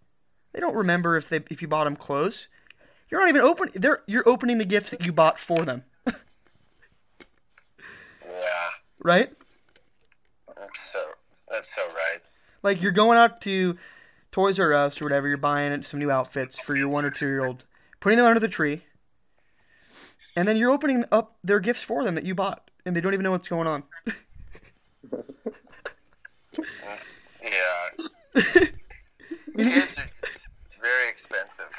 They 0.52 0.60
don't 0.60 0.74
remember 0.74 1.16
if 1.16 1.28
they 1.28 1.40
if 1.50 1.60
you 1.62 1.68
bought 1.68 1.84
them 1.84 1.96
clothes. 1.96 2.48
You're 3.10 3.20
not 3.20 3.28
even 3.28 3.42
open. 3.42 3.70
They're 3.74 4.02
you're 4.06 4.28
opening 4.28 4.58
the 4.58 4.64
gifts 4.64 4.90
that 4.90 5.04
you 5.04 5.12
bought 5.12 5.38
for 5.38 5.58
them, 5.58 5.84
Yeah, 8.24 8.68
right? 9.02 9.30
that's 10.56 10.80
so 10.80 11.04
that's 11.50 11.74
so 11.74 11.86
right. 11.86 12.18
Like 12.62 12.82
you're 12.82 12.92
going 12.92 13.18
out 13.18 13.40
to 13.42 13.76
Toys 14.32 14.58
R 14.58 14.72
Us 14.72 15.00
or 15.00 15.04
whatever. 15.04 15.28
You're 15.28 15.36
buying 15.36 15.82
some 15.82 16.00
new 16.00 16.10
outfits 16.10 16.58
for 16.58 16.76
your 16.76 16.88
one 16.88 17.04
or 17.04 17.10
two 17.10 17.26
year 17.26 17.44
old, 17.44 17.64
putting 18.00 18.16
them 18.16 18.26
under 18.26 18.40
the 18.40 18.48
tree, 18.48 18.82
and 20.36 20.46
then 20.46 20.56
you're 20.56 20.70
opening 20.70 21.04
up 21.10 21.36
their 21.42 21.60
gifts 21.60 21.82
for 21.82 22.04
them 22.04 22.14
that 22.14 22.24
you 22.24 22.34
bought, 22.34 22.70
and 22.84 22.96
they 22.96 23.00
don't 23.00 23.14
even 23.14 23.24
know 23.24 23.32
what's 23.32 23.48
going 23.48 23.66
on. 23.66 23.82
Yeah. 27.42 27.88
Kids 29.56 29.98
are 29.98 30.08
just 30.24 30.48
very 30.80 31.08
expensive. 31.08 31.70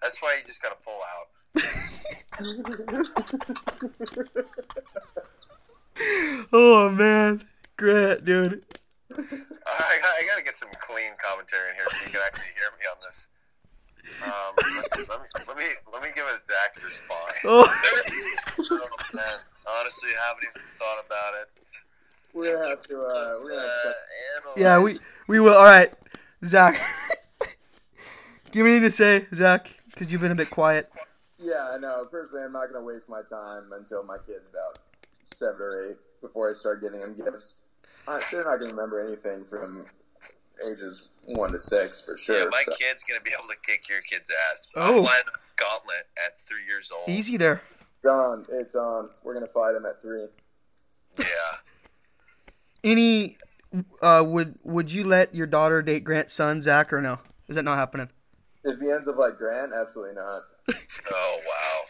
That's 0.00 0.20
why 0.20 0.36
you 0.38 0.44
just 0.46 0.60
gotta 0.62 0.76
pull 0.84 1.00
out. 1.14 1.28
oh 6.52 6.90
man, 6.90 7.42
Grant, 7.76 8.24
dude. 8.24 8.64
I, 9.16 9.20
I 9.66 10.24
gotta 10.26 10.42
get 10.42 10.56
some 10.56 10.70
clean 10.80 11.12
commentary 11.22 11.70
in 11.70 11.76
here 11.76 11.84
so 11.90 12.04
you 12.06 12.10
can 12.10 12.20
actually 12.26 12.50
hear 12.54 12.72
me 12.78 12.86
on 12.90 12.96
this. 13.04 13.28
Um, 14.24 14.54
let's, 14.76 15.08
let 15.08 15.20
me 15.20 15.26
let 15.48 15.56
me 15.56 15.64
let 15.92 16.02
me 16.02 16.08
give 16.14 16.24
a 16.24 16.38
Zach 16.46 16.84
response. 16.84 17.32
Oh, 17.44 17.64
Oh, 18.70 18.86
man, 19.14 19.38
honestly, 19.66 20.10
haven't 20.28 20.44
even 20.44 20.62
thought 20.78 21.04
about 21.04 21.34
it. 21.40 21.48
We're 22.34 22.56
gonna 22.56 22.68
have 22.68 22.82
to. 22.84 23.00
Uh, 23.00 23.34
we're 23.42 23.50
gonna 23.50 23.60
have 23.62 23.82
to. 23.82 24.48
Uh, 24.48 24.52
yeah, 24.56 24.82
we 24.82 24.92
we 25.28 25.40
will. 25.40 25.54
All 25.54 25.64
right, 25.64 25.94
Zach. 26.44 26.80
Do 28.50 28.58
you 28.58 28.64
have 28.64 28.72
anything 28.72 28.90
to 28.90 28.96
say, 28.96 29.26
Zach? 29.34 29.74
Because 29.90 30.12
you've 30.12 30.20
been 30.20 30.32
a 30.32 30.36
bit 30.36 30.50
quiet. 30.50 30.90
Yeah, 31.38 31.70
I 31.70 31.78
know. 31.78 32.06
Personally, 32.10 32.44
I'm 32.44 32.52
not 32.52 32.72
gonna 32.72 32.84
waste 32.84 33.08
my 33.08 33.22
time 33.22 33.72
until 33.72 34.02
my 34.04 34.18
kid's 34.18 34.50
about 34.50 34.78
seven 35.24 35.60
or 35.60 35.86
eight 35.90 35.96
before 36.20 36.48
I 36.48 36.52
start 36.52 36.80
getting 36.82 37.00
them 37.00 37.14
gifts. 37.14 37.62
Uh, 38.06 38.20
they're 38.30 38.44
not 38.44 38.58
gonna 38.58 38.70
remember 38.70 39.00
anything 39.04 39.44
from 39.44 39.84
ages 40.66 41.08
one 41.24 41.52
to 41.52 41.58
six 41.58 42.00
for 42.00 42.16
sure. 42.16 42.38
Yeah, 42.38 42.44
my 42.50 42.62
so- 42.64 42.72
kid's 42.78 43.02
gonna 43.02 43.20
be 43.20 43.30
able 43.38 43.48
to 43.48 43.56
kick 43.62 43.88
your 43.88 44.00
kid's 44.02 44.30
ass. 44.50 44.68
Oh. 44.76 45.06
I'm 45.06 45.24
gauntlet 45.56 46.04
at 46.24 46.40
three 46.40 46.64
years 46.66 46.90
old. 46.90 47.08
Easy 47.08 47.36
there. 47.36 47.62
It's 47.98 48.06
on. 48.06 48.46
It's 48.50 48.74
on. 48.74 49.10
We're 49.22 49.34
gonna 49.34 49.46
fight 49.46 49.74
him 49.76 49.86
at 49.86 50.00
three. 50.02 50.26
Yeah. 51.18 51.24
Any? 52.84 53.36
Uh, 54.02 54.24
would 54.26 54.58
would 54.64 54.92
you 54.92 55.04
let 55.04 55.34
your 55.34 55.46
daughter 55.46 55.80
date 55.82 56.04
Grant's 56.04 56.32
son, 56.32 56.60
Zach, 56.60 56.92
or 56.92 57.00
no? 57.00 57.18
Is 57.48 57.56
that 57.56 57.62
not 57.62 57.76
happening? 57.76 58.08
If 58.64 58.80
he 58.80 58.90
ends 58.90 59.08
up 59.08 59.16
like 59.16 59.38
Grant, 59.38 59.72
absolutely 59.72 60.14
not. 60.16 60.42
Oh 61.12 61.40
wow. 61.46 61.80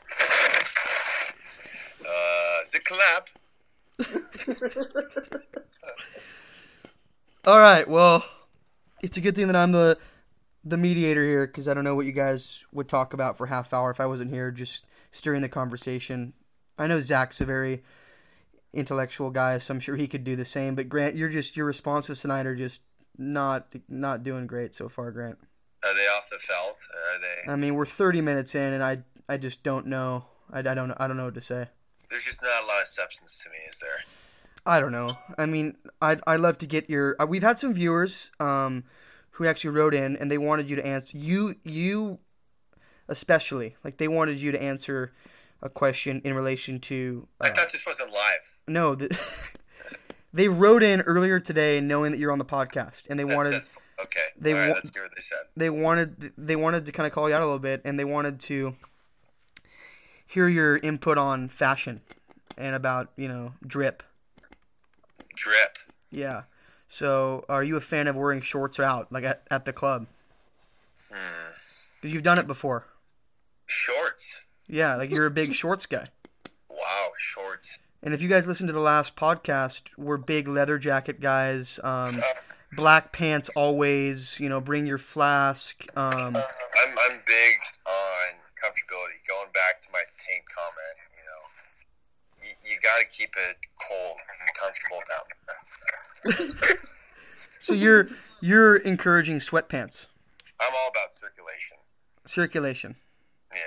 Uh, 2.04 2.58
the 2.72 2.80
clap. 2.84 3.28
All 7.46 7.58
right. 7.58 7.86
Well, 7.88 8.24
it's 9.02 9.16
a 9.16 9.20
good 9.20 9.36
thing 9.36 9.48
that 9.48 9.56
I'm 9.56 9.72
the 9.72 9.98
the 10.64 10.76
mediator 10.76 11.24
here 11.24 11.46
because 11.46 11.66
I 11.66 11.74
don't 11.74 11.84
know 11.84 11.96
what 11.96 12.06
you 12.06 12.12
guys 12.12 12.64
would 12.72 12.88
talk 12.88 13.14
about 13.14 13.36
for 13.36 13.46
half 13.46 13.72
hour 13.72 13.90
if 13.90 14.00
I 14.00 14.06
wasn't 14.06 14.30
here, 14.30 14.52
just 14.52 14.86
steering 15.10 15.42
the 15.42 15.48
conversation. 15.48 16.32
I 16.78 16.86
know 16.86 17.00
Zach's 17.00 17.40
a 17.40 17.44
very 17.44 17.82
intellectual 18.72 19.30
guy, 19.30 19.58
so 19.58 19.74
I'm 19.74 19.80
sure 19.80 19.96
he 19.96 20.06
could 20.06 20.24
do 20.24 20.36
the 20.36 20.44
same. 20.44 20.76
But 20.76 20.88
Grant, 20.88 21.16
you're 21.16 21.28
just 21.28 21.56
your 21.56 21.66
responses 21.66 22.20
tonight 22.20 22.46
are 22.46 22.54
just 22.56 22.80
not 23.18 23.74
not 23.88 24.22
doing 24.22 24.46
great 24.46 24.74
so 24.74 24.88
far, 24.88 25.10
Grant. 25.10 25.38
Are 25.84 25.94
they 25.94 26.06
off 26.06 26.30
the 26.30 26.38
felt? 26.38 26.86
Are 26.94 27.20
they? 27.20 27.52
I 27.52 27.56
mean, 27.56 27.74
we're 27.74 27.86
30 27.86 28.20
minutes 28.20 28.54
in, 28.54 28.72
and 28.72 28.82
I 28.82 28.98
I 29.28 29.36
just 29.36 29.62
don't 29.62 29.86
know. 29.86 30.26
I, 30.52 30.60
I 30.60 30.62
don't 30.62 30.88
know. 30.88 30.96
I 30.98 31.08
don't 31.08 31.16
know 31.16 31.24
what 31.24 31.34
to 31.34 31.40
say. 31.40 31.68
There's 32.08 32.24
just 32.24 32.42
not 32.42 32.62
a 32.62 32.66
lot 32.66 32.80
of 32.80 32.86
substance 32.86 33.42
to 33.42 33.50
me, 33.50 33.56
is 33.68 33.80
there? 33.80 34.04
I 34.64 34.78
don't 34.80 34.92
know. 34.92 35.16
I 35.38 35.46
mean, 35.46 35.76
I'd, 36.00 36.20
I'd 36.26 36.40
love 36.40 36.58
to 36.58 36.66
get 36.66 36.88
your. 36.88 37.16
Uh, 37.20 37.26
we've 37.26 37.42
had 37.42 37.58
some 37.58 37.74
viewers 37.74 38.30
um, 38.38 38.84
who 39.32 39.46
actually 39.46 39.70
wrote 39.70 39.94
in 39.94 40.16
and 40.16 40.30
they 40.30 40.38
wanted 40.38 40.70
you 40.70 40.76
to 40.76 40.86
answer. 40.86 41.16
You, 41.16 41.54
you 41.64 42.18
especially, 43.08 43.76
like, 43.84 43.96
they 43.96 44.08
wanted 44.08 44.38
you 44.40 44.52
to 44.52 44.62
answer 44.62 45.12
a 45.62 45.68
question 45.68 46.20
in 46.24 46.34
relation 46.34 46.78
to. 46.80 47.26
Uh, 47.40 47.44
I 47.44 47.48
thought 47.48 47.72
this 47.72 47.84
wasn't 47.86 48.12
live. 48.12 48.54
no, 48.68 48.94
the, 48.94 49.08
they 50.32 50.48
wrote 50.48 50.82
in 50.82 51.00
earlier 51.02 51.40
today 51.40 51.80
knowing 51.80 52.12
that 52.12 52.18
you're 52.18 52.32
on 52.32 52.38
the 52.38 52.44
podcast 52.44 53.02
and 53.10 53.18
they 53.18 53.24
That's, 53.24 53.36
wanted. 53.36 53.52
that's 53.54 53.76
okay. 54.00 54.20
they 54.38 54.52
All 54.52 54.58
right, 54.58 54.68
wa- 54.68 54.74
let's 54.74 54.90
hear 54.94 55.02
what 55.02 55.14
they 55.14 55.20
said. 55.20 55.38
they 55.56 55.70
wanted 55.70 56.32
they 56.38 56.56
wanted 56.56 56.84
to 56.86 56.92
kind 56.92 57.06
of 57.06 57.12
call 57.12 57.28
you 57.28 57.34
out 57.34 57.42
a 57.42 57.44
little 57.44 57.58
bit 57.58 57.82
and 57.84 57.98
they 57.98 58.04
wanted 58.04 58.40
to 58.40 58.74
hear 60.26 60.48
your 60.48 60.78
input 60.78 61.18
on 61.18 61.48
fashion 61.48 62.00
and 62.56 62.74
about 62.74 63.10
you 63.16 63.28
know 63.28 63.52
drip 63.66 64.02
Drip. 65.34 65.76
yeah 66.10 66.42
so 66.88 67.44
are 67.48 67.62
you 67.64 67.76
a 67.76 67.80
fan 67.80 68.06
of 68.06 68.16
wearing 68.16 68.40
shorts 68.40 68.78
out 68.80 69.10
like 69.10 69.24
at, 69.24 69.42
at 69.50 69.64
the 69.64 69.72
club 69.72 70.06
Hmm. 71.12 71.52
you've 72.02 72.22
done 72.22 72.38
it 72.38 72.46
before 72.46 72.86
Shorts. 73.66 74.42
yeah 74.68 74.94
like 74.96 75.10
you're 75.10 75.26
a 75.26 75.30
big 75.30 75.54
shorts 75.62 75.86
guy 75.86 76.08
Wow, 76.70 77.10
shorts. 77.18 77.80
and 78.02 78.14
if 78.14 78.22
you 78.22 78.28
guys 78.28 78.46
listen 78.46 78.66
to 78.66 78.72
the 78.72 78.80
last 78.80 79.14
podcast 79.16 79.82
we're 79.98 80.16
big 80.16 80.48
leather 80.48 80.78
jacket 80.78 81.20
guys 81.20 81.78
um, 81.84 82.16
Uh, 82.16 82.22
black 82.76 83.12
pants 83.12 83.50
always 83.54 84.38
you 84.40 84.48
know 84.48 84.60
bring 84.60 84.86
your 84.86 84.96
flask 84.98 85.84
um, 85.96 86.12
I'm 86.14 86.34
I'm 86.34 87.18
big 87.26 87.56
on 87.86 88.40
comfortability. 88.62 89.18
Going 89.28 89.50
back 89.52 89.80
to 89.82 89.88
my 89.92 89.98
tank 90.16 90.44
comment, 90.54 90.96
you 92.64 92.76
got 92.82 93.00
to 93.00 93.06
keep 93.16 93.30
it 93.36 93.56
cold 93.88 94.16
and 94.18 94.54
comfortable 94.60 95.02
down 95.08 96.66
there. 96.68 96.76
so 97.60 97.72
you're 97.72 98.08
you're 98.40 98.76
encouraging 98.76 99.38
sweatpants 99.38 100.06
I'm 100.60 100.72
all 100.72 100.90
about 100.90 101.14
circulation. 101.14 101.78
circulation 102.26 102.96
Yeah, 103.52 103.58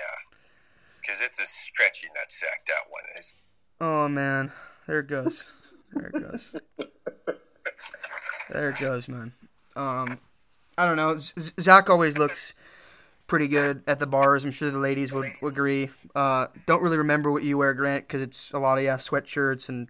because 1.00 1.20
it's 1.22 1.40
a 1.40 1.46
stretchy 1.46 2.08
nutsack. 2.08 2.64
That 2.66 2.84
one 2.88 3.02
is. 3.18 3.34
Oh 3.80 4.08
man, 4.08 4.52
there 4.86 5.00
it 5.00 5.08
goes. 5.08 5.44
There 5.92 6.06
it 6.06 6.20
goes. 6.20 6.52
There 8.52 8.68
it 8.70 8.76
goes, 8.80 9.08
man. 9.08 9.32
Um, 9.74 10.18
I 10.78 10.86
don't 10.86 10.96
know. 10.96 11.16
Z- 11.18 11.52
Zach 11.60 11.90
always 11.90 12.16
looks 12.18 12.54
pretty 13.26 13.48
good 13.48 13.82
at 13.86 13.98
the 13.98 14.06
bars. 14.06 14.44
I'm 14.44 14.50
sure 14.50 14.70
the 14.70 14.78
ladies 14.78 15.12
would, 15.12 15.32
would 15.42 15.52
agree. 15.52 15.90
Uh, 16.14 16.46
don't 16.66 16.82
really 16.82 16.98
remember 16.98 17.30
what 17.32 17.42
you 17.42 17.58
wear, 17.58 17.74
Grant, 17.74 18.06
because 18.06 18.22
it's 18.22 18.52
a 18.52 18.58
lot 18.58 18.78
of 18.78 18.84
yeah 18.84 18.96
sweatshirts 18.96 19.68
and 19.68 19.88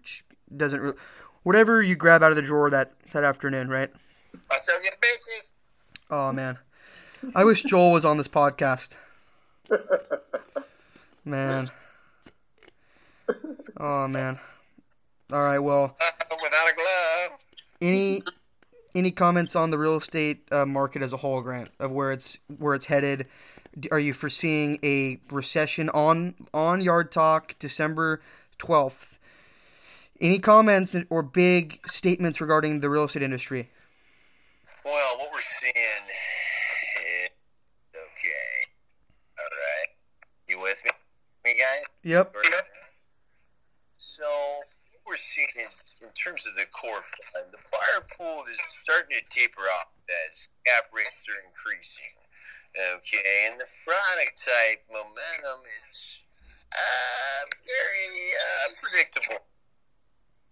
doesn't 0.55 0.79
really 0.79 0.97
whatever 1.43 1.81
you 1.81 1.95
grab 1.95 2.23
out 2.23 2.31
of 2.31 2.35
the 2.35 2.41
drawer 2.41 2.69
that 2.69 2.93
that 3.13 3.23
afternoon, 3.23 3.69
right? 3.69 3.89
I 4.51 4.57
still 4.57 4.81
get 4.83 4.97
bitches. 5.01 5.51
Oh 6.09 6.31
man, 6.31 6.57
I 7.35 7.43
wish 7.43 7.63
Joel 7.63 7.91
was 7.91 8.05
on 8.05 8.17
this 8.17 8.27
podcast. 8.27 8.91
Man. 11.25 11.69
Oh 13.77 14.07
man. 14.07 14.39
All 15.33 15.41
right. 15.41 15.59
Well. 15.59 15.97
Uh, 15.99 16.35
without 16.41 16.67
a 16.69 16.73
glove. 16.73 17.39
Any 17.81 18.23
any 18.97 19.11
comments 19.11 19.55
on 19.55 19.69
the 19.69 19.77
real 19.77 19.97
estate 19.97 20.41
uh, 20.51 20.65
market 20.65 21.03
as 21.03 21.13
a 21.13 21.17
whole, 21.17 21.41
Grant, 21.41 21.69
of 21.79 21.91
where 21.91 22.11
it's 22.11 22.39
where 22.57 22.73
it's 22.73 22.87
headed? 22.87 23.27
Are 23.91 23.99
you 23.99 24.13
foreseeing 24.13 24.79
a 24.83 25.19
recession 25.29 25.89
on 25.89 26.33
on 26.53 26.81
Yard 26.81 27.11
Talk 27.11 27.55
December 27.59 28.21
twelfth? 28.57 29.19
Any 30.19 30.39
comments 30.39 30.95
or 31.11 31.21
big 31.21 31.79
statements 31.87 32.41
regarding 32.41 32.79
the 32.79 32.89
real 32.89 33.03
estate 33.03 33.21
industry? 33.21 33.69
Well, 34.83 35.19
what 35.19 35.29
we're 35.31 35.41
seeing 35.41 35.73
is 35.75 37.29
okay. 37.93 38.71
All 39.37 39.45
right, 39.45 39.89
you 40.47 40.59
with 40.59 40.81
me, 40.83 40.91
me 41.45 41.51
guys? 41.51 41.85
Yep. 42.03 42.35
So 43.97 44.23
what 45.17 45.23
we're 45.23 45.33
seeing 45.33 45.47
is, 45.59 45.95
in 46.01 46.09
terms 46.13 46.45
of 46.45 46.53
the 46.53 46.65
core 46.71 47.01
fund, 47.01 47.49
the 47.51 47.57
buyer 47.71 48.05
pool 48.17 48.43
is 48.51 48.61
starting 48.69 49.17
to 49.17 49.23
taper 49.29 49.61
off 49.61 49.89
as 50.29 50.49
cap 50.65 50.85
rates 50.93 51.25
are 51.27 51.41
increasing. 51.41 52.13
Okay, 52.77 53.49
and 53.49 53.59
the 53.59 53.65
product 53.83 54.45
type 54.45 54.85
momentum 54.91 55.65
is 55.89 56.21
uh, 56.71 57.49
very 57.65 58.29
uh, 58.37 58.69
predictable. 58.79 59.41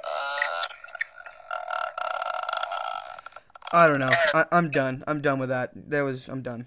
Uh, 0.04 0.66
I 3.74 3.88
don't 3.88 4.00
know. 4.00 4.10
I, 4.34 4.46
I'm 4.52 4.72
done. 4.72 5.04
I'm 5.06 5.22
done 5.22 5.38
with 5.38 5.50
that. 5.50 5.74
That 5.92 6.02
was. 6.02 6.28
I'm 6.28 6.42
done. 6.42 6.66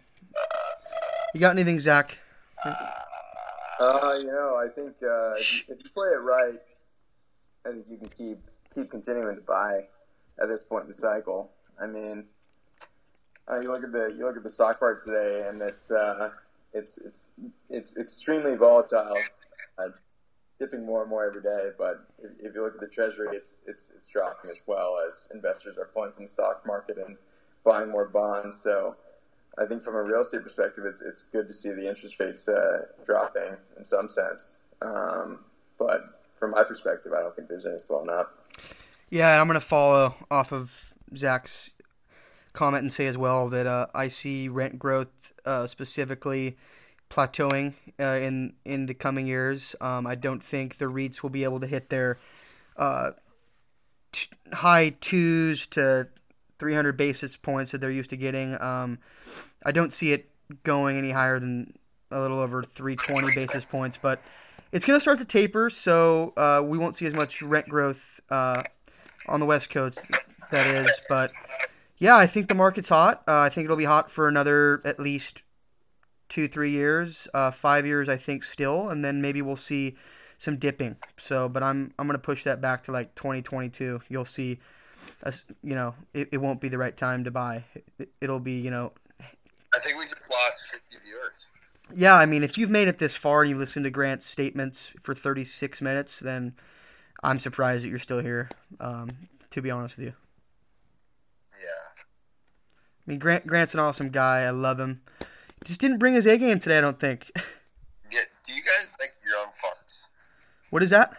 You 1.34 1.40
got 1.40 1.50
anything, 1.50 1.80
Zach? 1.80 2.16
Uh, 2.64 4.14
you 4.18 4.26
know, 4.26 4.56
I 4.56 4.68
think 4.68 5.02
uh, 5.02 5.34
if 5.34 5.66
you 5.68 5.90
play 5.94 6.08
it 6.08 6.22
right, 6.22 6.60
I 7.68 7.72
think 7.72 7.86
you 7.90 7.98
can 7.98 8.08
keep 8.08 8.38
keep 8.74 8.90
continuing 8.90 9.36
to 9.36 9.42
buy 9.42 9.84
at 10.40 10.48
this 10.48 10.62
point 10.62 10.84
in 10.84 10.88
the 10.88 10.94
cycle. 10.94 11.50
I 11.80 11.86
mean, 11.86 12.24
uh, 13.50 13.60
you 13.62 13.70
look 13.70 13.84
at 13.84 13.92
the 13.92 14.14
you 14.16 14.26
look 14.26 14.36
at 14.36 14.42
the 14.42 14.48
stock 14.48 14.80
market 14.80 15.04
today, 15.04 15.46
and 15.48 15.60
it's 15.60 15.90
uh, 15.90 16.30
it's 16.72 16.98
it's 16.98 17.26
it's 17.68 17.96
extremely 17.96 18.56
volatile, 18.56 19.18
uh, 19.78 19.88
dipping 20.58 20.86
more 20.86 21.02
and 21.02 21.10
more 21.10 21.26
every 21.26 21.42
day. 21.42 21.70
But 21.76 22.06
if, 22.22 22.30
if 22.40 22.54
you 22.54 22.62
look 22.62 22.74
at 22.74 22.80
the 22.80 22.88
treasury, 22.88 23.28
it's 23.32 23.60
it's 23.66 23.90
it's 23.94 24.08
dropping 24.08 24.50
as 24.50 24.62
well 24.66 24.96
as 25.06 25.28
investors 25.34 25.76
are 25.76 25.90
pulling 25.92 26.12
from 26.12 26.24
the 26.24 26.28
stock 26.28 26.66
market 26.66 26.96
and 26.98 27.16
buying 27.64 27.90
more 27.90 28.06
bonds. 28.06 28.56
So. 28.56 28.96
I 29.60 29.66
think 29.66 29.82
from 29.82 29.96
a 29.96 30.04
real 30.04 30.20
estate 30.20 30.44
perspective, 30.44 30.84
it's 30.86 31.02
it's 31.02 31.24
good 31.24 31.48
to 31.48 31.52
see 31.52 31.70
the 31.70 31.88
interest 31.88 32.20
rates 32.20 32.48
uh, 32.48 32.82
dropping 33.04 33.56
in 33.76 33.84
some 33.84 34.08
sense. 34.08 34.56
Um, 34.80 35.40
but 35.76 36.17
from 36.38 36.52
my 36.52 36.64
perspective, 36.64 37.12
I 37.12 37.20
don't 37.20 37.34
think 37.34 37.48
there's 37.48 37.66
any 37.66 37.78
slowing 37.78 38.10
up. 38.10 38.46
Yeah, 39.10 39.40
I'm 39.40 39.46
gonna 39.46 39.60
follow 39.60 40.14
off 40.30 40.52
of 40.52 40.92
Zach's 41.16 41.70
comment 42.52 42.82
and 42.82 42.92
say 42.92 43.06
as 43.06 43.16
well 43.16 43.48
that 43.48 43.66
uh, 43.66 43.86
I 43.94 44.08
see 44.08 44.48
rent 44.48 44.78
growth 44.78 45.32
uh, 45.44 45.66
specifically 45.66 46.56
plateauing 47.10 47.74
uh, 48.00 48.18
in 48.20 48.54
in 48.64 48.86
the 48.86 48.94
coming 48.94 49.26
years. 49.26 49.74
Um, 49.80 50.06
I 50.06 50.14
don't 50.14 50.42
think 50.42 50.78
the 50.78 50.86
REITs 50.86 51.22
will 51.22 51.30
be 51.30 51.44
able 51.44 51.60
to 51.60 51.66
hit 51.66 51.88
their 51.88 52.18
uh, 52.76 53.10
t- 54.12 54.28
high 54.52 54.90
twos 55.00 55.66
to 55.68 56.08
300 56.58 56.96
basis 56.96 57.36
points 57.36 57.72
that 57.72 57.80
they're 57.80 57.90
used 57.90 58.10
to 58.10 58.16
getting. 58.16 58.60
Um, 58.60 58.98
I 59.64 59.72
don't 59.72 59.92
see 59.92 60.12
it 60.12 60.28
going 60.64 60.98
any 60.98 61.10
higher 61.10 61.38
than 61.38 61.78
a 62.10 62.20
little 62.20 62.40
over 62.40 62.62
320 62.62 63.34
basis 63.34 63.64
points, 63.64 63.98
but 64.00 64.20
it's 64.72 64.84
going 64.84 64.96
to 64.96 65.00
start 65.00 65.18
to 65.18 65.24
taper, 65.24 65.70
so 65.70 66.32
uh, 66.36 66.62
we 66.64 66.78
won't 66.78 66.96
see 66.96 67.06
as 67.06 67.14
much 67.14 67.42
rent 67.42 67.68
growth 67.68 68.20
uh, 68.30 68.62
on 69.26 69.40
the 69.40 69.46
West 69.46 69.70
Coast. 69.70 70.06
That 70.50 70.66
is, 70.66 71.00
but 71.08 71.32
yeah, 71.98 72.16
I 72.16 72.26
think 72.26 72.48
the 72.48 72.54
market's 72.54 72.88
hot. 72.88 73.22
Uh, 73.28 73.40
I 73.40 73.48
think 73.48 73.66
it'll 73.66 73.76
be 73.76 73.84
hot 73.84 74.10
for 74.10 74.28
another 74.28 74.80
at 74.84 74.98
least 74.98 75.42
two, 76.28 76.48
three 76.48 76.70
years, 76.70 77.28
uh, 77.34 77.50
five 77.50 77.86
years, 77.86 78.08
I 78.08 78.16
think 78.16 78.44
still, 78.44 78.88
and 78.88 79.04
then 79.04 79.20
maybe 79.20 79.42
we'll 79.42 79.56
see 79.56 79.96
some 80.36 80.56
dipping. 80.56 80.96
So, 81.16 81.48
but 81.48 81.62
I'm 81.62 81.92
I'm 81.98 82.06
gonna 82.06 82.18
push 82.18 82.44
that 82.44 82.60
back 82.60 82.84
to 82.84 82.92
like 82.92 83.14
2022. 83.14 84.02
You'll 84.08 84.24
see, 84.24 84.58
a, 85.22 85.34
you 85.62 85.74
know, 85.74 85.94
it, 86.14 86.28
it 86.32 86.38
won't 86.38 86.60
be 86.60 86.68
the 86.68 86.78
right 86.78 86.96
time 86.96 87.24
to 87.24 87.30
buy. 87.30 87.64
It, 87.98 88.10
it'll 88.20 88.40
be, 88.40 88.60
you 88.60 88.70
know. 88.70 88.92
I 89.74 89.80
think 89.80 89.98
we 89.98 90.04
just 90.06 90.30
lost 90.30 90.72
50 90.72 90.96
viewers. 91.04 91.46
Yeah, 91.94 92.14
I 92.14 92.26
mean, 92.26 92.42
if 92.42 92.58
you've 92.58 92.70
made 92.70 92.88
it 92.88 92.98
this 92.98 93.16
far 93.16 93.42
and 93.42 93.50
you've 93.50 93.58
listened 93.58 93.84
to 93.84 93.90
Grant's 93.90 94.26
statements 94.26 94.92
for 95.00 95.14
36 95.14 95.80
minutes, 95.80 96.20
then 96.20 96.54
I'm 97.22 97.38
surprised 97.38 97.84
that 97.84 97.88
you're 97.88 97.98
still 97.98 98.20
here. 98.20 98.48
Um, 98.80 99.08
to 99.50 99.62
be 99.62 99.70
honest 99.70 99.96
with 99.96 100.06
you. 100.06 100.12
Yeah. 101.58 102.02
I 103.06 103.10
mean, 103.10 103.18
Grant 103.18 103.46
Grant's 103.46 103.74
an 103.74 103.80
awesome 103.80 104.10
guy. 104.10 104.40
I 104.40 104.50
love 104.50 104.78
him. 104.78 105.00
Just 105.64 105.80
didn't 105.80 105.98
bring 105.98 106.14
his 106.14 106.26
A 106.26 106.36
game 106.38 106.58
today. 106.58 106.78
I 106.78 106.80
don't 106.80 107.00
think. 107.00 107.30
Yeah. 108.10 108.20
Do 108.42 108.54
you 108.54 108.62
guys 108.62 108.96
like 109.00 109.10
your 109.22 109.36
own 109.38 109.48
farts? 109.48 110.08
What 110.70 110.82
is 110.82 110.88
that? 110.88 111.12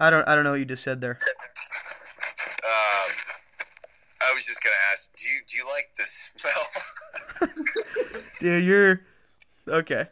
I 0.00 0.08
don't. 0.08 0.26
I 0.26 0.34
don't 0.34 0.42
know 0.42 0.52
what 0.52 0.58
you 0.58 0.64
just 0.64 0.82
said 0.82 1.00
there. 1.02 1.18
Um, 2.64 3.12
I 4.22 4.34
was 4.34 4.44
just 4.44 4.60
gonna 4.62 4.74
ask. 4.90 5.14
Do 5.14 5.28
you 5.28 5.40
do 5.46 5.58
you 5.58 5.64
like 5.66 5.90
the 5.96 6.02
smell? 6.02 7.52
Dude, 8.40 8.64
you're 8.64 9.00
okay. 9.68 10.06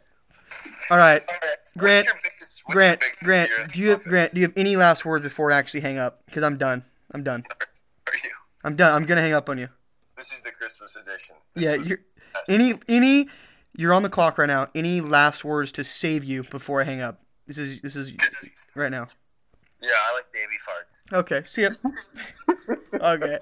All 0.89 0.97
right, 0.97 1.23
Grant, 1.77 2.07
biggest, 2.23 2.63
Grant, 2.65 3.01
Grant. 3.23 3.51
Do 3.71 3.79
you 3.79 3.89
have? 3.89 4.03
Grant? 4.03 4.33
Do 4.33 4.39
you 4.39 4.47
have 4.47 4.57
any 4.57 4.75
last 4.75 5.05
words 5.05 5.23
before 5.23 5.51
I 5.51 5.57
actually 5.57 5.81
hang 5.81 5.97
up? 5.97 6.25
Because 6.25 6.43
I'm 6.43 6.57
done. 6.57 6.83
I'm 7.11 7.23
done. 7.23 7.43
Are 7.49 8.13
you? 8.23 8.29
I'm 8.63 8.75
done. 8.75 8.93
I'm 8.93 9.05
gonna 9.05 9.21
hang 9.21 9.33
up 9.33 9.49
on 9.49 9.57
you. 9.57 9.69
This 10.15 10.31
is 10.31 10.43
the 10.43 10.51
Christmas 10.51 10.95
edition. 10.95 11.35
This 11.53 11.63
Yeah. 11.63 11.75
You're, 11.75 11.99
any 12.49 12.79
any. 12.87 13.29
You're 13.77 13.93
on 13.93 14.03
the 14.03 14.09
clock 14.09 14.37
right 14.37 14.47
now. 14.47 14.69
Any 14.73 15.01
last 15.01 15.43
words 15.43 15.71
to 15.73 15.83
save 15.83 16.23
you 16.23 16.43
before 16.43 16.81
I 16.81 16.85
hang 16.85 17.01
up? 17.01 17.19
This 17.45 17.57
is 17.57 17.81
this 17.81 17.95
is 17.95 18.11
right 18.73 18.91
now. 18.91 19.07
Yeah, 19.83 19.89
I 19.91 20.13
like 20.13 20.31
baby 20.31 20.55
farts. 20.65 21.13
Okay, 21.13 21.43
see 21.45 21.63
ya. 21.63 21.69
okay. 22.93 23.39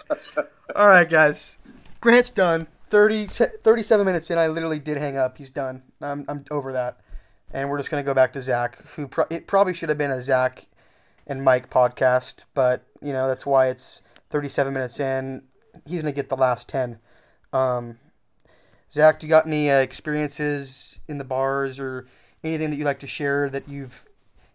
All 0.76 0.88
right, 0.88 1.10
guys. 1.10 1.56
Grant's 2.02 2.32
done. 2.32 2.68
30, 2.90 3.26
37 3.26 4.06
minutes 4.06 4.30
in, 4.30 4.38
I 4.38 4.48
literally 4.48 4.80
did 4.80 4.98
hang 4.98 5.18
up. 5.18 5.38
He's 5.38 5.50
done. 5.50 5.84
I'm, 6.02 6.26
I'm 6.28 6.46
over 6.52 6.74
that. 6.74 7.00
And 7.52 7.70
we're 7.70 7.78
just 7.78 7.92
going 7.92 8.04
to 8.04 8.06
go 8.06 8.14
back 8.14 8.34
to 8.34 8.42
Zach, 8.42 8.78
who 8.96 9.08
pro- 9.08 9.26
it 9.30 9.48
probably 9.48 9.74
should 9.74 9.90
have 9.90 9.98
been 9.98 10.12
a 10.12 10.22
Zach 10.22 10.66
and 11.28 11.44
Mike 11.44 11.70
podcast, 11.70 12.46
but, 12.54 12.84
you 13.02 13.14
know, 13.14 13.28
that's 13.28 13.46
why 13.46 13.68
it's 13.68 14.02
37 14.30 14.74
minutes 14.74 15.00
in. 15.00 15.44
He's 15.86 16.02
going 16.02 16.14
to 16.14 16.16
get 16.16 16.30
the 16.30 16.38
last 16.38 16.68
10. 16.68 17.00
Um, 17.54 17.98
Zach, 18.92 19.20
do 19.20 19.26
you 19.26 19.30
got 19.30 19.48
any 19.48 19.70
uh, 19.70 19.80
experiences 19.80 21.00
in 21.08 21.18
the 21.18 21.24
bars 21.24 21.80
or 21.80 22.08
anything 22.44 22.70
that 22.70 22.76
you'd 22.76 22.86
like 22.86 23.00
to 23.00 23.08
share 23.08 23.50
that 23.50 23.68
you've 23.68 24.06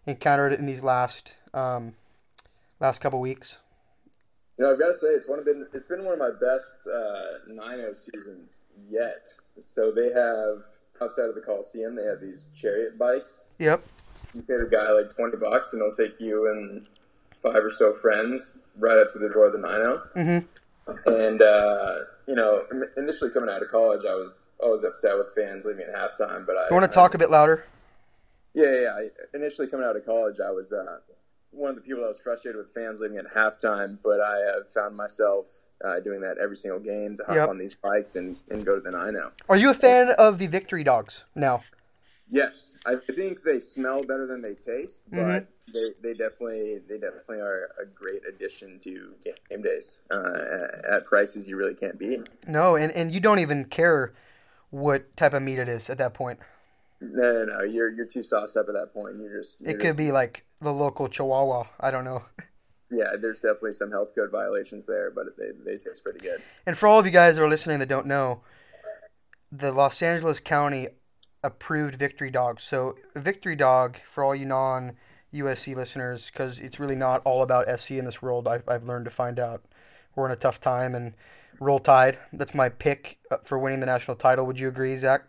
encountered 0.05 0.53
in 0.53 0.65
these 0.65 0.83
last 0.83 1.37
um, 1.53 1.93
last 2.79 2.99
couple 2.99 3.19
weeks? 3.19 3.59
You 4.59 4.65
know, 4.65 4.73
I've 4.73 4.79
got 4.79 4.87
to 4.87 4.93
say 4.97 5.07
it's 5.07 5.25
one 5.27 5.39
of 5.39 5.45
been 5.45 5.65
it's 5.73 5.85
been 5.85 6.03
one 6.03 6.13
of 6.13 6.19
my 6.19 6.31
best 6.31 6.79
uh, 6.85 7.47
9 7.47 7.95
seasons 7.95 8.65
yet. 8.89 9.25
So 9.61 9.89
they 9.89 10.11
have 10.11 10.65
outside 11.01 11.29
of 11.29 11.35
the 11.35 11.39
Coliseum, 11.41 11.95
they 11.95 12.03
have 12.03 12.19
these 12.19 12.47
chariot 12.53 12.97
bikes. 12.99 13.47
Yep. 13.59 13.81
You 14.35 14.41
pay 14.41 14.57
the 14.57 14.67
guy 14.69 14.91
like 14.91 15.15
20 15.15 15.37
bucks, 15.37 15.71
and 15.71 15.81
he'll 15.81 15.93
take 15.93 16.19
you 16.19 16.51
and 16.51 16.85
five 17.41 17.63
or 17.63 17.69
so 17.69 17.93
friends 17.93 18.57
right 18.77 18.97
up 18.97 19.07
to 19.13 19.19
the 19.19 19.29
door 19.29 19.45
of 19.47 19.53
the 19.53 19.59
9 19.59 19.79
Mhm. 20.17 20.45
And 21.05 21.41
uh, 21.41 21.95
you 22.27 22.35
know, 22.35 22.65
initially 22.97 23.31
coming 23.31 23.49
out 23.49 23.63
of 23.63 23.69
college, 23.69 24.01
I 24.05 24.15
was 24.15 24.47
always 24.59 24.83
upset 24.83 25.17
with 25.17 25.29
fans 25.33 25.63
leaving 25.63 25.85
at 25.87 25.95
halftime. 25.95 26.45
But 26.45 26.57
I 26.57 26.67
You 26.69 26.75
want 26.75 26.83
to 26.83 26.93
talk 26.93 27.13
a 27.13 27.17
bit 27.17 27.31
louder? 27.31 27.63
Yeah, 28.53 28.71
yeah. 28.73 28.81
yeah. 28.81 28.93
I, 28.93 29.09
initially 29.37 29.69
coming 29.69 29.85
out 29.85 29.95
of 29.95 30.05
college, 30.05 30.41
I 30.41 30.51
was 30.51 30.73
uh, 30.73 30.97
one 31.51 31.69
of 31.71 31.75
the 31.75 31.81
people 31.81 32.01
that 32.01 32.07
was 32.07 32.19
frustrated 32.19 32.57
with 32.57 32.69
fans 32.69 33.01
leaving 33.01 33.17
at 33.17 33.25
halftime. 33.27 33.97
But 34.03 34.21
I 34.21 34.37
have 34.55 34.71
found 34.71 34.95
myself 34.95 35.47
uh, 35.83 35.99
doing 35.99 36.21
that 36.21 36.37
every 36.37 36.55
single 36.55 36.79
game 36.79 37.15
to 37.17 37.23
hop 37.23 37.35
Yep. 37.35 37.49
on 37.49 37.57
these 37.57 37.75
bikes 37.75 38.15
and, 38.15 38.37
and 38.49 38.65
go 38.65 38.75
to 38.75 38.81
the 38.81 38.91
nine 38.91 39.13
now. 39.13 39.31
Are 39.47 39.57
you 39.57 39.69
a 39.69 39.73
fan 39.73 40.09
of 40.17 40.37
the 40.37 40.47
Victory 40.47 40.83
Dogs 40.83 41.25
now? 41.35 41.63
Yes, 42.31 42.75
I 42.85 42.95
think 43.11 43.41
they 43.41 43.59
smell 43.59 44.03
better 44.03 44.27
than 44.27 44.41
they 44.41 44.53
taste, 44.53 45.03
but 45.11 45.17
Mhm. 45.17 45.47
they, 45.73 45.89
they 46.03 46.13
definitely 46.13 46.77
they 46.87 46.99
definitely 46.99 47.39
are 47.39 47.71
a 47.81 47.85
great 47.87 48.21
addition 48.27 48.77
to 48.79 49.15
game 49.49 49.63
days 49.63 50.01
uh, 50.11 50.67
at 50.87 51.05
prices 51.05 51.49
you 51.49 51.57
really 51.57 51.73
can't 51.73 51.97
beat. 51.97 52.29
No, 52.47 52.75
and, 52.75 52.91
and 52.91 53.11
you 53.11 53.19
don't 53.19 53.39
even 53.39 53.65
care 53.65 54.13
what 54.69 55.15
type 55.17 55.33
of 55.33 55.41
meat 55.41 55.57
it 55.57 55.67
is 55.67 55.89
at 55.89 55.97
that 55.97 56.13
point. 56.13 56.39
No, 57.01 57.45
no, 57.45 57.45
no, 57.45 57.63
you're 57.63 57.89
you're 57.91 58.05
too 58.05 58.23
sauced 58.23 58.57
up 58.57 58.67
at 58.67 58.73
that 58.75 58.93
point. 58.93 59.15
You're 59.19 59.37
just 59.41 59.61
It 59.61 59.69
you're 59.71 59.77
could 59.77 59.85
just- 59.87 59.97
be 59.97 60.11
like 60.11 60.45
the 60.61 60.73
local 60.73 61.07
Chihuahua. 61.07 61.65
I 61.79 61.91
don't 61.91 62.03
know. 62.03 62.23
yeah. 62.91 63.15
There's 63.19 63.39
definitely 63.39 63.73
some 63.73 63.91
health 63.91 64.13
code 64.15 64.31
violations 64.31 64.85
there, 64.85 65.11
but 65.11 65.25
they 65.37 65.51
they 65.65 65.77
taste 65.77 66.03
pretty 66.03 66.19
good. 66.19 66.41
And 66.65 66.77
for 66.77 66.87
all 66.87 66.99
of 66.99 67.05
you 67.05 67.11
guys 67.11 67.35
that 67.37 67.43
are 67.43 67.47
listening 67.49 67.79
that 67.79 67.89
don't 67.89 68.07
know, 68.07 68.41
the 69.51 69.71
Los 69.71 70.01
Angeles 70.01 70.39
County 70.39 70.87
approved 71.43 71.95
Victory 71.95 72.29
Dog. 72.29 72.59
So 72.59 72.95
Victory 73.15 73.55
Dog, 73.55 73.97
for 74.05 74.23
all 74.23 74.35
you 74.35 74.45
non 74.45 74.97
USC 75.33 75.75
listeners, 75.75 76.29
because 76.31 76.59
it's 76.59 76.79
really 76.79 76.95
not 76.95 77.21
all 77.23 77.43
about 77.43 77.67
SC 77.79 77.91
in 77.91 78.05
this 78.05 78.21
world. 78.21 78.47
I've, 78.47 78.67
I've 78.67 78.83
learned 78.83 79.05
to 79.05 79.11
find 79.11 79.39
out 79.39 79.63
we're 80.15 80.25
in 80.25 80.31
a 80.31 80.35
tough 80.35 80.59
time 80.59 80.95
and 80.95 81.13
roll 81.61 81.79
tide. 81.79 82.17
That's 82.33 82.53
my 82.53 82.67
pick 82.67 83.19
uh, 83.31 83.37
for 83.43 83.57
winning 83.57 83.79
the 83.79 83.85
national 83.85 84.17
title. 84.17 84.45
Would 84.47 84.59
you 84.59 84.67
agree, 84.67 84.95
Zach? 84.97 85.21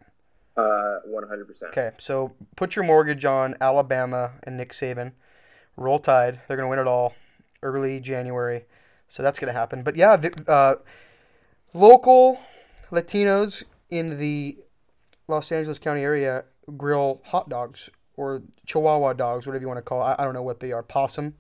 Uh, 0.57 0.98
one 1.07 1.26
hundred 1.28 1.46
percent. 1.46 1.70
Okay, 1.70 1.92
so 1.98 2.32
put 2.57 2.76
your 2.76 2.84
mortgage 2.84 3.24
on 3.24 3.55
Alabama 3.61 4.32
and 4.42 4.57
Nick 4.57 4.72
Saban. 4.72 5.12
Roll 5.76 5.98
Tide. 5.98 6.40
They're 6.46 6.57
going 6.57 6.66
to 6.66 6.70
win 6.70 6.78
it 6.78 6.86
all 6.86 7.14
early 7.62 8.01
January. 8.01 8.64
So 9.09 9.22
that's 9.22 9.38
going 9.38 9.53
to 9.53 9.59
happen. 9.59 9.82
But 9.82 9.96
yeah, 9.96 10.16
uh, 10.46 10.76
local 11.74 12.40
Latinos 12.90 13.64
in 13.90 14.18
the 14.18 14.59
Los 15.28 15.51
Angeles 15.51 15.78
County 15.78 16.03
area 16.03 16.44
grill 16.76 17.20
hot 17.24 17.48
dogs 17.48 17.90
or 18.16 18.42
Chihuahua 18.66 19.14
dogs, 19.14 19.46
whatever 19.46 19.62
you 19.62 19.68
want 19.68 19.78
to 19.78 19.82
call 19.82 20.03
it. 20.03 20.05
I, 20.05 20.16
I 20.18 20.24
don't 20.24 20.34
know 20.34 20.42
what 20.42 20.61
they 20.61 20.72
are. 20.72 20.82
Possum. 20.82 21.34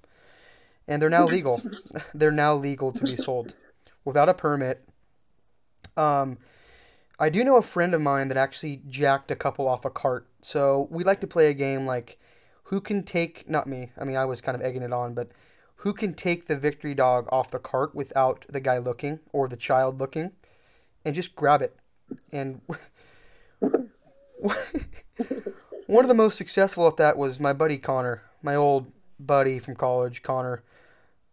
And 0.88 1.00
they're 1.00 1.10
now 1.10 1.26
legal. 1.26 1.62
they're 2.14 2.30
now 2.30 2.54
legal 2.54 2.92
to 2.92 3.04
be 3.04 3.16
sold 3.16 3.54
without 4.04 4.28
a 4.28 4.34
permit. 4.34 4.82
Um, 5.96 6.38
I 7.20 7.28
do 7.28 7.44
know 7.44 7.56
a 7.56 7.62
friend 7.62 7.94
of 7.94 8.00
mine 8.00 8.28
that 8.28 8.38
actually 8.38 8.80
jacked 8.88 9.30
a 9.30 9.36
couple 9.36 9.68
off 9.68 9.84
a 9.84 9.90
cart. 9.90 10.26
So 10.40 10.88
we 10.90 11.04
like 11.04 11.20
to 11.20 11.26
play 11.26 11.50
a 11.50 11.54
game 11.54 11.84
like 11.84 12.18
who 12.64 12.80
can 12.80 13.02
take 13.02 13.48
not 13.48 13.66
me. 13.66 13.92
I 14.00 14.04
mean 14.04 14.16
I 14.16 14.24
was 14.24 14.40
kind 14.40 14.56
of 14.56 14.62
egging 14.62 14.82
it 14.82 14.92
on, 14.92 15.14
but 15.14 15.30
who 15.76 15.92
can 15.92 16.14
take 16.14 16.46
the 16.46 16.56
victory 16.56 16.94
dog 16.94 17.28
off 17.30 17.50
the 17.50 17.58
cart 17.58 17.94
without 17.94 18.46
the 18.48 18.60
guy 18.60 18.78
looking 18.78 19.20
or 19.32 19.48
the 19.48 19.56
child 19.56 20.00
looking 20.00 20.32
and 21.04 21.14
just 21.14 21.36
grab 21.36 21.60
it. 21.60 21.76
And 22.32 22.62
one 23.58 26.04
of 26.04 26.08
the 26.08 26.14
most 26.14 26.38
successful 26.38 26.88
at 26.88 26.96
that 26.96 27.18
was 27.18 27.38
my 27.38 27.52
buddy 27.52 27.76
Connor, 27.76 28.22
my 28.42 28.54
old 28.54 28.90
buddy 29.18 29.58
from 29.58 29.76
college, 29.76 30.22
Connor. 30.22 30.62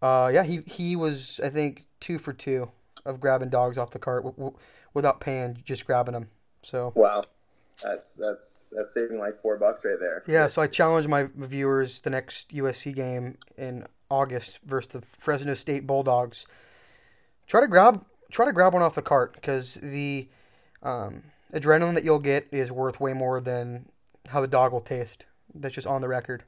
Uh, 0.01 0.29
yeah, 0.33 0.43
he 0.43 0.57
he 0.65 0.97
was 0.97 1.39
I 1.41 1.47
think 1.47 1.85
two 2.01 2.19
for 2.19 2.33
two 2.33 2.71
of 3.05 3.21
grabbing 3.21 3.49
dogs 3.49 3.77
off 3.77 3.91
the 3.91 3.99
cart 3.99 4.25
without 4.97 5.21
paying, 5.21 5.57
just 5.63 5.85
grabbing 5.85 6.13
them. 6.13 6.27
So 6.61 6.91
Wow, 6.95 7.23
that's 7.83 8.15
that's 8.15 8.65
that's 8.71 8.93
saving 8.93 9.19
like 9.19 9.41
four 9.41 9.57
bucks 9.57 9.85
right 9.85 9.99
there. 9.99 10.23
yeah, 10.27 10.47
so 10.47 10.61
I 10.61 10.67
challenge 10.67 11.07
my 11.07 11.27
viewers 11.35 12.01
the 12.01 12.09
next 12.09 12.49
USC 12.49 12.93
game 12.93 13.37
in 13.57 13.85
August 14.09 14.59
versus 14.65 14.91
the 14.91 15.01
Fresno 15.01 15.53
State 15.53 15.87
Bulldogs. 15.87 16.45
Try 17.45 17.61
to 17.61 17.67
grab 17.67 18.03
try 18.31 18.45
to 18.45 18.51
grab 18.51 18.73
one 18.73 18.81
off 18.81 18.95
the 18.95 19.01
cart 19.01 19.33
because 19.35 19.75
the 19.75 20.27
um, 20.83 21.23
adrenaline 21.53 21.93
that 21.93 22.03
you'll 22.03 22.19
get 22.19 22.47
is 22.51 22.71
worth 22.71 22.99
way 22.99 23.13
more 23.13 23.39
than 23.39 23.87
how 24.29 24.41
the 24.41 24.47
dog 24.47 24.73
will 24.73 24.81
taste. 24.81 25.25
That's 25.53 25.75
just 25.75 25.87
on 25.87 26.01
the 26.01 26.07
record. 26.07 26.43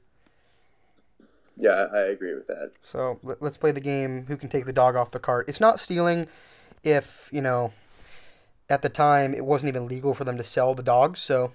Yeah, 1.56 1.86
I, 1.92 1.96
I 1.96 2.00
agree 2.08 2.34
with 2.34 2.46
that. 2.48 2.72
So 2.80 3.18
let's 3.22 3.56
play 3.56 3.70
the 3.72 3.80
game. 3.80 4.24
Who 4.26 4.36
can 4.36 4.48
take 4.48 4.66
the 4.66 4.72
dog 4.72 4.96
off 4.96 5.10
the 5.10 5.18
cart? 5.18 5.48
It's 5.48 5.60
not 5.60 5.78
stealing 5.78 6.26
if 6.82 7.28
you 7.32 7.40
know. 7.42 7.72
At 8.70 8.82
the 8.82 8.88
time, 8.88 9.34
it 9.34 9.44
wasn't 9.44 9.68
even 9.68 9.88
legal 9.88 10.14
for 10.14 10.24
them 10.24 10.36
to 10.36 10.44
sell 10.44 10.74
the 10.74 10.82
dogs, 10.82 11.20
so 11.20 11.50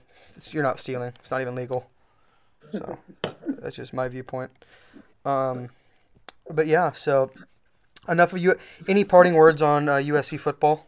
you're 0.51 0.63
not 0.63 0.79
stealing. 0.79 1.13
It's 1.19 1.31
not 1.31 1.39
even 1.39 1.55
legal. 1.55 1.89
So 2.71 2.97
that's 3.47 3.77
just 3.77 3.93
my 3.93 4.09
viewpoint. 4.09 4.51
Um, 5.23 5.69
but 6.49 6.67
yeah, 6.67 6.91
so 6.91 7.31
enough 8.09 8.33
of 8.33 8.39
you. 8.39 8.55
Any 8.87 9.05
parting 9.05 9.33
words 9.33 9.61
on 9.61 9.87
uh, 9.87 9.93
USC 9.93 10.39
football? 10.39 10.87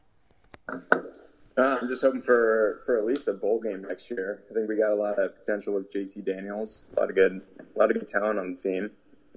Uh, 0.70 1.80
I'm 1.82 1.88
just 1.88 2.04
hoping 2.04 2.22
for 2.22 2.82
for 2.86 2.98
at 2.98 3.06
least 3.06 3.28
a 3.28 3.34
bowl 3.34 3.60
game 3.60 3.84
next 3.88 4.12
year. 4.12 4.44
I 4.52 4.54
think 4.54 4.70
we 4.70 4.76
got 4.76 4.92
a 4.92 4.96
lot 4.96 5.18
of 5.18 5.36
potential 5.36 5.74
with 5.74 5.92
JT 5.92 6.26
Daniels. 6.26 6.86
A 6.96 7.00
lot 7.00 7.10
of 7.10 7.16
good, 7.16 7.42
a 7.60 7.80
lot 7.80 7.90
of 7.90 7.98
good 7.98 8.08
talent 8.08 8.38
on 8.38 8.52
the 8.54 8.58
team. 8.58 8.92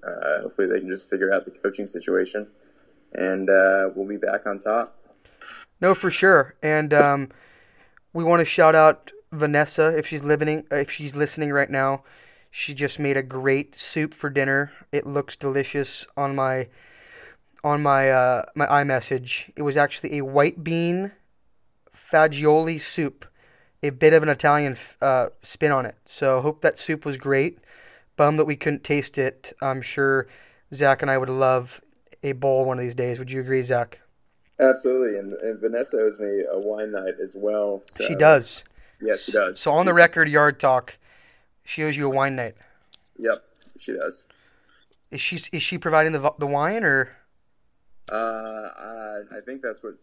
Uh, 0.07 0.43
hopefully, 0.43 0.67
they 0.69 0.81
can 0.81 0.89
just 0.89 1.09
figure 1.09 1.33
out 1.33 1.47
the 1.47 1.51
coaching 1.51 1.87
situation, 1.87 2.47
and 3.15 3.49
uh, 3.49 3.89
we'll 3.95 4.09
be 4.09 4.19
back 4.19 4.47
on 4.47 4.59
top. 4.59 5.00
No, 5.81 5.95
for 5.95 6.11
sure. 6.11 6.55
And 6.63 6.93
um, 6.93 7.29
we 8.13 8.25
want 8.25 8.41
to 8.41 8.45
shout 8.45 8.75
out 8.75 9.13
Vanessa 9.33 9.97
if 9.97 10.07
she's 10.07 10.23
living 10.23 10.67
if 10.71 10.91
she's 10.91 11.17
listening 11.17 11.53
right 11.53 11.71
now. 11.71 12.03
She 12.51 12.75
just 12.75 12.99
made 12.99 13.17
a 13.17 13.23
great 13.23 13.75
soup 13.77 14.13
for 14.13 14.29
dinner. 14.29 14.73
It 14.93 15.07
looks 15.07 15.37
delicious 15.37 16.07
on 16.17 16.35
my 16.35 16.69
on 17.63 17.83
my 17.83 18.11
uh, 18.11 18.45
my 18.55 18.67
iMessage. 18.67 19.51
It 19.57 19.63
was 19.63 19.77
actually 19.77 20.19
a 20.19 20.25
white 20.25 20.65
bean 20.65 21.13
fagioli 21.95 22.81
soup, 22.81 23.25
a 23.83 23.91
bit 23.91 24.13
of 24.13 24.23
an 24.23 24.29
Italian 24.29 24.77
uh, 25.01 25.29
spin 25.43 25.73
on 25.73 25.87
it. 25.87 25.97
So 26.07 26.41
hope 26.41 26.61
that 26.63 26.79
soup 26.79 27.05
was 27.05 27.17
great. 27.17 27.59
Bummed 28.17 28.39
that 28.39 28.45
we 28.45 28.57
couldn't 28.57 28.85
taste 28.85 29.17
it. 29.17 29.53
I'm 29.63 29.81
sure 29.81 30.27
Zach 30.75 31.03
and 31.03 31.11
I 31.11 31.19
would 31.19 31.31
love 31.31 31.81
a 32.23 32.33
bowl 32.33 32.65
one 32.65 32.79
of 32.79 32.85
these 32.85 32.95
days. 32.95 33.19
Would 33.19 33.31
you 33.31 33.41
agree, 33.41 33.63
Zach? 33.63 34.01
Absolutely, 34.61 35.19
and, 35.19 35.33
and 35.35 35.59
Vanessa 35.59 35.99
owes 35.99 36.19
me 36.19 36.45
a 36.51 36.59
wine 36.59 36.93
night 36.93 37.15
as 37.23 37.35
well. 37.37 37.81
So, 37.83 38.07
She 38.07 38.15
does. 38.15 38.65
Yeah, 39.01 39.17
she 39.17 39.33
does. 39.33 39.59
So 39.59 39.73
on 39.73 39.87
the 39.87 39.95
record, 39.95 40.29
yard 40.29 40.61
talk, 40.61 40.97
she 41.65 41.83
owes 41.83 41.97
you 41.97 42.07
a 42.07 42.15
wine 42.15 42.37
night. 42.37 42.55
Yep, 43.19 43.43
she 43.79 43.93
does. 43.93 44.27
Is 45.11 45.21
she 45.21 45.41
is 45.53 45.63
she 45.63 45.79
providing 45.79 46.13
the 46.13 46.33
the 46.39 46.47
wine 46.47 46.85
or 46.85 47.17
Uh, 48.11 48.15
I, 48.15 49.21
I 49.39 49.41
think 49.45 49.63
that's 49.63 49.83
what 49.83 49.95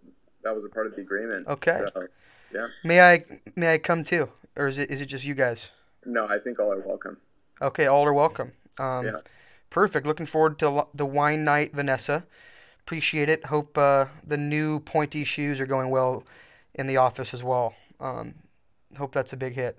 that 0.43 0.55
was 0.55 0.65
a 0.65 0.69
part 0.69 0.87
of 0.87 0.95
the 0.95 1.01
agreement. 1.01 1.47
Okay. 1.47 1.81
So, 1.93 2.07
yeah. 2.53 2.67
may 2.83 3.01
I 3.01 3.23
may 3.55 3.73
I 3.73 3.77
come 3.77 4.03
too, 4.03 4.29
or 4.55 4.67
is 4.67 4.77
it 4.77 4.89
is 4.89 5.01
it 5.01 5.05
just 5.05 5.25
you 5.25 5.35
guys? 5.35 5.69
No, 6.05 6.27
I 6.27 6.39
think 6.39 6.59
all 6.59 6.71
are 6.71 6.79
welcome. 6.79 7.17
Okay, 7.61 7.85
all 7.85 8.05
are 8.05 8.13
welcome. 8.13 8.51
Um, 8.77 9.05
Yeah. 9.05 9.19
Perfect. 9.69 10.07
Looking 10.07 10.25
forward 10.25 10.57
to 10.59 10.87
the 10.93 11.05
wine 11.05 11.43
night, 11.43 11.73
Vanessa. 11.73 12.23
Appreciate 12.87 13.27
it. 13.27 13.43
Hope 13.47 13.77
uh, 13.77 14.05
the 14.25 14.37
new 14.37 14.79
pointy 14.79 15.25
shoes 15.25 15.59
are 15.59 15.65
going 15.65 15.89
well 15.89 16.23
in 16.73 16.87
the 16.87 16.95
office 16.95 17.33
as 17.33 17.43
well. 17.43 17.73
Um, 17.99 18.35
hope 18.97 19.11
that's 19.11 19.33
a 19.33 19.35
big 19.35 19.55
hit. 19.55 19.77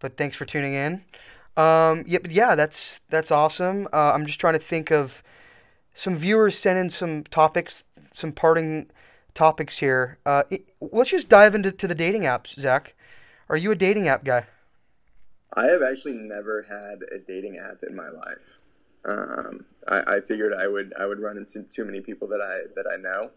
But 0.00 0.16
thanks 0.16 0.36
for 0.36 0.46
tuning 0.46 0.74
in. 0.74 1.04
Um, 1.56 2.02
yeah, 2.08 2.18
yeah, 2.28 2.56
that's 2.56 3.02
that's 3.08 3.30
awesome. 3.30 3.86
Uh, 3.92 4.10
I'm 4.10 4.26
just 4.26 4.40
trying 4.40 4.54
to 4.54 4.58
think 4.58 4.90
of 4.90 5.22
some 5.94 6.18
viewers 6.18 6.58
sent 6.58 6.76
in 6.76 6.90
some 6.90 7.22
topics, 7.22 7.84
some 8.12 8.32
parting 8.32 8.90
topics 9.32 9.78
here. 9.78 10.18
Uh, 10.26 10.42
it, 10.50 10.64
let's 10.80 11.10
just 11.10 11.28
dive 11.28 11.54
into 11.54 11.70
to 11.70 11.86
the 11.86 11.94
dating 11.94 12.22
apps, 12.22 12.58
Zach. 12.58 12.94
Are 13.48 13.56
you 13.56 13.70
a 13.70 13.76
dating 13.76 14.08
app 14.08 14.24
guy? 14.24 14.46
I 15.52 15.66
have 15.66 15.82
actually 15.82 16.14
never 16.14 16.62
had 16.62 17.02
a 17.14 17.20
dating 17.24 17.58
app 17.58 17.84
in 17.88 17.94
my 17.94 18.08
life. 18.08 18.58
Um, 19.04 19.64
I, 19.88 20.16
I 20.16 20.20
figured 20.20 20.52
I 20.52 20.66
would 20.66 20.92
I 20.98 21.06
would 21.06 21.20
run 21.20 21.36
into 21.36 21.62
too 21.62 21.84
many 21.84 22.00
people 22.00 22.28
that 22.28 22.40
I 22.40 22.72
that 22.76 22.86
I 22.90 22.96
know, 22.96 23.30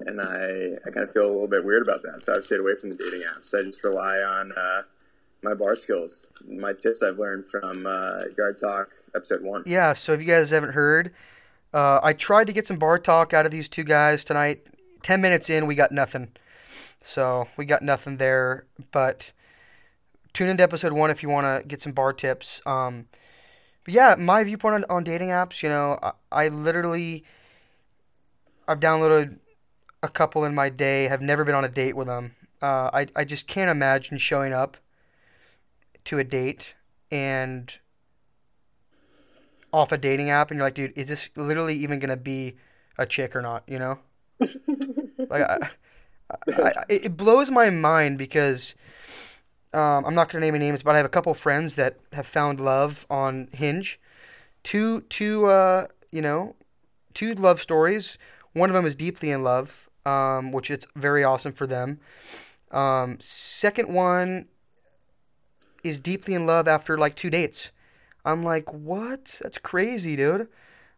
and 0.00 0.20
I, 0.20 0.76
I 0.86 0.90
kind 0.90 1.06
of 1.06 1.12
feel 1.12 1.24
a 1.24 1.32
little 1.32 1.48
bit 1.48 1.64
weird 1.64 1.82
about 1.82 2.02
that. 2.02 2.22
So 2.22 2.34
I've 2.34 2.44
stayed 2.44 2.60
away 2.60 2.74
from 2.74 2.90
the 2.90 2.96
dating 2.96 3.22
apps. 3.22 3.54
I 3.58 3.62
just 3.62 3.82
rely 3.84 4.18
on 4.18 4.52
uh, 4.52 4.82
my 5.42 5.54
bar 5.54 5.76
skills, 5.76 6.26
my 6.46 6.72
tips 6.72 7.02
I've 7.02 7.18
learned 7.18 7.46
from 7.46 7.86
uh, 7.86 8.22
Yard 8.36 8.58
Talk 8.58 8.90
episode 9.14 9.42
one. 9.42 9.62
Yeah, 9.66 9.92
so 9.92 10.12
if 10.12 10.20
you 10.20 10.26
guys 10.26 10.50
haven't 10.50 10.72
heard, 10.72 11.14
uh, 11.72 12.00
I 12.02 12.12
tried 12.12 12.48
to 12.48 12.52
get 12.52 12.66
some 12.66 12.78
bar 12.78 12.98
talk 12.98 13.32
out 13.32 13.46
of 13.46 13.52
these 13.52 13.68
two 13.68 13.84
guys 13.84 14.24
tonight. 14.24 14.66
Ten 15.02 15.20
minutes 15.20 15.48
in, 15.48 15.66
we 15.66 15.74
got 15.74 15.92
nothing. 15.92 16.32
So 17.00 17.48
we 17.56 17.64
got 17.64 17.82
nothing 17.82 18.16
there. 18.16 18.66
But 18.90 19.30
tune 20.32 20.48
into 20.48 20.62
episode 20.62 20.92
one 20.92 21.10
if 21.10 21.22
you 21.22 21.28
want 21.28 21.62
to 21.62 21.66
get 21.66 21.80
some 21.80 21.92
bar 21.92 22.12
tips. 22.12 22.60
Um, 22.66 23.06
but 23.88 23.94
yeah, 23.94 24.16
my 24.18 24.44
viewpoint 24.44 24.74
on, 24.74 24.84
on 24.90 25.02
dating 25.02 25.28
apps, 25.28 25.62
you 25.62 25.70
know, 25.70 25.98
I, 26.02 26.12
I 26.30 26.48
literally, 26.48 27.24
I've 28.68 28.80
downloaded 28.80 29.38
a 30.02 30.10
couple 30.10 30.44
in 30.44 30.54
my 30.54 30.68
day, 30.68 31.04
have 31.04 31.22
never 31.22 31.42
been 31.42 31.54
on 31.54 31.64
a 31.64 31.70
date 31.70 31.96
with 31.96 32.06
them. 32.06 32.36
Uh, 32.60 32.90
I, 32.92 33.06
I 33.16 33.24
just 33.24 33.46
can't 33.46 33.70
imagine 33.70 34.18
showing 34.18 34.52
up 34.52 34.76
to 36.04 36.18
a 36.18 36.24
date 36.24 36.74
and 37.10 37.78
off 39.72 39.90
a 39.90 39.96
dating 39.96 40.28
app 40.28 40.50
and 40.50 40.58
you're 40.58 40.66
like, 40.66 40.74
dude, 40.74 40.92
is 40.94 41.08
this 41.08 41.30
literally 41.34 41.76
even 41.76 41.98
gonna 41.98 42.18
be 42.18 42.56
a 42.98 43.06
chick 43.06 43.34
or 43.34 43.40
not? 43.40 43.64
You 43.66 43.78
know, 43.78 43.98
like 44.38 45.30
I, 45.30 45.70
I, 46.30 46.62
I, 46.62 46.72
it 46.90 47.16
blows 47.16 47.50
my 47.50 47.70
mind 47.70 48.18
because 48.18 48.74
um, 49.74 50.04
I'm 50.04 50.14
not 50.14 50.28
gonna 50.28 50.44
name 50.44 50.54
any 50.54 50.66
names, 50.66 50.82
but 50.82 50.94
I 50.94 50.98
have 50.98 51.06
a 51.06 51.10
couple 51.10 51.32
friends 51.34 51.74
that 51.76 51.98
have 52.12 52.26
found 52.26 52.60
love 52.60 53.06
on 53.10 53.48
Hinge. 53.52 54.00
Two, 54.62 55.02
two, 55.02 55.46
uh, 55.46 55.86
you 56.10 56.22
know, 56.22 56.56
two 57.14 57.34
love 57.34 57.60
stories. 57.60 58.18
One 58.52 58.70
of 58.70 58.74
them 58.74 58.86
is 58.86 58.96
deeply 58.96 59.30
in 59.30 59.42
love, 59.42 59.88
um, 60.06 60.52
which 60.52 60.70
is 60.70 60.86
very 60.96 61.22
awesome 61.22 61.52
for 61.52 61.66
them. 61.66 62.00
Um, 62.70 63.18
second 63.20 63.92
one 63.92 64.46
is 65.84 66.00
deeply 66.00 66.34
in 66.34 66.46
love 66.46 66.66
after 66.66 66.98
like 66.98 67.14
two 67.14 67.30
dates. 67.30 67.70
I'm 68.24 68.42
like, 68.42 68.72
what? 68.72 69.40
That's 69.42 69.58
crazy, 69.58 70.16
dude. 70.16 70.48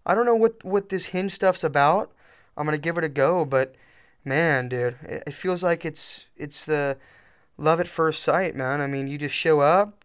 I 0.06 0.14
don't 0.14 0.26
know 0.26 0.34
what 0.34 0.64
what 0.64 0.88
this 0.88 1.06
hinge 1.06 1.34
stuff's 1.34 1.64
about. 1.64 2.12
I'm 2.56 2.64
gonna 2.64 2.78
give 2.78 2.98
it 2.98 3.04
a 3.04 3.08
go, 3.08 3.44
but 3.44 3.74
man, 4.24 4.68
dude, 4.68 4.96
it, 5.02 5.24
it 5.26 5.34
feels 5.34 5.62
like 5.62 5.84
it's 5.84 6.26
it's 6.36 6.64
the 6.66 6.96
love 7.60 7.80
at 7.80 7.88
first 7.88 8.22
sight, 8.22 8.56
man. 8.56 8.80
I 8.80 8.86
mean, 8.86 9.08
you 9.08 9.18
just 9.18 9.34
show 9.34 9.60
up. 9.60 10.04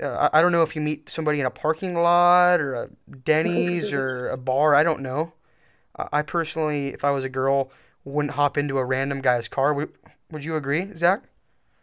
Uh, 0.00 0.28
I, 0.32 0.38
I 0.38 0.42
don't 0.42 0.52
know 0.52 0.62
if 0.62 0.76
you 0.76 0.82
meet 0.82 1.08
somebody 1.10 1.40
in 1.40 1.46
a 1.46 1.50
parking 1.50 1.94
lot 1.94 2.60
or 2.60 2.74
a 2.74 2.88
Denny's 3.24 3.92
or 3.92 4.28
a 4.28 4.36
bar. 4.36 4.74
I 4.74 4.82
don't 4.82 5.00
know. 5.00 5.32
I, 5.96 6.08
I 6.12 6.22
personally, 6.22 6.88
if 6.88 7.04
I 7.04 7.10
was 7.10 7.24
a 7.24 7.28
girl, 7.28 7.70
wouldn't 8.04 8.34
hop 8.34 8.56
into 8.56 8.78
a 8.78 8.84
random 8.84 9.20
guy's 9.20 9.48
car. 9.48 9.74
Would, 9.74 9.92
would 10.30 10.44
you 10.44 10.56
agree, 10.56 10.94
Zach? 10.94 11.24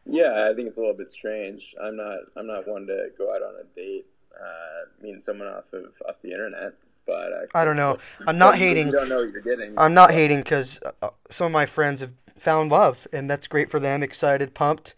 Yeah, 0.05 0.47
I 0.49 0.53
think 0.53 0.67
it's 0.67 0.77
a 0.77 0.81
little 0.81 0.95
bit 0.95 1.09
strange. 1.09 1.73
I'm 1.81 1.97
not 1.97 2.19
I'm 2.35 2.47
not 2.47 2.67
one 2.67 2.85
to 2.87 3.09
go 3.17 3.33
out 3.33 3.41
on 3.41 3.55
a 3.59 3.63
date 3.75 4.05
uh, 4.39 4.85
meeting 5.01 5.19
someone 5.19 5.47
off 5.47 5.71
of 5.73 5.85
off 6.07 6.15
the 6.21 6.31
internet, 6.31 6.73
but 7.05 7.31
uh, 7.31 7.45
I 7.53 7.65
don't 7.65 7.77
know. 7.77 7.97
I'm 8.27 8.37
not 8.37 8.55
you 8.59 8.65
hating. 8.65 8.91
don't 8.91 9.09
know 9.09 9.17
what 9.17 9.31
you're 9.31 9.41
getting. 9.41 9.73
I'm 9.77 9.93
not 9.93 10.11
hating 10.11 10.39
because 10.39 10.79
uh, 11.01 11.09
some 11.29 11.47
of 11.47 11.51
my 11.51 11.65
friends 11.65 12.01
have 12.01 12.13
found 12.37 12.71
love, 12.71 13.07
and 13.13 13.29
that's 13.29 13.47
great 13.47 13.69
for 13.69 13.79
them. 13.79 14.03
Excited, 14.03 14.53
pumped. 14.53 14.95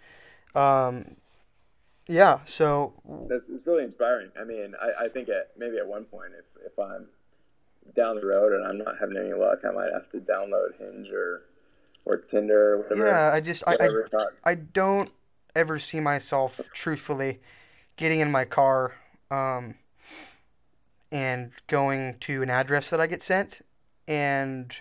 Um, 0.55 1.16
yeah. 2.08 2.39
So 2.45 2.93
That's 3.30 3.49
it's 3.49 3.68
really 3.68 3.84
inspiring. 3.84 4.32
I 4.39 4.43
mean, 4.43 4.74
I, 4.82 5.05
I 5.05 5.08
think 5.10 5.30
at 5.30 5.51
maybe 5.58 5.78
at 5.78 5.88
one 5.88 6.05
point, 6.05 6.32
if 6.38 6.72
if 6.72 6.80
I'm 6.80 7.08
down 7.95 8.16
the 8.16 8.26
road 8.26 8.53
and 8.53 8.66
I'm 8.66 8.78
not 8.78 8.95
having 8.99 9.18
any 9.18 9.34
luck, 9.34 9.60
I 9.68 9.72
might 9.72 9.91
have 9.93 10.10
to 10.12 10.18
download 10.20 10.78
Hinge 10.80 11.10
or 11.12 11.43
or 12.05 12.18
Tinder 12.18 12.74
or 12.74 12.78
whatever. 12.84 13.08
yeah, 13.08 13.32
I 13.34 13.39
just 13.41 13.64
I, 13.68 13.78
I. 13.80 14.51
I 14.51 14.55
don't 14.55 15.12
ever 15.55 15.80
see 15.80 15.99
myself 15.99 16.62
truthfully 16.74 17.39
getting 17.97 18.20
in 18.20 18.32
my 18.32 18.45
car 18.45 18.93
um, 19.32 19.76
and 21.12 21.51
going 21.68 22.18
to 22.22 22.41
an 22.41 22.49
address 22.49 22.89
that 22.89 22.99
I 22.99 23.08
get 23.08 23.22
sent 23.22 23.62
and 24.08 24.76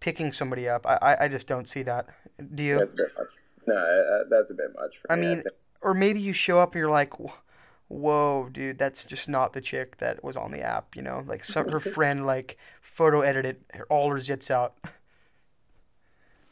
picking 0.00 0.32
somebody 0.32 0.68
up. 0.68 0.86
I, 0.86 0.96
I, 0.96 1.24
I 1.24 1.28
just 1.28 1.46
don't 1.46 1.68
see 1.68 1.82
that. 1.82 2.08
Do 2.54 2.62
you? 2.62 2.78
That's 2.78 2.94
a 2.94 2.96
bit 2.96 3.12
much. 3.18 3.28
No, 3.66 3.74
uh, 3.74 4.24
that's 4.28 4.50
a 4.50 4.54
bit 4.54 4.72
much. 4.74 5.00
I 5.08 5.16
me. 5.16 5.26
mean, 5.28 5.44
or 5.82 5.94
maybe 5.94 6.20
you 6.20 6.32
show 6.32 6.58
up 6.58 6.72
and 6.74 6.80
you're 6.80 6.90
like, 6.90 7.12
"Whoa, 7.88 8.48
dude, 8.50 8.78
that's 8.78 9.04
just 9.04 9.28
not 9.28 9.52
the 9.52 9.60
chick 9.60 9.98
that 9.98 10.24
was 10.24 10.36
on 10.36 10.50
the 10.50 10.60
app." 10.60 10.96
You 10.96 11.02
know, 11.02 11.24
like 11.26 11.44
some 11.44 11.68
her 11.68 11.80
friend 11.80 12.26
like 12.26 12.56
photo 12.80 13.20
edited 13.20 13.62
her, 13.74 13.86
all 13.90 14.10
her 14.10 14.16
zits 14.16 14.50
out. 14.50 14.74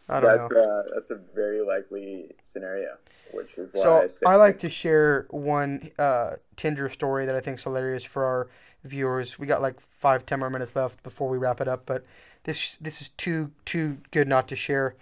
I 0.09 0.21
don't 0.21 0.39
that's 0.39 0.51
know. 0.51 0.63
uh, 0.63 0.83
that's 0.95 1.11
a 1.11 1.17
very 1.35 1.61
likely 1.61 2.33
scenario, 2.43 2.97
which 3.33 3.59
is 3.59 3.69
why 3.73 3.83
So 3.83 4.03
I, 4.03 4.07
stay 4.07 4.27
I 4.27 4.37
like 4.37 4.59
to 4.61 4.71
share 4.71 5.27
one 5.31 5.91
uh, 5.99 6.37
Tinder 6.57 6.89
story 6.89 7.27
that 7.27 7.35
I 7.35 7.41
think 7.41 7.59
is 7.59 7.65
hilarious 7.65 8.05
for 8.05 8.25
our 8.25 8.49
viewers. 8.85 9.39
We 9.39 9.47
got 9.47 9.61
like 9.63 9.81
five, 9.81 10.25
ten 10.25 10.39
more 10.41 10.51
minutes 10.51 10.75
left 10.75 11.03
before 11.03 11.29
we 11.29 11.39
wrap 11.39 11.61
it 11.61 11.69
up, 11.69 11.85
but 11.87 12.05
this 12.45 12.77
this 12.81 13.03
is 13.03 13.11
too 13.11 13.51
too 13.65 13.99
good 14.11 14.29
not 14.29 14.49
to 14.49 14.57
share. 14.57 14.97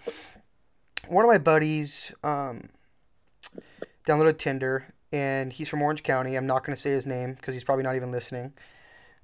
One 1.07 1.23
of 1.23 1.29
my 1.29 1.37
buddies 1.37 2.13
um, 2.23 2.69
downloaded 4.05 4.37
Tinder, 4.37 4.93
and 5.13 5.53
he's 5.53 5.69
from 5.69 5.81
Orange 5.81 6.03
County. 6.03 6.35
I'm 6.35 6.47
not 6.47 6.65
going 6.65 6.75
to 6.75 6.81
say 6.81 6.89
his 6.91 7.07
name 7.07 7.33
because 7.35 7.53
he's 7.53 7.63
probably 7.63 7.83
not 7.83 7.95
even 7.95 8.11
listening. 8.11 8.53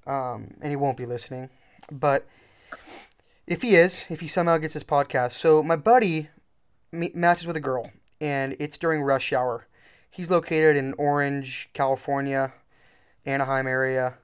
um, 0.06 0.54
and 0.60 0.70
he 0.70 0.76
won't 0.76 0.96
be 0.96 1.06
listening. 1.06 1.50
But 1.90 2.26
if 3.46 3.62
he 3.62 3.74
is, 3.74 4.06
if 4.08 4.20
he 4.20 4.28
somehow 4.28 4.58
gets 4.58 4.74
this 4.74 4.84
podcast, 4.84 5.32
so 5.32 5.62
my 5.62 5.76
buddy 5.76 6.28
me- 6.92 7.12
matches 7.14 7.46
with 7.46 7.56
a 7.56 7.60
girl, 7.60 7.90
and 8.20 8.56
it's 8.58 8.78
during 8.78 9.02
rush 9.02 9.32
hour. 9.32 9.66
He's 10.10 10.30
located 10.30 10.76
in 10.76 10.94
Orange, 10.94 11.68
California, 11.74 12.54
Anaheim 13.26 13.66
area, 13.66 14.18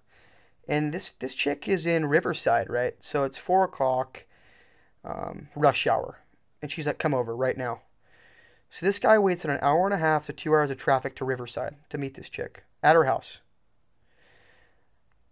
and 0.68 0.92
this 0.92 1.12
this 1.12 1.34
chick 1.34 1.68
is 1.68 1.84
in 1.86 2.06
Riverside, 2.06 2.70
right? 2.70 2.94
So 3.02 3.24
it's 3.24 3.36
four 3.36 3.64
o'clock, 3.64 4.24
um, 5.04 5.48
rush 5.56 5.86
hour, 5.86 6.20
and 6.62 6.70
she's 6.70 6.86
like, 6.86 6.98
"Come 6.98 7.14
over 7.14 7.34
right 7.34 7.56
now." 7.56 7.82
So 8.70 8.86
this 8.86 9.00
guy 9.00 9.18
waits 9.18 9.44
an 9.44 9.58
hour 9.60 9.84
and 9.86 9.94
a 9.94 9.98
half 9.98 10.26
to 10.26 10.32
two 10.32 10.52
hours 10.52 10.70
of 10.70 10.78
traffic 10.78 11.16
to 11.16 11.24
Riverside 11.24 11.76
to 11.88 11.98
meet 11.98 12.14
this 12.14 12.30
chick 12.30 12.64
at 12.82 12.94
her 12.94 13.04
house. 13.04 13.40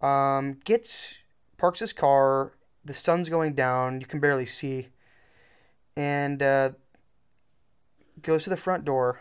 Um, 0.01 0.59
gets 0.65 1.19
parks 1.57 1.81
his 1.81 1.93
car. 1.93 2.53
The 2.89 2.95
sun's 2.95 3.29
going 3.29 3.53
down. 3.53 4.01
You 4.01 4.07
can 4.07 4.19
barely 4.19 4.47
see, 4.47 4.89
and 5.95 6.43
uh, 6.43 6.71
goes 8.23 8.45
to 8.45 8.51
the 8.51 8.57
front 8.57 8.87
door. 8.87 9.21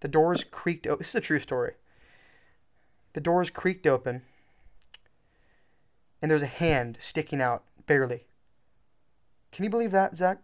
The 0.00 0.08
door's 0.08 0.42
creaked. 0.42 0.88
O- 0.88 0.96
this 0.96 1.10
is 1.10 1.14
a 1.14 1.20
true 1.20 1.38
story. 1.38 1.74
The 3.12 3.20
door's 3.20 3.50
creaked 3.50 3.86
open, 3.86 4.22
and 6.20 6.28
there's 6.28 6.42
a 6.42 6.46
hand 6.46 6.96
sticking 6.98 7.40
out 7.40 7.62
barely. 7.86 8.24
Can 9.52 9.62
you 9.62 9.70
believe 9.70 9.92
that, 9.92 10.16
Zach? 10.16 10.38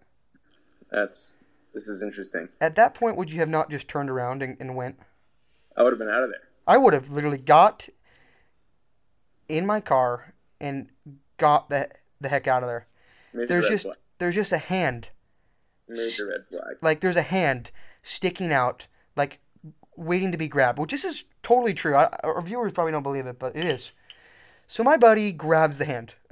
That's 0.93 1.39
this 1.74 1.89
is 1.89 2.03
interesting. 2.03 2.49
At 2.61 2.76
that 2.76 2.95
point, 2.95 3.16
would 3.16 3.32
you 3.32 3.41
have 3.41 3.49
not 3.49 3.68
just 3.68 3.89
turned 3.89 4.11
around 4.11 4.45
and, 4.45 4.57
and 4.61 4.76
went? 4.76 4.97
I 5.76 5.82
would 5.82 5.93
have 5.93 5.99
been 5.99 6.09
out 6.09 6.22
of 6.22 6.30
there. 6.30 6.43
I 6.68 6.76
would 6.76 6.93
have 6.95 7.11
literally 7.11 7.39
got 7.39 7.89
in 9.49 9.66
my 9.66 9.80
car 9.80 10.34
and 10.61 10.89
got 11.36 11.68
the 11.68 11.89
the 12.20 12.28
heck 12.28 12.46
out 12.46 12.62
of 12.62 12.68
there. 12.68 12.86
Major 13.32 13.46
There's 13.46 13.68
just 13.68 13.84
flag. 13.84 13.96
there's 14.18 14.34
just 14.34 14.52
a 14.52 14.58
hand, 14.58 15.08
Major 15.88 16.26
red 16.28 16.46
flag. 16.48 16.76
like 16.82 17.00
there's 17.00 17.16
a 17.16 17.22
hand 17.22 17.70
sticking 18.02 18.52
out, 18.52 18.86
like 19.16 19.38
waiting 19.96 20.32
to 20.32 20.38
be 20.38 20.48
grabbed. 20.48 20.78
Which 20.78 20.90
this 20.92 21.04
is 21.04 21.24
totally 21.42 21.74
true. 21.74 21.94
I, 21.94 22.08
our 22.24 22.40
viewers 22.42 22.72
probably 22.72 22.92
don't 22.92 23.02
believe 23.02 23.26
it, 23.26 23.38
but 23.38 23.54
it 23.56 23.64
is. 23.64 23.92
So 24.66 24.82
my 24.82 24.96
buddy 24.96 25.32
grabs 25.32 25.78
the 25.78 25.84
hand. 25.84 26.14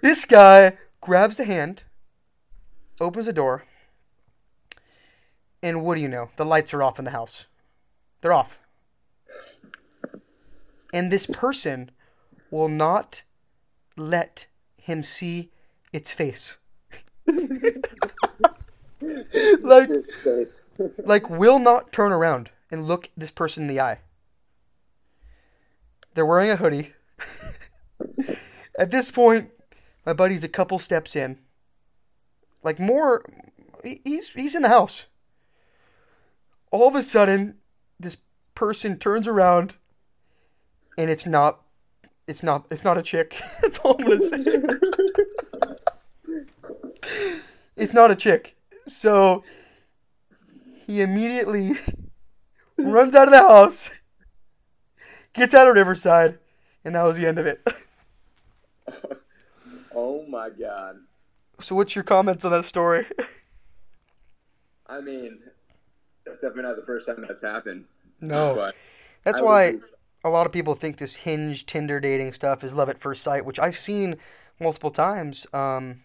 This 0.00 0.24
guy 0.24 0.76
grabs 1.00 1.36
the 1.36 1.44
hand, 1.44 1.84
opens 3.00 3.26
the 3.26 3.32
door, 3.32 3.64
and 5.62 5.82
what 5.84 5.94
do 5.94 6.00
you 6.00 6.08
know? 6.08 6.30
The 6.36 6.44
lights 6.44 6.74
are 6.74 6.82
off 6.82 6.98
in 6.98 7.04
the 7.04 7.12
house. 7.12 7.46
They're 8.20 8.32
off. 8.32 8.58
And 10.92 11.12
this 11.12 11.26
person 11.26 11.90
will 12.50 12.68
not 12.68 13.22
let 13.96 14.46
him 14.76 15.02
see 15.02 15.50
its 15.92 16.12
face. 16.12 16.56
like 19.60 19.90
like 21.04 21.30
will 21.30 21.58
not 21.58 21.92
turn 21.92 22.12
around 22.12 22.50
and 22.70 22.86
look 22.86 23.10
this 23.16 23.30
person 23.30 23.64
in 23.64 23.68
the 23.68 23.80
eye. 23.80 23.98
They're 26.14 26.26
wearing 26.26 26.50
a 26.50 26.56
hoodie. 26.56 26.94
At 28.78 28.90
this 28.90 29.10
point, 29.10 29.50
my 30.06 30.12
buddy's 30.12 30.44
a 30.44 30.48
couple 30.48 30.78
steps 30.78 31.14
in. 31.16 31.38
Like 32.62 32.78
more 32.78 33.22
he's 33.84 34.30
he's 34.30 34.54
in 34.54 34.62
the 34.62 34.68
house. 34.68 35.06
All 36.70 36.88
of 36.88 36.94
a 36.94 37.02
sudden, 37.02 37.58
this 37.98 38.16
person 38.54 38.98
turns 38.98 39.28
around 39.28 39.76
and 40.96 41.08
it's 41.08 41.26
not 41.26 41.62
it's 42.28 42.42
not 42.42 42.66
it's 42.70 42.84
not 42.84 42.98
a 42.98 43.02
chick. 43.02 43.40
That's 43.62 43.78
all 43.78 43.96
I'm 43.98 44.06
gonna 44.06 44.20
say. 44.20 44.44
it's 47.76 47.94
not 47.94 48.10
a 48.10 48.16
chick. 48.16 48.56
So 48.86 49.42
he 50.86 51.00
immediately 51.02 51.72
runs 52.78 53.14
out 53.14 53.28
of 53.28 53.32
the 53.32 53.38
house, 53.40 54.02
gets 55.32 55.54
out 55.54 55.68
of 55.68 55.74
Riverside, 55.74 56.38
and 56.84 56.94
that 56.94 57.02
was 57.02 57.16
the 57.18 57.26
end 57.26 57.38
of 57.38 57.46
it. 57.46 57.66
oh 59.94 60.24
my 60.28 60.50
god. 60.50 60.96
So, 61.60 61.74
what's 61.74 61.96
your 61.96 62.04
comments 62.04 62.44
on 62.44 62.52
that 62.52 62.64
story? 62.64 63.06
I 64.86 65.00
mean, 65.00 65.40
that's 66.24 66.40
definitely 66.40 66.62
not 66.62 66.76
the 66.76 66.86
first 66.86 67.06
time 67.06 67.24
that's 67.26 67.42
happened. 67.42 67.84
No, 68.20 68.54
But 68.54 68.74
that's 69.24 69.40
I 69.40 69.42
why 69.42 69.74
a 70.28 70.30
lot 70.30 70.46
of 70.46 70.52
people 70.52 70.74
think 70.74 70.98
this 70.98 71.16
Hinge, 71.16 71.66
Tinder 71.66 72.00
dating 72.00 72.32
stuff 72.32 72.62
is 72.62 72.74
love 72.74 72.88
at 72.88 73.00
first 73.00 73.22
sight, 73.22 73.44
which 73.44 73.58
I've 73.58 73.78
seen 73.78 74.16
multiple 74.60 74.90
times. 74.90 75.46
Um, 75.52 76.00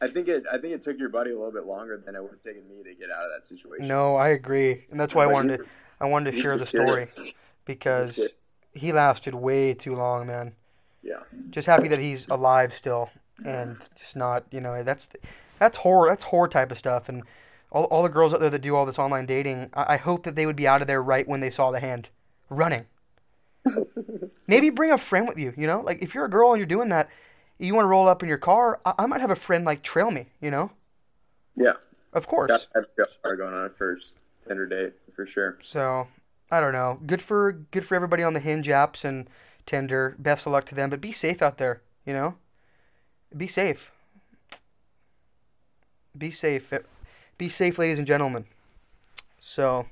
I 0.00 0.08
think 0.08 0.28
it. 0.28 0.44
I 0.52 0.58
think 0.58 0.74
it 0.74 0.82
took 0.82 0.98
your 0.98 1.08
buddy 1.08 1.30
a 1.30 1.36
little 1.36 1.52
bit 1.52 1.66
longer 1.66 1.96
than 2.04 2.14
it 2.14 2.22
would 2.22 2.32
have 2.32 2.42
taken 2.42 2.68
me 2.68 2.82
to 2.82 2.94
get 2.94 3.10
out 3.10 3.24
of 3.24 3.30
that 3.34 3.46
situation. 3.46 3.86
no, 3.86 4.16
I 4.16 4.28
agree, 4.28 4.84
and 4.90 5.00
that's 5.00 5.14
why 5.14 5.24
I 5.24 5.26
wanted 5.28 5.58
to, 5.58 5.66
I 6.00 6.06
wanted 6.06 6.32
to 6.32 6.40
share 6.40 6.58
the 6.58 6.66
story 6.66 7.06
because 7.64 8.20
he 8.74 8.92
lasted 8.92 9.34
way 9.34 9.72
too 9.72 9.94
long, 9.94 10.26
man. 10.26 10.54
Yeah. 11.04 11.20
just 11.50 11.66
happy 11.66 11.88
that 11.88 11.98
he's 11.98 12.26
alive 12.28 12.72
still 12.72 13.10
and 13.44 13.76
just 13.94 14.16
not 14.16 14.44
you 14.50 14.60
know 14.60 14.82
that's 14.82 15.08
that's 15.58 15.76
horror 15.78 16.08
that's 16.08 16.24
horror 16.24 16.48
type 16.48 16.70
of 16.70 16.78
stuff 16.78 17.10
and 17.10 17.22
all, 17.70 17.84
all 17.84 18.02
the 18.02 18.08
girls 18.08 18.32
out 18.32 18.40
there 18.40 18.48
that 18.48 18.62
do 18.62 18.74
all 18.74 18.86
this 18.86 18.98
online 18.98 19.26
dating 19.26 19.68
I, 19.74 19.94
I 19.94 19.96
hope 19.98 20.24
that 20.24 20.34
they 20.34 20.46
would 20.46 20.56
be 20.56 20.66
out 20.66 20.80
of 20.80 20.86
there 20.86 21.02
right 21.02 21.28
when 21.28 21.40
they 21.40 21.50
saw 21.50 21.70
the 21.70 21.80
hand 21.80 22.08
running 22.48 22.86
maybe 24.46 24.70
bring 24.70 24.90
a 24.90 24.98
friend 24.98 25.26
with 25.28 25.38
you 25.38 25.52
you 25.56 25.66
know 25.66 25.80
like 25.80 26.02
if 26.02 26.14
you're 26.14 26.24
a 26.26 26.30
girl 26.30 26.52
and 26.52 26.58
you're 26.58 26.66
doing 26.66 26.88
that 26.90 27.08
you 27.58 27.74
want 27.74 27.84
to 27.84 27.88
roll 27.88 28.08
up 28.08 28.22
in 28.22 28.28
your 28.28 28.38
car 28.38 28.80
I, 28.84 28.94
I 28.98 29.06
might 29.06 29.20
have 29.20 29.30
a 29.30 29.36
friend 29.36 29.64
like 29.64 29.82
trail 29.82 30.10
me 30.10 30.26
you 30.40 30.50
know 30.50 30.70
Yeah. 31.56 31.74
of 32.12 32.26
course 32.26 32.48
Got 32.50 32.60
to 32.60 32.88
have 33.24 33.38
going 33.38 33.54
on 33.54 33.66
a 33.66 33.70
first 33.70 34.18
Tinder 34.46 34.66
date 34.66 34.92
for 35.14 35.24
sure. 35.24 35.58
So 35.60 36.06
I 36.50 36.60
don't 36.60 36.72
know. 36.72 36.98
Good 37.06 37.22
for 37.22 37.52
good 37.52 37.84
for 37.84 37.94
everybody 37.94 38.22
on 38.22 38.34
the 38.34 38.40
Hinge 38.40 38.66
apps 38.66 39.04
and 39.04 39.28
Tinder. 39.66 40.14
Best 40.18 40.46
of 40.46 40.52
luck 40.52 40.66
to 40.66 40.74
them. 40.74 40.90
But 40.90 41.00
be 41.00 41.12
safe 41.12 41.40
out 41.40 41.58
there. 41.58 41.82
You 42.04 42.12
know, 42.12 42.34
be 43.36 43.46
safe. 43.46 43.90
Be 46.16 46.30
safe. 46.30 46.72
Eh, 46.72 46.80
be 47.38 47.48
safe, 47.48 47.78
ladies 47.78 47.98
and 47.98 48.06
gentlemen. 48.06 48.44
So, 49.40 49.86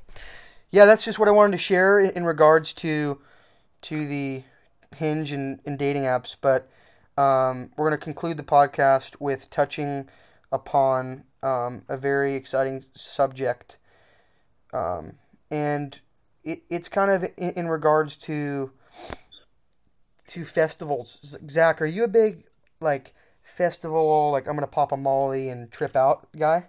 yeah, 0.71 0.85
that's 0.87 1.05
just 1.05 1.19
what 1.19 1.29
I 1.29 1.33
wanted 1.33 1.53
to 1.53 1.59
share 1.59 1.99
in 2.01 2.25
regards 2.25 2.73
to 2.75 3.21
to 3.83 4.07
the 4.07 4.43
Hinge 4.97 5.33
and, 5.33 5.61
and 5.65 5.79
dating 5.79 6.03
apps. 6.03 6.37
But 6.41 6.69
um, 7.17 7.71
we're 7.77 7.89
going 7.89 7.99
to 7.99 8.05
conclude 8.05 8.37
the 8.37 8.43
podcast 8.43 9.21
with 9.21 9.51
touching 9.51 10.09
upon 10.51 11.25
um, 11.43 11.83
a 11.89 11.97
very 11.97 12.35
exciting 12.35 12.85
subject. 12.95 13.79
Um, 14.73 15.15
and 15.51 16.01
it, 16.45 16.63
it's 16.71 16.89
kind 16.89 17.11
of 17.11 17.25
in, 17.37 17.53
in 17.53 17.69
regards 17.69 18.17
to 18.17 18.73
to 20.29 20.45
festivals. 20.45 21.37
Zach, 21.49 21.83
are 21.83 21.87
you 21.87 22.05
a 22.05 22.09
big 22.09 22.45
like 22.81 23.13
festival 23.43 24.31
like 24.31 24.47
I'm 24.47 24.55
gonna 24.55 24.67
pop 24.67 24.93
a 24.93 24.97
Molly 24.97 25.49
and 25.49 25.71
trip 25.71 25.97
out 25.97 26.29
guy? 26.39 26.69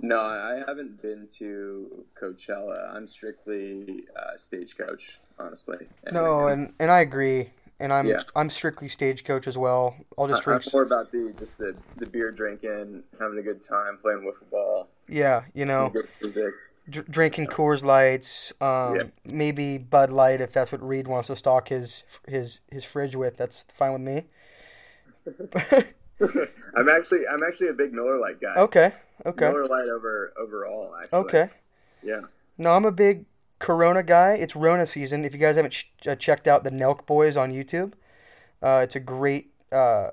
No, 0.00 0.20
I 0.20 0.62
haven't 0.66 1.02
been 1.02 1.26
to 1.38 2.04
Coachella. 2.20 2.94
I'm 2.94 3.06
strictly 3.08 4.04
uh, 4.16 4.36
stagecoach, 4.36 5.18
honestly. 5.38 5.88
No, 6.12 6.46
and 6.46 6.72
and 6.78 6.90
I 6.90 7.00
agree. 7.00 7.50
And 7.80 7.92
I'm 7.92 8.06
Yeah. 8.06 8.22
I'm 8.36 8.50
strictly 8.50 8.88
stagecoach 8.88 9.46
as 9.48 9.58
well. 9.58 9.96
I'll 10.16 10.28
just 10.28 10.46
I- 10.46 10.52
I'm 10.52 10.58
drink. 10.60 10.72
more 10.72 10.82
about 10.82 11.10
the 11.12 11.32
just 11.38 11.58
the, 11.58 11.74
the 11.96 12.06
beer 12.06 12.30
drinking, 12.30 13.02
having 13.20 13.38
a 13.38 13.42
good 13.42 13.60
time, 13.60 13.98
playing 14.00 14.20
wiffle 14.20 14.48
ball, 14.50 14.88
Yeah, 15.08 15.42
you 15.54 15.64
know, 15.64 15.92
music. 16.20 16.54
dr- 16.90 17.08
drinking 17.10 17.46
Coors 17.48 17.84
Lights, 17.84 18.52
um, 18.60 18.96
Yeah. 18.96 19.02
maybe 19.24 19.78
Bud 19.78 20.10
Light 20.10 20.40
if 20.40 20.52
that's 20.52 20.70
what 20.72 20.82
Reed 20.82 21.06
wants 21.08 21.26
to 21.28 21.36
stock 21.36 21.68
his 21.68 22.04
his 22.26 22.60
his 22.70 22.84
fridge 22.84 23.14
with. 23.16 23.36
That's 23.36 23.64
fine 23.74 23.92
with 23.92 24.02
me. 24.02 24.24
I'm 26.74 26.88
actually 26.88 27.26
I'm 27.26 27.42
actually 27.42 27.68
a 27.68 27.72
big 27.74 27.92
Miller 27.92 28.18
Lite 28.18 28.40
guy. 28.40 28.54
okay, 28.56 28.92
okay, 29.26 29.48
Miller 29.48 29.66
Lite 29.66 29.88
over 29.88 30.32
overall 30.38 30.94
actually. 31.02 31.18
okay. 31.20 31.48
Yeah. 32.02 32.20
No, 32.56 32.74
I'm 32.74 32.84
a 32.84 32.92
big 32.92 33.24
Corona 33.58 34.02
guy. 34.02 34.32
It's 34.32 34.54
Rona 34.56 34.86
season. 34.86 35.24
If 35.24 35.32
you 35.32 35.38
guys 35.38 35.56
haven't 35.56 35.72
ch- 35.72 35.90
uh, 36.06 36.14
checked 36.16 36.46
out 36.46 36.64
the 36.64 36.70
Nelk 36.70 37.06
Boys 37.06 37.36
on 37.36 37.52
YouTube, 37.52 37.92
uh, 38.62 38.80
it's 38.84 38.96
a 38.96 39.00
great, 39.00 39.50
uh, 39.72 40.10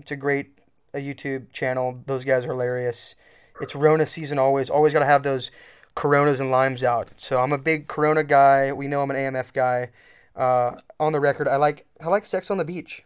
it's 0.00 0.10
a 0.10 0.16
great 0.16 0.58
uh, 0.94 0.98
YouTube 0.98 1.52
channel. 1.52 2.00
Those 2.06 2.24
guys 2.24 2.44
are 2.44 2.48
hilarious. 2.48 3.14
It's 3.60 3.74
Rona 3.74 4.06
season 4.06 4.38
always. 4.38 4.70
Always 4.70 4.92
got 4.92 5.00
to 5.00 5.06
have 5.06 5.22
those 5.24 5.50
Coronas 5.94 6.38
and 6.40 6.50
limes 6.50 6.84
out. 6.84 7.10
So 7.16 7.40
I'm 7.40 7.52
a 7.52 7.58
big 7.58 7.88
Corona 7.88 8.22
guy. 8.22 8.72
We 8.72 8.86
know 8.86 9.02
I'm 9.02 9.10
an 9.10 9.16
AMF 9.16 9.52
guy. 9.52 9.90
Uh, 10.36 10.76
on 11.00 11.12
the 11.12 11.20
record, 11.20 11.48
I 11.48 11.56
like 11.56 11.84
I 12.00 12.06
like 12.06 12.24
Sex 12.24 12.50
on 12.50 12.58
the 12.58 12.64
Beach. 12.64 13.04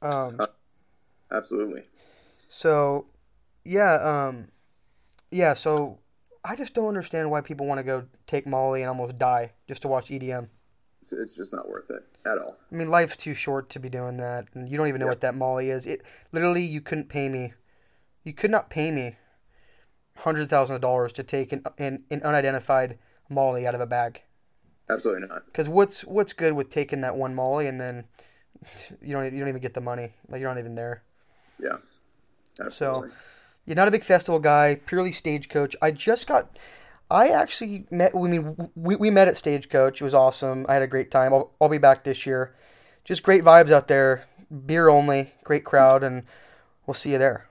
Um, 0.00 0.40
Absolutely. 1.32 1.82
so, 2.48 3.06
yeah, 3.64 3.94
um, 4.02 4.48
yeah. 5.30 5.54
So, 5.54 5.98
I 6.44 6.56
just 6.56 6.74
don't 6.74 6.88
understand 6.88 7.30
why 7.30 7.40
people 7.40 7.66
want 7.66 7.78
to 7.78 7.84
go 7.84 8.04
take 8.26 8.46
Molly 8.46 8.82
and 8.82 8.88
almost 8.88 9.18
die 9.18 9.52
just 9.68 9.82
to 9.82 9.88
watch 9.88 10.08
EDM. 10.08 10.48
It's, 11.02 11.12
it's 11.12 11.36
just 11.36 11.52
not 11.52 11.68
worth 11.68 11.90
it 11.90 12.04
at 12.24 12.38
all. 12.38 12.56
I 12.72 12.76
mean, 12.76 12.90
life's 12.90 13.16
too 13.16 13.34
short 13.34 13.70
to 13.70 13.80
be 13.80 13.88
doing 13.88 14.16
that, 14.18 14.46
and 14.54 14.70
you 14.70 14.78
don't 14.78 14.88
even 14.88 15.00
know 15.00 15.06
what 15.06 15.20
that 15.22 15.34
Molly 15.34 15.70
is. 15.70 15.86
It 15.86 16.02
literally, 16.32 16.62
you 16.62 16.80
couldn't 16.80 17.08
pay 17.08 17.28
me. 17.28 17.54
You 18.24 18.32
could 18.32 18.50
not 18.50 18.70
pay 18.70 18.90
me 18.90 19.16
hundreds 20.16 20.44
of 20.44 20.50
thousands 20.50 20.76
of 20.76 20.82
dollars 20.82 21.12
to 21.14 21.22
take 21.22 21.52
an, 21.52 21.62
an, 21.78 22.04
an 22.10 22.22
unidentified 22.22 22.98
Molly 23.28 23.66
out 23.66 23.74
of 23.74 23.80
a 23.80 23.86
bag. 23.86 24.22
Absolutely 24.88 25.26
not. 25.26 25.46
Because 25.46 25.68
what's 25.68 26.02
what's 26.04 26.32
good 26.32 26.52
with 26.52 26.68
taking 26.68 27.00
that 27.00 27.16
one 27.16 27.34
Molly 27.34 27.66
and 27.66 27.80
then 27.80 28.04
you 29.00 29.12
don't 29.12 29.32
you 29.32 29.38
don't 29.38 29.48
even 29.48 29.62
get 29.62 29.74
the 29.74 29.80
money. 29.80 30.14
Like 30.28 30.40
you're 30.40 30.50
not 30.50 30.58
even 30.58 30.74
there. 30.74 31.02
Yeah. 31.62 31.76
Absolutely. 32.60 33.10
You're 33.64 33.76
not 33.76 33.88
a 33.88 33.92
big 33.92 34.04
festival 34.04 34.40
guy. 34.40 34.80
Purely 34.86 35.12
stagecoach. 35.12 35.76
I 35.80 35.92
just 35.92 36.26
got. 36.26 36.58
I 37.10 37.28
actually 37.28 37.86
met. 37.90 38.12
I 38.14 38.18
mean, 38.22 38.70
we, 38.74 38.96
we 38.96 39.10
met 39.10 39.28
at 39.28 39.36
Stagecoach. 39.36 40.00
It 40.00 40.04
was 40.04 40.14
awesome. 40.14 40.66
I 40.68 40.74
had 40.74 40.82
a 40.82 40.86
great 40.86 41.10
time. 41.10 41.32
I'll, 41.32 41.50
I'll 41.60 41.68
be 41.68 41.78
back 41.78 42.04
this 42.04 42.26
year. 42.26 42.54
Just 43.04 43.22
great 43.22 43.44
vibes 43.44 43.70
out 43.70 43.86
there. 43.88 44.24
Beer 44.66 44.88
only. 44.88 45.32
Great 45.44 45.64
crowd, 45.64 46.02
and 46.02 46.24
we'll 46.86 46.94
see 46.94 47.12
you 47.12 47.18
there. 47.18 47.46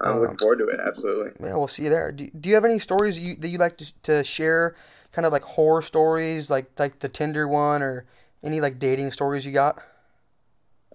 I'm 0.00 0.14
Um, 0.14 0.20
looking 0.20 0.38
forward 0.38 0.58
to 0.60 0.68
it. 0.68 0.80
Absolutely. 0.80 1.32
Yeah, 1.46 1.56
we'll 1.56 1.68
see 1.68 1.84
you 1.84 1.90
there. 1.90 2.10
Do, 2.10 2.30
do 2.40 2.48
you 2.48 2.54
have 2.54 2.64
any 2.64 2.78
stories 2.78 3.18
you, 3.18 3.36
that 3.36 3.48
you 3.48 3.58
like 3.58 3.76
to, 3.78 3.92
to 4.02 4.24
share? 4.24 4.74
Kind 5.12 5.26
of 5.26 5.32
like 5.32 5.42
horror 5.42 5.82
stories, 5.82 6.50
like 6.50 6.70
like 6.78 7.00
the 7.00 7.08
Tinder 7.08 7.46
one, 7.48 7.82
or 7.82 8.06
any 8.42 8.60
like 8.60 8.78
dating 8.78 9.10
stories 9.10 9.44
you 9.44 9.52
got? 9.52 9.82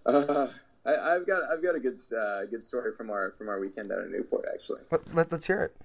Uh, 0.06 0.48
I, 0.86 1.16
I've 1.16 1.26
got 1.28 1.44
I've 1.52 1.64
got 1.64 1.76
a 1.76 1.80
good 1.80 1.98
uh, 2.18 2.46
good 2.46 2.64
story 2.64 2.92
from 2.96 3.10
our 3.10 3.34
from 3.38 3.50
our 3.50 3.60
weekend 3.60 3.90
down 3.90 4.00
in 4.02 4.12
Newport 4.12 4.46
actually. 4.54 4.82
Let, 5.14 5.32
let's 5.32 5.48
hear 5.48 5.64
it. 5.64 5.76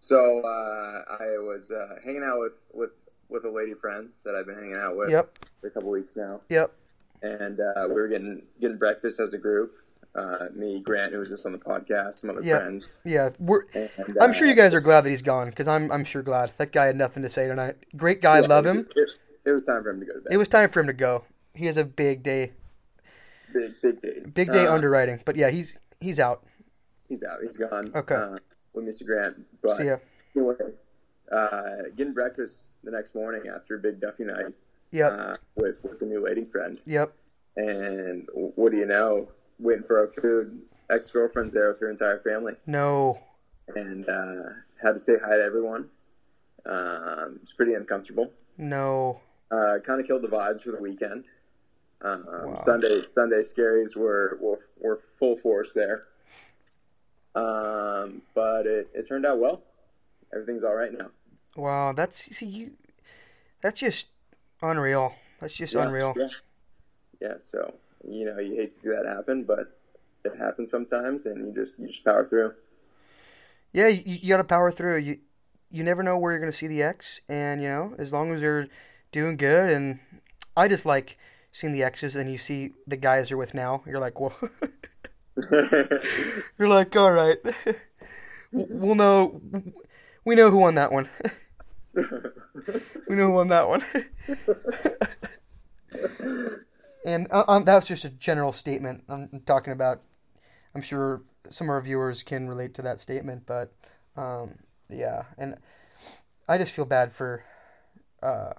So 0.00 0.40
uh, 0.40 1.02
I 1.20 1.38
was 1.38 1.70
uh, 1.70 1.96
hanging 2.04 2.22
out 2.22 2.38
with, 2.40 2.52
with 2.72 2.90
with 3.28 3.44
a 3.44 3.50
lady 3.50 3.74
friend 3.74 4.08
that 4.24 4.34
I've 4.34 4.46
been 4.46 4.54
hanging 4.54 4.74
out 4.76 4.96
with 4.96 5.10
Yep. 5.10 5.38
for 5.60 5.66
a 5.66 5.70
couple 5.70 5.90
weeks 5.90 6.16
now, 6.16 6.40
Yep. 6.48 6.72
and 7.22 7.60
uh, 7.60 7.86
we 7.88 7.94
were 7.94 8.08
getting 8.08 8.42
getting 8.60 8.78
breakfast 8.78 9.20
as 9.20 9.34
a 9.34 9.38
group. 9.38 9.74
Uh, 10.14 10.46
me, 10.54 10.80
Grant, 10.80 11.12
who 11.12 11.18
was 11.18 11.28
just 11.28 11.44
on 11.46 11.52
the 11.52 11.58
podcast, 11.58 12.14
some 12.14 12.30
other 12.30 12.40
Yeah. 12.42 12.56
friends. 12.58 12.88
Yeah. 13.04 13.28
We're. 13.38 13.64
And, 13.74 13.90
I'm 14.20 14.32
sure 14.32 14.46
uh, 14.46 14.50
you 14.50 14.56
guys 14.56 14.74
are 14.74 14.80
glad 14.80 15.02
that 15.02 15.10
he's 15.10 15.22
gone 15.22 15.50
because 15.50 15.68
I'm 15.68 15.92
I'm 15.92 16.02
sure 16.04 16.22
glad 16.22 16.50
that 16.56 16.72
guy 16.72 16.86
had 16.86 16.96
nothing 16.96 17.22
to 17.24 17.28
say 17.28 17.46
tonight. 17.46 17.76
Great 17.96 18.22
guy, 18.22 18.40
yeah, 18.40 18.46
love 18.46 18.66
it- 18.66 18.70
him. 18.70 18.88
It, 18.96 19.10
it 19.44 19.52
was 19.52 19.64
time 19.64 19.82
for 19.82 19.90
him 19.90 20.00
to 20.00 20.06
go 20.06 20.14
to 20.14 20.20
bed. 20.20 20.32
It 20.32 20.36
was 20.38 20.48
time 20.48 20.70
for 20.70 20.80
him 20.80 20.86
to 20.86 20.92
go. 20.92 21.24
He 21.54 21.66
has 21.66 21.76
a 21.76 21.84
big 21.84 22.22
day, 22.22 22.52
big 23.52 23.74
big 23.82 24.00
day. 24.02 24.20
big 24.34 24.52
day 24.52 24.66
Uh, 24.66 24.74
underwriting. 24.74 25.20
But 25.24 25.36
yeah, 25.36 25.50
he's 25.50 25.78
he's 26.00 26.18
out. 26.18 26.44
He's 27.08 27.22
out. 27.24 27.38
He's 27.42 27.56
gone. 27.56 27.90
Okay. 27.94 28.14
Uh, 28.14 28.36
with 28.74 28.84
Mr. 28.84 29.04
Grant. 29.06 29.36
But 29.62 29.72
See 29.72 29.86
ya. 29.86 29.96
anyway, 30.36 30.54
uh, 31.32 31.76
getting 31.96 32.12
breakfast 32.14 32.72
the 32.84 32.90
next 32.90 33.14
morning 33.14 33.48
after 33.48 33.76
a 33.76 33.78
big 33.78 34.00
Duffy 34.00 34.24
night 34.24 34.52
Yep. 34.92 35.12
uh, 35.12 35.36
with 35.56 35.76
with 35.82 35.98
the 36.00 36.06
new 36.06 36.20
lady 36.24 36.44
friend, 36.44 36.78
Yep. 36.86 37.12
and 37.56 38.28
what 38.34 38.72
do 38.72 38.78
you 38.78 38.86
know? 38.86 39.28
Waiting 39.58 39.84
for 39.84 39.98
our 39.98 40.08
food. 40.08 40.60
Ex 40.90 41.10
girlfriend's 41.10 41.52
there 41.52 41.68
with 41.70 41.80
her 41.80 41.90
entire 41.90 42.18
family, 42.20 42.54
No. 42.66 43.18
and 43.76 44.08
uh, 44.08 44.50
had 44.82 44.92
to 44.92 44.98
say 44.98 45.14
hi 45.22 45.36
to 45.36 45.42
everyone. 45.42 45.90
Um, 46.64 47.38
it's 47.42 47.52
pretty 47.52 47.74
uncomfortable. 47.74 48.30
No. 48.56 49.20
Uh, 49.50 49.78
kind 49.84 50.00
of 50.00 50.06
killed 50.06 50.22
the 50.22 50.28
vibes 50.28 50.62
for 50.62 50.70
the 50.72 50.80
weekend. 50.80 51.24
Um, 52.02 52.24
Wow. 52.30 52.54
Sunday 52.54 53.02
Sunday 53.02 53.40
scaries 53.40 53.96
were, 53.96 54.38
were 54.40 54.60
were 54.78 55.00
full 55.18 55.36
force 55.38 55.72
there. 55.74 56.02
Um, 57.34 58.22
but 58.34 58.66
it, 58.66 58.88
it 58.94 59.06
turned 59.06 59.26
out 59.26 59.38
well. 59.38 59.62
Everything's 60.32 60.64
all 60.64 60.74
right 60.74 60.92
now. 60.92 61.10
Wow. 61.56 61.92
That's 61.92 62.34
see 62.36 62.46
you. 62.46 62.72
That's 63.62 63.80
just 63.80 64.08
unreal. 64.62 65.14
That's 65.40 65.54
just 65.54 65.74
Yeah, 65.74 65.86
unreal. 65.86 66.14
Yeah. 66.16 66.28
yeah. 67.20 67.34
So 67.38 67.74
you 68.08 68.24
know 68.24 68.38
you 68.38 68.54
hate 68.54 68.70
to 68.70 68.76
see 68.78 68.90
that 68.90 69.06
happen, 69.06 69.44
but 69.44 69.76
it 70.24 70.36
happens 70.38 70.70
sometimes, 70.70 71.26
and 71.26 71.46
you 71.46 71.52
just 71.52 71.78
you 71.78 71.88
just 71.88 72.04
power 72.04 72.26
through. 72.26 72.54
Yeah, 73.72 73.88
you, 73.88 74.02
you 74.04 74.28
got 74.28 74.38
to 74.38 74.44
power 74.44 74.70
through. 74.70 74.98
You 74.98 75.18
you 75.70 75.84
never 75.84 76.02
know 76.02 76.16
where 76.18 76.32
you're 76.32 76.40
going 76.40 76.52
to 76.52 76.56
see 76.56 76.66
the 76.66 76.82
X, 76.82 77.20
and 77.28 77.60
you 77.62 77.68
know 77.68 77.94
as 77.98 78.12
long 78.12 78.32
as 78.32 78.40
they're 78.40 78.68
doing 79.12 79.36
good, 79.36 79.70
and 79.70 80.00
I 80.56 80.68
just 80.68 80.86
like 80.86 81.18
seeing 81.52 81.72
the 81.72 81.82
exes, 81.82 82.16
and 82.16 82.30
you 82.30 82.38
see 82.38 82.72
the 82.86 82.96
guys 82.96 83.30
you're 83.30 83.38
with 83.38 83.54
now. 83.54 83.82
You're 83.86 84.00
like, 84.00 84.20
well, 84.20 84.36
you're 85.50 86.68
like, 86.68 86.94
all 86.96 87.12
right, 87.12 87.38
we'll 88.52 88.94
know, 88.94 89.40
we 90.24 90.34
know 90.34 90.50
who 90.50 90.58
won 90.58 90.74
that 90.76 90.92
one. 90.92 91.08
we 91.94 93.14
know 93.14 93.26
who 93.26 93.32
won 93.32 93.48
that 93.48 93.68
one. 93.68 93.84
and 97.06 97.26
uh, 97.30 97.44
um, 97.48 97.64
that 97.64 97.74
was 97.74 97.86
just 97.86 98.04
a 98.04 98.10
general 98.10 98.52
statement. 98.52 99.04
I'm 99.08 99.42
talking 99.46 99.72
about. 99.72 100.02
I'm 100.74 100.82
sure 100.82 101.22
some 101.50 101.68
of 101.68 101.70
our 101.70 101.80
viewers 101.80 102.22
can 102.22 102.48
relate 102.48 102.74
to 102.74 102.82
that 102.82 103.00
statement, 103.00 103.44
but 103.46 103.72
um, 104.16 104.56
yeah, 104.90 105.24
and 105.38 105.54
I 106.48 106.58
just 106.58 106.74
feel 106.74 106.84
bad 106.84 107.12
for 107.12 107.42
uh, 108.22 108.52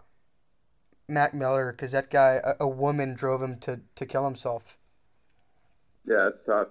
Mac 1.10 1.34
Miller 1.34 1.72
because 1.72 1.92
that 1.92 2.10
guy, 2.10 2.40
a, 2.44 2.54
a 2.62 2.68
woman, 2.68 3.16
drove 3.16 3.42
him 3.42 3.58
to 3.60 3.82
to 3.96 4.06
kill 4.06 4.26
himself. 4.26 4.78
yeah, 6.06 6.28
it's 6.28 6.44
tough. 6.44 6.70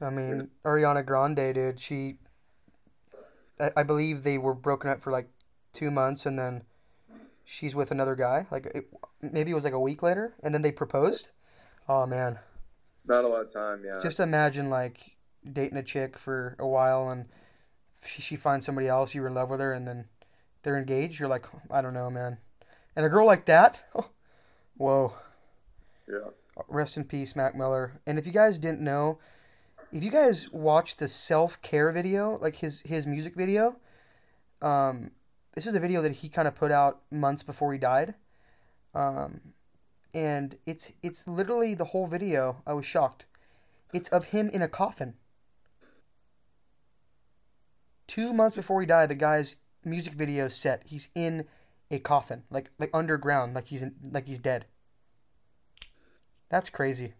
I 0.00 0.10
mean, 0.10 0.50
Ariana 0.64 1.04
Grande, 1.04 1.54
dude, 1.54 1.80
she. 1.80 2.16
I, 3.60 3.70
I 3.78 3.82
believe 3.82 4.22
they 4.22 4.38
were 4.38 4.54
broken 4.54 4.90
up 4.90 5.00
for 5.00 5.12
like 5.12 5.28
two 5.72 5.90
months, 5.90 6.26
and 6.26 6.38
then 6.38 6.64
she's 7.44 7.74
with 7.74 7.90
another 7.90 8.14
guy. 8.16 8.46
Like 8.50 8.66
it, 8.66 8.88
maybe 9.20 9.50
it 9.50 9.54
was 9.54 9.64
like 9.64 9.72
a 9.72 9.80
week 9.80 10.02
later, 10.02 10.34
and 10.42 10.54
then 10.54 10.62
they 10.62 10.72
proposed. 10.72 11.30
Oh 11.88 12.06
man, 12.06 12.38
Not 13.06 13.24
a 13.24 13.28
lot 13.28 13.42
of 13.42 13.52
time. 13.52 13.82
Yeah. 13.84 13.98
just 14.02 14.20
imagine 14.20 14.70
like 14.70 15.16
dating 15.50 15.78
a 15.78 15.82
chick 15.82 16.18
for 16.18 16.56
a 16.58 16.66
while, 16.66 17.08
and 17.10 17.26
she 18.04 18.22
she 18.22 18.36
finds 18.36 18.66
somebody 18.66 18.88
else, 18.88 19.14
you're 19.14 19.26
in 19.26 19.34
love 19.34 19.50
with 19.50 19.60
her, 19.60 19.72
and 19.72 19.86
then 19.86 20.06
they're 20.62 20.78
engaged. 20.78 21.20
You're 21.20 21.28
like, 21.28 21.46
I 21.70 21.80
don't 21.82 21.94
know, 21.94 22.10
man. 22.10 22.38
And 22.96 23.06
a 23.06 23.08
girl 23.08 23.26
like 23.26 23.46
that, 23.46 23.82
whoa. 24.76 25.14
yeah. 26.08 26.30
Rest 26.68 26.96
in 26.96 27.04
peace, 27.04 27.34
Mac 27.34 27.54
Miller. 27.54 28.00
And 28.06 28.18
if 28.18 28.26
you 28.26 28.32
guys 28.32 28.58
didn't 28.58 28.82
know, 28.82 29.18
if 29.90 30.04
you 30.04 30.10
guys 30.10 30.50
watched 30.52 30.98
the 30.98 31.08
self 31.08 31.60
care 31.62 31.90
video, 31.92 32.38
like 32.40 32.56
his 32.56 32.82
his 32.82 33.06
music 33.06 33.34
video, 33.34 33.76
um, 34.60 35.10
this 35.54 35.66
is 35.66 35.74
a 35.74 35.80
video 35.80 36.02
that 36.02 36.12
he 36.12 36.28
kind 36.28 36.46
of 36.46 36.54
put 36.54 36.70
out 36.70 37.00
months 37.10 37.42
before 37.42 37.72
he 37.72 37.78
died, 37.78 38.14
um, 38.94 39.40
and 40.12 40.56
it's 40.66 40.92
it's 41.02 41.26
literally 41.26 41.74
the 41.74 41.86
whole 41.86 42.06
video. 42.06 42.62
I 42.66 42.74
was 42.74 42.84
shocked. 42.84 43.24
It's 43.92 44.08
of 44.10 44.26
him 44.26 44.50
in 44.50 44.62
a 44.62 44.68
coffin. 44.68 45.14
Two 48.06 48.32
months 48.32 48.56
before 48.56 48.80
he 48.80 48.86
died, 48.86 49.08
the 49.08 49.14
guy's 49.14 49.56
music 49.84 50.14
video 50.14 50.48
set. 50.48 50.82
He's 50.86 51.08
in 51.14 51.46
a 51.92 51.98
coffin, 52.00 52.42
like 52.50 52.70
like 52.78 52.90
underground, 52.94 53.54
like 53.54 53.68
he's 53.68 53.82
in, 53.82 53.94
like 54.12 54.26
he's 54.26 54.38
dead. 54.40 54.66
That's 56.50 56.68
crazy. 56.70 57.14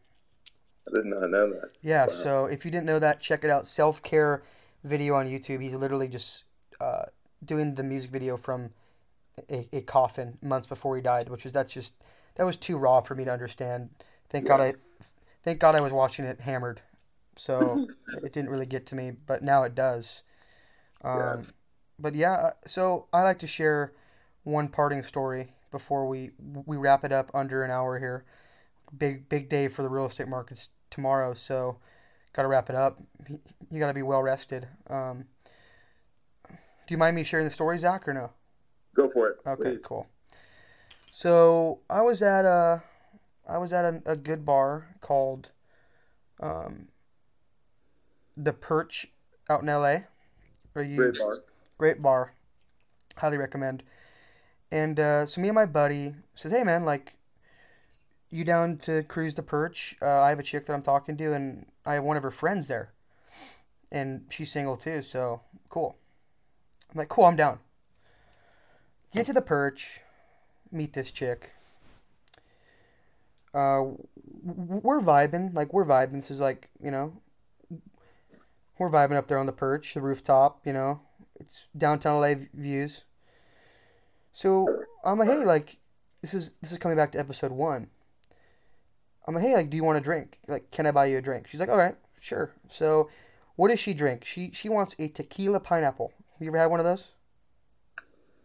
I 0.88 0.94
did 0.96 1.06
not 1.06 1.30
know 1.30 1.50
that. 1.52 1.70
Yeah, 1.80 2.02
Wow. 2.06 2.12
so 2.12 2.44
if 2.46 2.64
you 2.64 2.70
didn't 2.70 2.86
know 2.86 2.98
that, 2.98 3.20
check 3.20 3.44
it 3.44 3.50
out. 3.50 3.66
Self 3.66 4.02
care 4.02 4.42
video 4.84 5.14
on 5.14 5.26
YouTube. 5.26 5.62
He's 5.62 5.76
literally 5.76 6.08
just 6.08 6.44
uh, 6.80 7.04
doing 7.44 7.74
the 7.74 7.82
music 7.82 8.10
video 8.10 8.36
from 8.36 8.70
a, 9.50 9.68
a 9.72 9.80
coffin 9.82 10.38
months 10.42 10.66
before 10.66 10.96
he 10.96 11.02
died, 11.02 11.28
which 11.28 11.46
is 11.46 11.52
that's 11.52 11.72
just 11.72 11.94
that 12.34 12.44
was 12.44 12.56
too 12.56 12.78
raw 12.78 13.00
for 13.00 13.14
me 13.14 13.24
to 13.24 13.32
understand. 13.32 13.90
Thank 14.28 14.46
God 14.46 14.60
I 14.60 14.74
thank 15.42 15.60
God 15.60 15.74
I 15.76 15.80
was 15.80 15.92
watching 15.92 16.24
it 16.24 16.40
hammered, 16.40 16.80
so 17.36 17.86
it 18.22 18.32
didn't 18.32 18.50
really 18.50 18.66
get 18.66 18.86
to 18.86 18.94
me, 18.94 19.12
but 19.26 19.42
now 19.42 19.62
it 19.62 19.74
does. 19.74 20.22
Um, 21.04 21.18
Yeah. 21.18 21.42
But 21.98 22.14
yeah, 22.16 22.32
uh, 22.32 22.50
so 22.66 23.06
I 23.12 23.22
like 23.22 23.38
to 23.40 23.46
share 23.46 23.92
one 24.44 24.68
parting 24.68 25.02
story 25.02 25.54
before 25.70 26.06
we 26.06 26.30
we 26.66 26.76
wrap 26.76 27.04
it 27.04 27.12
up 27.12 27.30
under 27.34 27.62
an 27.62 27.70
hour 27.70 27.98
here. 27.98 28.24
Big 28.96 29.28
big 29.28 29.48
day 29.48 29.68
for 29.68 29.82
the 29.82 29.88
real 29.88 30.06
estate 30.06 30.28
markets 30.28 30.70
tomorrow, 30.90 31.34
so 31.34 31.78
got 32.32 32.42
to 32.42 32.48
wrap 32.48 32.70
it 32.70 32.76
up. 32.76 32.98
You 33.70 33.78
got 33.78 33.88
to 33.88 33.94
be 33.94 34.02
well 34.02 34.22
rested. 34.22 34.68
Um, 34.88 35.26
do 36.48 36.94
you 36.94 36.98
mind 36.98 37.16
me 37.16 37.24
sharing 37.24 37.46
the 37.46 37.52
story, 37.52 37.78
Zach, 37.78 38.06
or 38.08 38.12
no? 38.12 38.30
Go 38.94 39.08
for 39.08 39.28
it. 39.28 39.36
Okay, 39.46 39.62
please. 39.62 39.84
cool. 39.84 40.06
So 41.10 41.80
I 41.88 42.02
was 42.02 42.22
at 42.22 42.44
a, 42.44 42.82
I 43.48 43.58
was 43.58 43.72
at 43.72 43.84
a, 43.84 44.02
a 44.06 44.16
good 44.16 44.44
bar 44.44 44.88
called, 45.00 45.52
um, 46.40 46.88
the 48.36 48.52
Perch 48.52 49.06
out 49.48 49.62
in 49.62 49.68
L.A. 49.68 50.06
Great 50.74 51.18
bar. 51.18 51.38
great 51.78 52.02
bar, 52.02 52.34
highly 53.16 53.36
recommend. 53.36 53.82
And 54.72 54.98
uh, 54.98 55.26
so 55.26 55.42
me 55.42 55.48
and 55.48 55.54
my 55.54 55.66
buddy 55.66 56.14
says, 56.34 56.50
"Hey 56.50 56.64
man, 56.64 56.84
like, 56.84 57.14
you 58.30 58.42
down 58.42 58.78
to 58.78 59.02
cruise 59.02 59.34
the 59.34 59.42
Perch? 59.42 59.94
Uh, 60.00 60.22
I 60.22 60.30
have 60.30 60.38
a 60.38 60.42
chick 60.42 60.64
that 60.64 60.72
I'm 60.72 60.82
talking 60.82 61.16
to, 61.18 61.34
and 61.34 61.66
I 61.84 61.94
have 61.94 62.04
one 62.04 62.16
of 62.16 62.22
her 62.22 62.30
friends 62.30 62.68
there, 62.68 62.94
and 63.92 64.24
she's 64.30 64.50
single 64.50 64.78
too. 64.78 65.02
So 65.02 65.42
cool." 65.68 65.98
I'm 66.90 66.98
like, 66.98 67.10
"Cool, 67.10 67.26
I'm 67.26 67.36
down." 67.36 67.58
Get 69.14 69.26
to 69.26 69.34
the 69.34 69.42
Perch, 69.42 70.00
meet 70.72 70.94
this 70.94 71.10
chick. 71.10 71.52
Uh, 73.52 73.82
we're 74.42 75.02
vibing, 75.02 75.52
like 75.52 75.74
we're 75.74 75.84
vibing. 75.84 76.14
This 76.14 76.30
is 76.30 76.40
like 76.40 76.70
you 76.82 76.90
know, 76.90 77.12
we're 78.78 78.88
vibing 78.88 79.16
up 79.16 79.26
there 79.26 79.36
on 79.36 79.44
the 79.44 79.52
perch, 79.52 79.92
the 79.92 80.00
rooftop. 80.00 80.62
You 80.64 80.72
know, 80.72 81.00
it's 81.38 81.66
downtown 81.76 82.22
LA 82.22 82.36
views. 82.54 83.04
So 84.32 84.84
I'm 85.04 85.18
like, 85.18 85.28
hey, 85.28 85.44
like 85.44 85.78
this 86.20 86.34
is 86.34 86.52
this 86.60 86.72
is 86.72 86.78
coming 86.78 86.96
back 86.96 87.12
to 87.12 87.18
episode 87.18 87.52
one. 87.52 87.88
I'm 89.26 89.34
like, 89.34 89.44
hey, 89.44 89.54
like, 89.54 89.70
do 89.70 89.76
you 89.76 89.84
want 89.84 89.98
a 89.98 90.00
drink? 90.00 90.38
Like, 90.48 90.70
can 90.70 90.86
I 90.86 90.90
buy 90.90 91.06
you 91.06 91.18
a 91.18 91.22
drink? 91.22 91.46
She's 91.46 91.60
like, 91.60 91.68
all 91.68 91.76
right, 91.76 91.96
sure. 92.20 92.52
So, 92.68 93.08
what 93.56 93.68
does 93.68 93.78
she 93.78 93.94
drink? 93.94 94.24
She 94.24 94.50
she 94.52 94.68
wants 94.68 94.96
a 94.98 95.08
tequila 95.08 95.60
pineapple. 95.60 96.12
You 96.40 96.48
ever 96.48 96.58
had 96.58 96.66
one 96.66 96.80
of 96.80 96.86
those? 96.86 97.12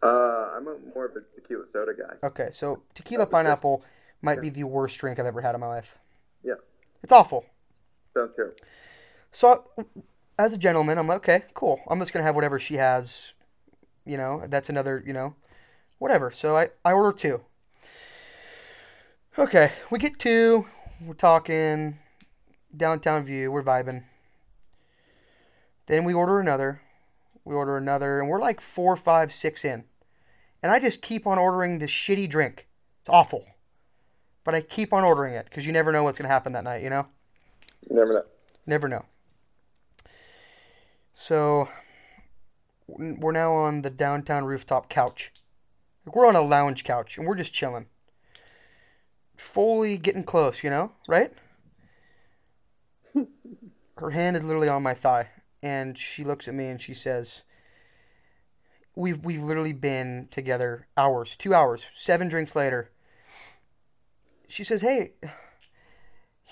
Uh, 0.02 0.50
I'm 0.56 0.68
a, 0.68 0.76
more 0.94 1.06
of 1.06 1.16
a 1.16 1.20
tequila 1.34 1.66
soda 1.66 1.92
guy. 1.92 2.26
Okay, 2.26 2.48
so 2.52 2.82
tequila 2.94 3.26
pineapple 3.26 3.82
might 4.22 4.40
be 4.40 4.50
the 4.50 4.62
worst 4.64 4.98
drink 4.98 5.18
I've 5.18 5.26
ever 5.26 5.40
had 5.40 5.54
in 5.54 5.60
my 5.60 5.66
life. 5.66 5.98
Yeah. 6.44 6.54
It's 7.02 7.12
awful. 7.12 7.44
Sounds 8.14 8.36
terrible. 8.36 8.56
So, 9.32 9.68
as 10.38 10.52
a 10.52 10.58
gentleman, 10.58 10.98
I'm 10.98 11.08
like, 11.08 11.18
okay, 11.18 11.42
cool. 11.54 11.80
I'm 11.88 11.98
just 11.98 12.12
gonna 12.12 12.24
have 12.24 12.36
whatever 12.36 12.60
she 12.60 12.74
has. 12.74 13.32
You 14.06 14.16
know, 14.16 14.44
that's 14.48 14.68
another, 14.68 15.02
you 15.04 15.12
know, 15.12 15.34
whatever. 15.98 16.30
So 16.30 16.56
I 16.56 16.68
I 16.84 16.92
order 16.92 17.16
two. 17.16 17.42
Okay, 19.38 19.70
we 19.90 19.98
get 19.98 20.18
two. 20.18 20.66
We're 21.00 21.14
talking 21.14 21.98
downtown 22.76 23.22
view. 23.22 23.52
We're 23.52 23.62
vibing. 23.62 24.02
Then 25.86 26.04
we 26.04 26.12
order 26.12 26.40
another. 26.40 26.80
We 27.44 27.54
order 27.54 27.76
another, 27.76 28.20
and 28.20 28.28
we're 28.28 28.40
like 28.40 28.60
four, 28.60 28.94
five, 28.96 29.32
six 29.32 29.64
in. 29.64 29.84
And 30.62 30.72
I 30.72 30.80
just 30.80 31.02
keep 31.02 31.26
on 31.26 31.38
ordering 31.38 31.78
this 31.78 31.90
shitty 31.90 32.28
drink. 32.28 32.66
It's 33.00 33.08
awful. 33.08 33.46
But 34.44 34.54
I 34.54 34.60
keep 34.60 34.92
on 34.92 35.04
ordering 35.04 35.34
it 35.34 35.44
because 35.44 35.66
you 35.66 35.72
never 35.72 35.92
know 35.92 36.02
what's 36.02 36.18
going 36.18 36.28
to 36.28 36.32
happen 36.32 36.52
that 36.52 36.64
night, 36.64 36.82
you 36.82 36.90
know? 36.90 37.06
You 37.88 37.96
never 37.96 38.12
know. 38.12 38.24
Never 38.66 38.88
know. 38.88 39.04
So 41.14 41.68
we're 42.86 43.32
now 43.32 43.52
on 43.54 43.82
the 43.82 43.90
downtown 43.90 44.44
rooftop 44.44 44.88
couch. 44.88 45.32
Like 46.08 46.16
we're 46.16 46.26
on 46.26 46.36
a 46.36 46.40
lounge 46.40 46.84
couch 46.84 47.18
and 47.18 47.26
we're 47.26 47.34
just 47.34 47.52
chilling. 47.52 47.84
Fully 49.36 49.98
getting 49.98 50.22
close, 50.22 50.64
you 50.64 50.70
know, 50.70 50.92
right? 51.06 51.30
Her 53.98 54.08
hand 54.08 54.34
is 54.34 54.42
literally 54.42 54.70
on 54.70 54.82
my 54.82 54.94
thigh 54.94 55.28
and 55.62 55.98
she 55.98 56.24
looks 56.24 56.48
at 56.48 56.54
me 56.54 56.68
and 56.68 56.80
she 56.80 56.94
says, 56.94 57.42
"We've 58.94 59.22
we've 59.22 59.42
literally 59.42 59.74
been 59.74 60.28
together 60.30 60.86
hours, 60.96 61.36
2 61.36 61.52
hours, 61.52 61.86
7 61.92 62.26
drinks 62.28 62.56
later." 62.56 62.90
She 64.48 64.64
says, 64.64 64.80
"Hey, 64.80 65.12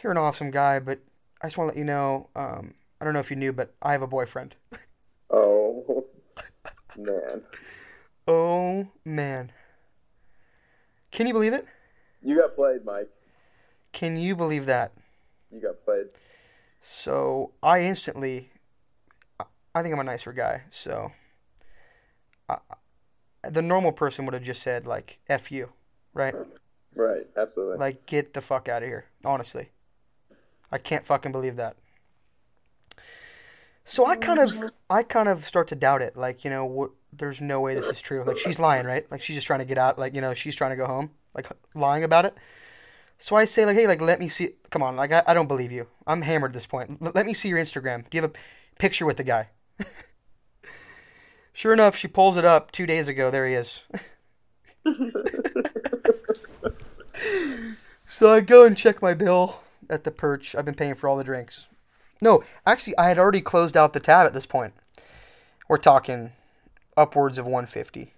you're 0.03 0.13
an 0.13 0.19
awesome 0.19 0.51
guy, 0.51 0.81
but 0.81 0.99
I 1.41 1.47
just 1.47 1.57
want 1.57 1.71
to 1.71 1.77
let 1.77 1.79
you 1.79 1.87
know, 1.87 2.29
um, 2.37 2.75
I 3.01 3.07
don't 3.07 3.15
know 3.15 3.21
if 3.21 3.31
you 3.31 3.37
knew, 3.37 3.55
but 3.55 3.75
I 3.81 3.93
have 3.93 4.03
a 4.03 4.07
boyfriend. 4.07 4.55
Oh, 5.31 6.05
man. 6.99 7.43
Oh, 8.27 8.89
man. 9.05 9.53
Can 11.11 11.27
you 11.27 11.33
believe 11.33 11.53
it? 11.53 11.67
You 12.23 12.37
got 12.37 12.55
played, 12.55 12.85
Mike. 12.85 13.09
Can 13.93 14.19
you 14.19 14.35
believe 14.37 14.67
that? 14.67 14.93
You 15.51 15.61
got 15.61 15.79
played. 15.85 16.07
So 16.83 17.53
I 17.63 17.81
instantly, 17.81 18.51
I- 19.41 19.83
think 19.83 19.93
I'm 19.95 20.01
a 20.01 20.05
nicer 20.05 20.33
guy. 20.33 20.63
So 20.71 21.13
I, 22.49 22.59
the 23.49 23.63
normal 23.63 23.93
person 23.93 24.25
would 24.25 24.35
have 24.35 24.43
just 24.43 24.63
said, 24.63 24.87
like, 24.87 25.19
F 25.29 25.53
you, 25.53 25.71
right? 26.15 26.35
Right, 26.95 27.27
absolutely. 27.37 27.79
Like, 27.79 28.07
get 28.07 28.35
the 28.35 28.41
fuck 28.41 28.69
out 28.69 28.83
of 28.83 28.89
here, 28.89 29.07
honestly. 29.25 29.71
I 30.73 30.79
can't 30.79 31.05
fucking 31.05 31.33
believe 31.33 31.57
that. 31.57 31.77
So 33.85 34.05
I 34.05 34.17
kind 34.17 34.41
of, 34.41 34.73
I 34.91 35.05
kind 35.05 35.29
of 35.29 35.45
start 35.45 35.69
to 35.69 35.77
doubt 35.77 36.03
it. 36.03 36.17
Like, 36.17 36.45
you 36.45 36.51
know, 36.51 36.65
what? 36.65 36.91
There's 37.13 37.41
no 37.41 37.61
way 37.61 37.75
this 37.75 37.87
is 37.87 38.01
true. 38.01 38.25
Like, 38.25 38.39
she's 38.39 38.59
lying, 38.59 38.87
right? 38.87 39.11
Like, 39.11 39.23
she's 39.23 39.37
just 39.37 39.47
trying 39.47 39.61
to 39.61 39.65
get 39.65 39.79
out. 39.79 39.99
Like, 39.99 40.15
you 40.15 40.21
know, 40.21 40.35
she's 40.35 40.55
trying 40.55 40.71
to 40.71 40.77
go 40.77 40.87
home. 40.87 41.11
Like, 41.35 41.49
lying 41.75 42.05
about 42.05 42.25
it. 42.25 42.35
So 43.19 43.37
I 43.37 43.47
say, 43.47 43.65
like, 43.65 43.77
hey, 43.77 43.87
like, 43.87 44.01
let 44.01 44.21
me 44.21 44.29
see. 44.29 44.51
Come 44.71 44.83
on, 44.83 44.97
like, 44.97 45.13
I, 45.13 45.23
I 45.27 45.35
don't 45.35 45.49
believe 45.49 45.73
you. 45.73 45.87
I'm 46.07 46.23
hammered 46.23 46.51
at 46.51 46.55
this 46.55 46.67
point. 46.67 46.99
L- 47.03 47.13
let 47.15 47.25
me 47.25 47.33
see 47.35 47.49
your 47.49 47.59
Instagram. 47.59 48.09
Do 48.11 48.17
you 48.17 48.23
have 48.23 48.31
a 48.31 48.79
picture 48.79 49.07
with 49.07 49.17
the 49.17 49.25
guy? 49.25 49.49
sure 51.53 51.73
enough, 51.73 51.97
she 51.97 52.09
pulls 52.09 52.37
it 52.37 52.45
up 52.45 52.71
two 52.71 52.87
days 52.87 53.09
ago. 53.09 53.31
There 53.31 53.47
he 53.47 53.55
is. 53.55 53.81
So 58.09 58.31
I 58.31 58.41
go 58.41 58.65
and 58.65 58.79
check 58.79 59.03
my 59.03 59.15
bill 59.15 59.61
at 59.91 60.05
the 60.05 60.13
perch. 60.13 60.55
I've 60.55 60.65
been 60.65 60.75
paying 60.75 60.95
for 60.95 61.09
all 61.09 61.17
the 61.17 61.25
drinks. 61.25 61.69
No, 62.23 62.43
actually, 62.65 62.97
I 62.97 63.09
had 63.09 63.19
already 63.19 63.41
closed 63.41 63.77
out 63.77 63.93
the 63.93 64.01
tab 64.01 64.27
at 64.27 64.33
this 64.33 64.47
point. 64.47 64.75
We're 65.69 65.77
talking 65.77 66.31
upwards 66.97 67.39
of 67.39 67.45
150. 67.45 68.13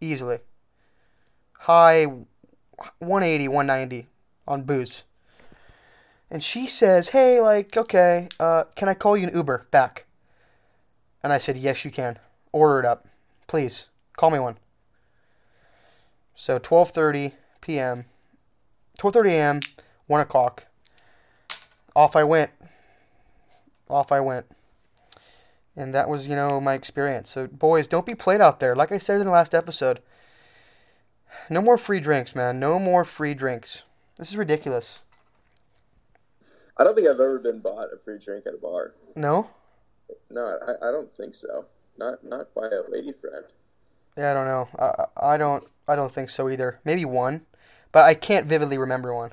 Easily. 0.00 0.38
High 1.60 2.04
180, 2.98 3.48
190 3.48 4.06
on 4.46 4.62
booze. 4.62 5.04
And 6.30 6.42
she 6.42 6.66
says, 6.66 7.10
hey, 7.10 7.40
like, 7.40 7.76
okay, 7.76 8.28
uh, 8.40 8.64
can 8.74 8.88
I 8.88 8.94
call 8.94 9.16
you 9.16 9.28
an 9.28 9.34
Uber 9.34 9.66
back? 9.70 10.06
And 11.22 11.32
I 11.32 11.38
said, 11.38 11.56
yes, 11.56 11.84
you 11.84 11.90
can. 11.90 12.18
Order 12.52 12.80
it 12.80 12.84
up. 12.84 13.06
Please, 13.46 13.86
call 14.16 14.30
me 14.30 14.38
one. 14.38 14.58
So 16.34 16.58
12.30 16.58 17.32
p.m., 17.60 18.04
12:30 18.98 19.28
a.m., 19.28 19.60
one 20.06 20.20
o'clock. 20.20 20.66
Off 21.94 22.16
I 22.16 22.24
went. 22.24 22.50
Off 23.88 24.12
I 24.12 24.20
went. 24.20 24.46
And 25.76 25.94
that 25.94 26.08
was, 26.08 26.26
you 26.26 26.34
know, 26.34 26.60
my 26.60 26.74
experience. 26.74 27.28
So, 27.30 27.46
boys, 27.46 27.86
don't 27.86 28.06
be 28.06 28.14
played 28.14 28.40
out 28.40 28.60
there. 28.60 28.74
Like 28.74 28.92
I 28.92 28.98
said 28.98 29.20
in 29.20 29.26
the 29.26 29.32
last 29.32 29.54
episode, 29.54 30.00
no 31.50 31.60
more 31.60 31.76
free 31.76 32.00
drinks, 32.00 32.34
man. 32.34 32.58
No 32.58 32.78
more 32.78 33.04
free 33.04 33.34
drinks. 33.34 33.82
This 34.16 34.30
is 34.30 34.36
ridiculous. 34.36 35.02
I 36.78 36.84
don't 36.84 36.94
think 36.94 37.08
I've 37.08 37.20
ever 37.20 37.38
been 37.38 37.60
bought 37.60 37.88
a 37.92 37.98
free 38.02 38.18
drink 38.18 38.46
at 38.46 38.54
a 38.54 38.58
bar. 38.58 38.94
No? 39.14 39.48
No, 40.30 40.58
I, 40.66 40.88
I 40.88 40.90
don't 40.90 41.12
think 41.12 41.34
so. 41.34 41.66
Not 41.98 42.22
not 42.24 42.54
by 42.54 42.66
a 42.66 42.90
lady 42.90 43.12
friend. 43.12 43.44
Yeah, 44.16 44.30
I 44.30 44.34
don't 44.34 44.46
know. 44.46 44.68
I, 44.78 45.34
I 45.34 45.36
don't. 45.36 45.64
I 45.88 45.96
don't 45.96 46.12
think 46.12 46.30
so 46.30 46.48
either. 46.48 46.80
Maybe 46.84 47.04
one, 47.04 47.46
but 47.92 48.04
I 48.04 48.14
can't 48.14 48.46
vividly 48.46 48.76
remember 48.76 49.14
one. 49.14 49.32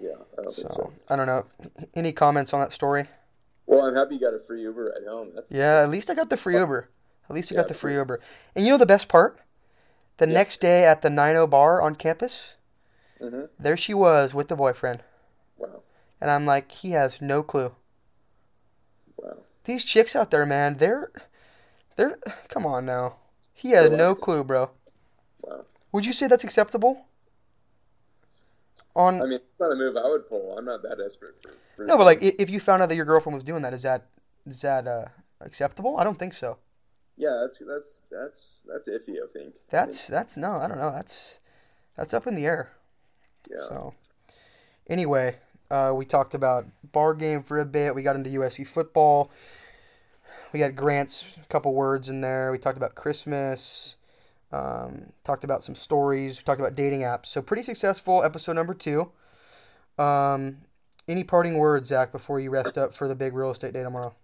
Yeah, 0.00 0.10
I 0.38 0.42
don't 0.42 0.54
think 0.54 0.68
So 0.68 0.74
so. 0.74 0.92
I 1.08 1.16
don't 1.16 1.26
know. 1.26 1.46
Any 1.94 2.12
comments 2.12 2.54
on 2.54 2.60
that 2.60 2.72
story? 2.72 3.06
Well, 3.66 3.86
I'm 3.86 3.94
happy 3.94 4.14
you 4.16 4.20
got 4.20 4.34
a 4.34 4.38
free 4.40 4.62
Uber 4.62 4.94
at 4.96 5.06
home. 5.08 5.30
That's 5.34 5.50
Yeah, 5.50 5.82
at 5.82 5.90
least 5.90 6.10
I 6.10 6.14
got 6.14 6.30
the 6.30 6.36
free 6.36 6.56
Uber. 6.56 6.88
At 7.28 7.34
least 7.36 7.52
I 7.52 7.54
Yeah, 7.54 7.60
got 7.60 7.68
the 7.68 7.74
free. 7.74 7.94
Uber. 7.94 8.20
And 8.54 8.64
you 8.64 8.70
know 8.72 8.78
the 8.78 8.86
best 8.86 9.08
part? 9.08 9.40
The 10.18 10.26
Yeah. 10.26 10.34
next 10.34 10.60
day 10.60 10.86
at 10.86 11.02
the 11.02 11.10
90 11.10 11.46
bar 11.48 11.82
on 11.82 11.96
campus, 11.96 12.56
hmm 13.20 13.44
there 13.60 13.76
she 13.76 13.94
was 13.94 14.34
with 14.34 14.48
the 14.48 14.56
boyfriend. 14.56 15.04
Wow, 15.56 15.82
And 16.20 16.30
I'm 16.30 16.46
like, 16.46 16.70
he 16.72 16.92
has 16.92 17.20
no 17.20 17.42
clue. 17.42 17.74
wow. 19.16 19.44
These 19.64 19.84
chicks 19.84 20.14
out 20.14 20.30
there, 20.30 20.44
man, 20.44 20.76
they're 20.76 21.10
they're 21.96 22.18
come 22.48 22.66
on 22.66 22.86
now. 22.86 23.18
He 23.54 23.72
has 23.72 23.90
no 23.90 24.14
clue, 24.14 24.44
bro. 24.44 24.70
Wow. 25.42 25.64
Would 25.92 26.04
you 26.04 26.12
say 26.12 26.26
that's 26.26 26.42
acceptable? 26.42 27.06
On 28.96 29.22
I 29.22 29.24
mean, 29.24 29.34
it's 29.34 29.60
not 29.60 29.72
a 29.72 29.76
move 29.76 29.96
I 29.96 30.08
would 30.08 30.28
pull. 30.28 30.58
I'm 30.58 30.64
not 30.64 30.82
that 30.82 30.96
desperate 30.98 31.40
for. 31.42 31.52
for 31.76 31.84
No, 31.84 31.96
but 31.96 32.04
like 32.04 32.18
if 32.22 32.50
you 32.50 32.58
found 32.58 32.82
out 32.82 32.88
that 32.88 32.96
your 32.96 33.04
girlfriend 33.04 33.34
was 33.34 33.44
doing 33.44 33.62
that, 33.62 33.72
is 33.72 33.82
that 33.82 34.06
is 34.46 34.60
that 34.62 34.86
uh 34.88 35.06
acceptable? 35.40 35.96
I 35.96 36.04
don't 36.04 36.18
think 36.18 36.34
so. 36.34 36.58
yeah, 37.16 37.38
that's 37.42 37.62
that's 37.66 38.02
that's 38.10 38.62
that's 38.66 38.88
iffy. 38.88 39.16
I 39.22 39.26
think. 39.32 39.54
That's 39.68 40.08
that's 40.08 40.36
no, 40.36 40.52
I 40.52 40.66
don't 40.66 40.78
know. 40.78 40.90
That's 40.90 41.40
that's 41.96 42.14
up 42.14 42.26
in 42.26 42.34
the 42.34 42.46
air. 42.46 42.72
yeah. 43.50 43.62
So, 43.62 43.94
anyway, 44.88 45.36
uh, 45.70 45.92
we 45.96 46.04
talked 46.04 46.34
about 46.34 46.66
bar 46.92 47.14
game 47.14 47.42
for 47.42 47.58
a 47.58 47.64
bit. 47.64 47.94
We 47.94 48.02
got 48.02 48.16
into 48.16 48.30
USC 48.30 48.66
football. 48.66 49.30
We 50.52 50.60
had 50.60 50.74
Grant's 50.74 51.38
couple 51.48 51.74
words 51.74 52.08
in 52.08 52.20
there. 52.20 52.50
We 52.50 52.58
talked 52.58 52.76
about 52.76 52.94
Christmas. 52.96 53.96
Um, 54.52 55.12
talked 55.24 55.44
about 55.44 55.62
some 55.62 55.74
stories. 55.74 56.42
Talked 56.42 56.60
about 56.60 56.74
dating 56.74 57.00
apps. 57.00 57.26
So 57.26 57.40
pretty 57.42 57.62
successful 57.62 58.22
episode 58.24 58.54
number 58.54 58.74
two. 58.74 59.10
Um, 59.98 60.58
any 61.08 61.24
parting 61.24 61.58
words, 61.58 61.88
Zach, 61.88 62.12
before 62.12 62.40
you 62.40 62.50
rest 62.50 62.78
up 62.78 62.92
for 62.92 63.08
the 63.08 63.14
big 63.14 63.34
real 63.34 63.50
estate 63.50 63.72
day 63.72 63.82
tomorrow? 63.82 64.14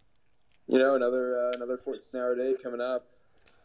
You 0.66 0.78
know, 0.78 0.94
another 0.94 1.48
uh, 1.48 1.52
another 1.56 1.76
14 1.76 2.02
hour 2.20 2.34
day 2.34 2.54
coming 2.60 2.80
up. 2.80 3.06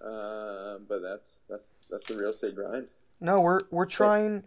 Um, 0.04 0.86
but 0.88 1.02
that's 1.02 1.44
that's 1.50 1.70
that's 1.90 2.06
the 2.06 2.16
real 2.16 2.32
estate 2.32 2.56
grind. 2.56 2.88
No, 3.20 3.42
we're 3.42 3.62
we're 3.70 3.86
trying 3.86 4.44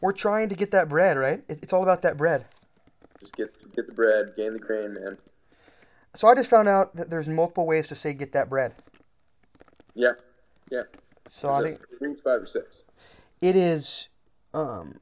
we're 0.00 0.12
trying 0.12 0.48
to 0.48 0.54
get 0.54 0.70
that 0.70 0.88
bread, 0.88 1.16
right? 1.16 1.42
It's 1.48 1.72
all 1.72 1.82
about 1.82 2.02
that 2.02 2.16
bread. 2.16 2.44
Just 3.20 3.36
get 3.36 3.52
get 3.74 3.86
the 3.86 3.92
bread, 3.92 4.34
gain 4.36 4.52
the 4.52 4.58
grain, 4.58 4.94
man. 4.94 5.16
So 6.14 6.28
I 6.28 6.34
just 6.34 6.50
found 6.50 6.68
out 6.68 6.94
that 6.96 7.10
there's 7.10 7.28
multiple 7.28 7.66
ways 7.66 7.88
to 7.88 7.94
say 7.94 8.12
get 8.12 8.32
that 8.32 8.48
bread. 8.48 8.74
Yeah, 9.94 10.12
yeah. 10.70 10.82
So 11.26 11.50
I 11.50 11.62
think 11.62 11.80
at 11.80 12.02
least 12.02 12.24
five 12.24 12.42
or 12.42 12.46
six. 12.46 12.84
it 13.40 13.56
is, 13.56 14.08
um, 14.54 15.00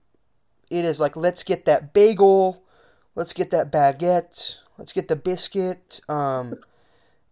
it 0.70 0.84
is 0.84 1.00
like 1.00 1.16
let's 1.16 1.42
get 1.44 1.64
that 1.64 1.92
bagel, 1.92 2.64
let's 3.14 3.32
get 3.32 3.50
that 3.50 3.72
baguette, 3.72 4.58
let's 4.78 4.92
get 4.92 5.08
the 5.08 5.16
biscuit. 5.16 6.00
Um, 6.08 6.54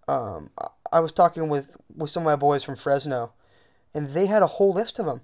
um, 0.09 0.51
I- 0.59 0.69
I 0.91 1.01
was 1.01 1.13
talking 1.13 1.49
with 1.51 1.77
with 1.95 2.09
some 2.11 2.23
of 2.23 2.27
my 2.27 2.37
boys 2.37 2.65
from 2.65 2.77
Fresno, 2.77 3.33
and 3.95 4.09
they 4.09 4.25
had 4.27 4.43
a 4.43 4.47
whole 4.47 4.73
list 4.73 4.99
of 4.99 5.05
them. 5.07 5.21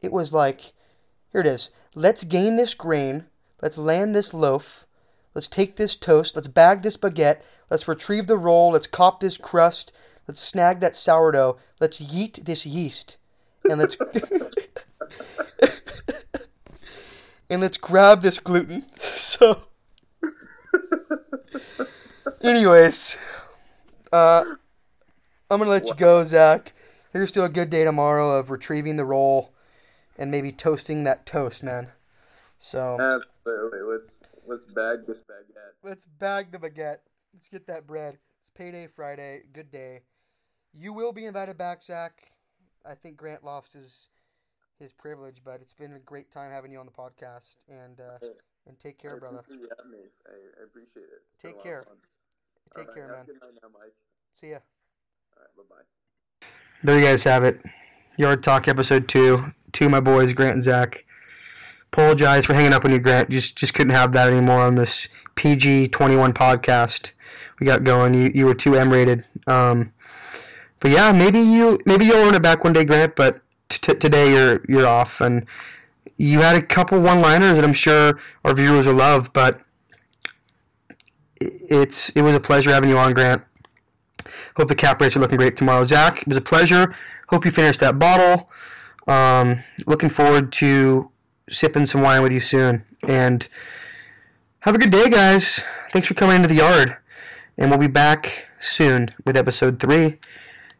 It 0.00 0.10
was 0.12 0.34
like, 0.34 0.72
here 1.30 1.40
it 1.40 1.46
is. 1.46 1.70
Let's 1.94 2.24
gain 2.24 2.56
this 2.56 2.74
grain. 2.74 3.26
Let's 3.62 3.78
land 3.78 4.14
this 4.14 4.34
loaf. 4.34 4.86
Let's 5.34 5.46
take 5.48 5.76
this 5.76 5.94
toast. 5.94 6.34
Let's 6.34 6.48
bag 6.48 6.82
this 6.82 6.96
baguette. 6.96 7.42
Let's 7.70 7.86
retrieve 7.86 8.26
the 8.26 8.36
roll. 8.36 8.70
Let's 8.72 8.86
cop 8.88 9.20
this 9.20 9.36
crust. 9.36 9.92
Let's 10.28 10.40
snag 10.40 10.80
that 10.80 10.94
sourdough. 10.94 11.56
Let's 11.80 11.98
yeet 12.00 12.44
this 12.44 12.66
yeast. 12.66 13.16
And 13.64 13.78
let's 13.78 13.96
and 17.50 17.62
let's 17.62 17.78
grab 17.78 18.20
this 18.22 18.38
gluten. 18.38 18.84
So 19.28 19.60
anyways, 22.40 23.16
uh 24.10 24.44
I'm 25.50 25.58
gonna 25.58 25.70
let 25.70 25.86
you 25.86 25.94
go, 25.94 26.24
Zach. 26.24 26.72
Here's 27.12 27.30
to 27.32 27.44
a 27.44 27.48
good 27.48 27.70
day 27.70 27.84
tomorrow 27.84 28.38
of 28.38 28.50
retrieving 28.50 28.96
the 28.96 29.04
roll 29.04 29.52
and 30.18 30.30
maybe 30.30 30.50
toasting 30.50 31.04
that 31.04 31.26
toast, 31.26 31.62
man. 31.62 31.88
So 32.58 32.98
Absolutely. 33.00 33.80
Let's 33.80 34.20
let's 34.46 34.66
bag 34.66 35.06
this 35.06 35.20
baguette. 35.22 35.74
let's 35.82 36.06
bag 36.06 36.50
the 36.52 36.58
baguette. 36.58 36.98
Let's 37.34 37.48
get 37.48 37.66
that 37.66 37.86
bread. 37.86 38.18
It's 38.40 38.50
payday 38.50 38.86
Friday. 38.86 39.42
Good 39.52 39.70
day. 39.70 40.00
You 40.80 40.92
will 40.92 41.12
be 41.12 41.26
invited 41.26 41.58
back, 41.58 41.82
Zach. 41.82 42.30
I 42.86 42.94
think 42.94 43.16
Grant 43.16 43.42
lost 43.42 43.72
his 43.72 44.10
his 44.78 44.92
privilege, 44.92 45.42
but 45.44 45.60
it's 45.60 45.72
been 45.72 45.94
a 45.94 45.98
great 45.98 46.30
time 46.30 46.52
having 46.52 46.70
you 46.70 46.78
on 46.78 46.86
the 46.86 46.92
podcast. 46.92 47.56
And 47.68 47.98
uh, 48.00 48.24
and 48.66 48.78
take 48.78 48.96
care, 48.96 49.16
I 49.16 49.18
brother. 49.18 49.38
appreciate 49.38 49.62
you 49.62 49.68
having 49.76 49.90
me. 49.90 50.06
I, 50.26 50.60
I 50.60 50.64
appreciate 50.64 51.02
it. 51.02 51.22
It's 51.32 51.42
Take 51.42 51.54
a 51.54 51.56
lot 51.56 51.60
of 51.60 51.64
care. 51.64 51.84
Take 52.76 52.88
All 52.88 52.94
care, 52.94 53.08
man. 53.08 53.16
have 53.16 53.24
a 53.24 53.32
Good 53.32 53.40
night 53.40 53.50
now, 53.60 53.68
Mike. 53.72 53.94
See 54.34 54.50
ya. 54.50 54.58
All 55.36 55.42
right, 55.42 55.68
bye 55.68 55.76
bye. 55.76 56.46
There 56.84 56.98
you 56.98 57.04
guys 57.04 57.24
have 57.24 57.42
it. 57.42 57.60
Yard 58.16 58.44
Talk 58.44 58.68
episode 58.68 59.08
two. 59.08 59.52
Two 59.72 59.86
of 59.86 59.90
my 59.90 60.00
boys, 60.00 60.32
Grant 60.32 60.54
and 60.54 60.62
Zach. 60.62 61.04
Apologize 61.92 62.46
for 62.46 62.54
hanging 62.54 62.72
up 62.72 62.84
on 62.84 62.92
you, 62.92 63.00
Grant. 63.00 63.30
Just 63.30 63.56
just 63.56 63.74
couldn't 63.74 63.94
have 63.94 64.12
that 64.12 64.28
anymore 64.28 64.60
on 64.60 64.76
this 64.76 65.08
PG 65.34 65.88
twenty 65.88 66.14
one 66.14 66.32
podcast 66.32 67.12
we 67.58 67.66
got 67.66 67.82
going. 67.82 68.14
You 68.14 68.30
you 68.32 68.46
were 68.46 68.54
too 68.54 68.76
M 68.76 68.92
rated. 68.92 69.24
Um, 69.48 69.92
but 70.80 70.90
yeah, 70.90 71.12
maybe 71.12 71.40
you 71.40 71.78
maybe 71.86 72.04
you'll 72.04 72.16
earn 72.16 72.34
it 72.34 72.42
back 72.42 72.64
one 72.64 72.72
day, 72.72 72.84
Grant. 72.84 73.16
But 73.16 73.40
t- 73.68 73.94
today 73.94 74.32
you're 74.32 74.60
you're 74.68 74.86
off, 74.86 75.20
and 75.20 75.46
you 76.16 76.40
had 76.40 76.56
a 76.56 76.62
couple 76.62 77.00
one 77.00 77.20
liners 77.20 77.56
that 77.56 77.64
I'm 77.64 77.72
sure 77.72 78.18
our 78.44 78.54
viewers 78.54 78.86
will 78.86 78.94
love. 78.94 79.32
But 79.32 79.60
it's 81.40 82.10
it 82.10 82.22
was 82.22 82.34
a 82.34 82.40
pleasure 82.40 82.70
having 82.70 82.90
you 82.90 82.98
on, 82.98 83.12
Grant. 83.12 83.42
Hope 84.56 84.68
the 84.68 84.74
cap 84.74 85.00
rates 85.00 85.16
are 85.16 85.20
looking 85.20 85.38
great 85.38 85.56
tomorrow. 85.56 85.84
Zach, 85.84 86.22
it 86.22 86.28
was 86.28 86.36
a 86.36 86.42
pleasure. 86.42 86.94
Hope 87.28 87.44
you 87.44 87.50
finished 87.50 87.80
that 87.80 87.98
bottle. 87.98 88.50
Um, 89.06 89.58
looking 89.86 90.08
forward 90.08 90.52
to 90.52 91.10
sipping 91.48 91.86
some 91.86 92.02
wine 92.02 92.22
with 92.22 92.32
you 92.32 92.40
soon. 92.40 92.84
And 93.06 93.48
have 94.60 94.74
a 94.74 94.78
good 94.78 94.90
day, 94.90 95.08
guys. 95.08 95.62
Thanks 95.90 96.08
for 96.08 96.14
coming 96.14 96.36
into 96.36 96.48
the 96.48 96.56
yard. 96.56 96.96
And 97.56 97.70
we'll 97.70 97.78
be 97.78 97.86
back 97.86 98.46
soon 98.58 99.08
with 99.24 99.36
episode 99.36 99.78
three. 99.78 100.18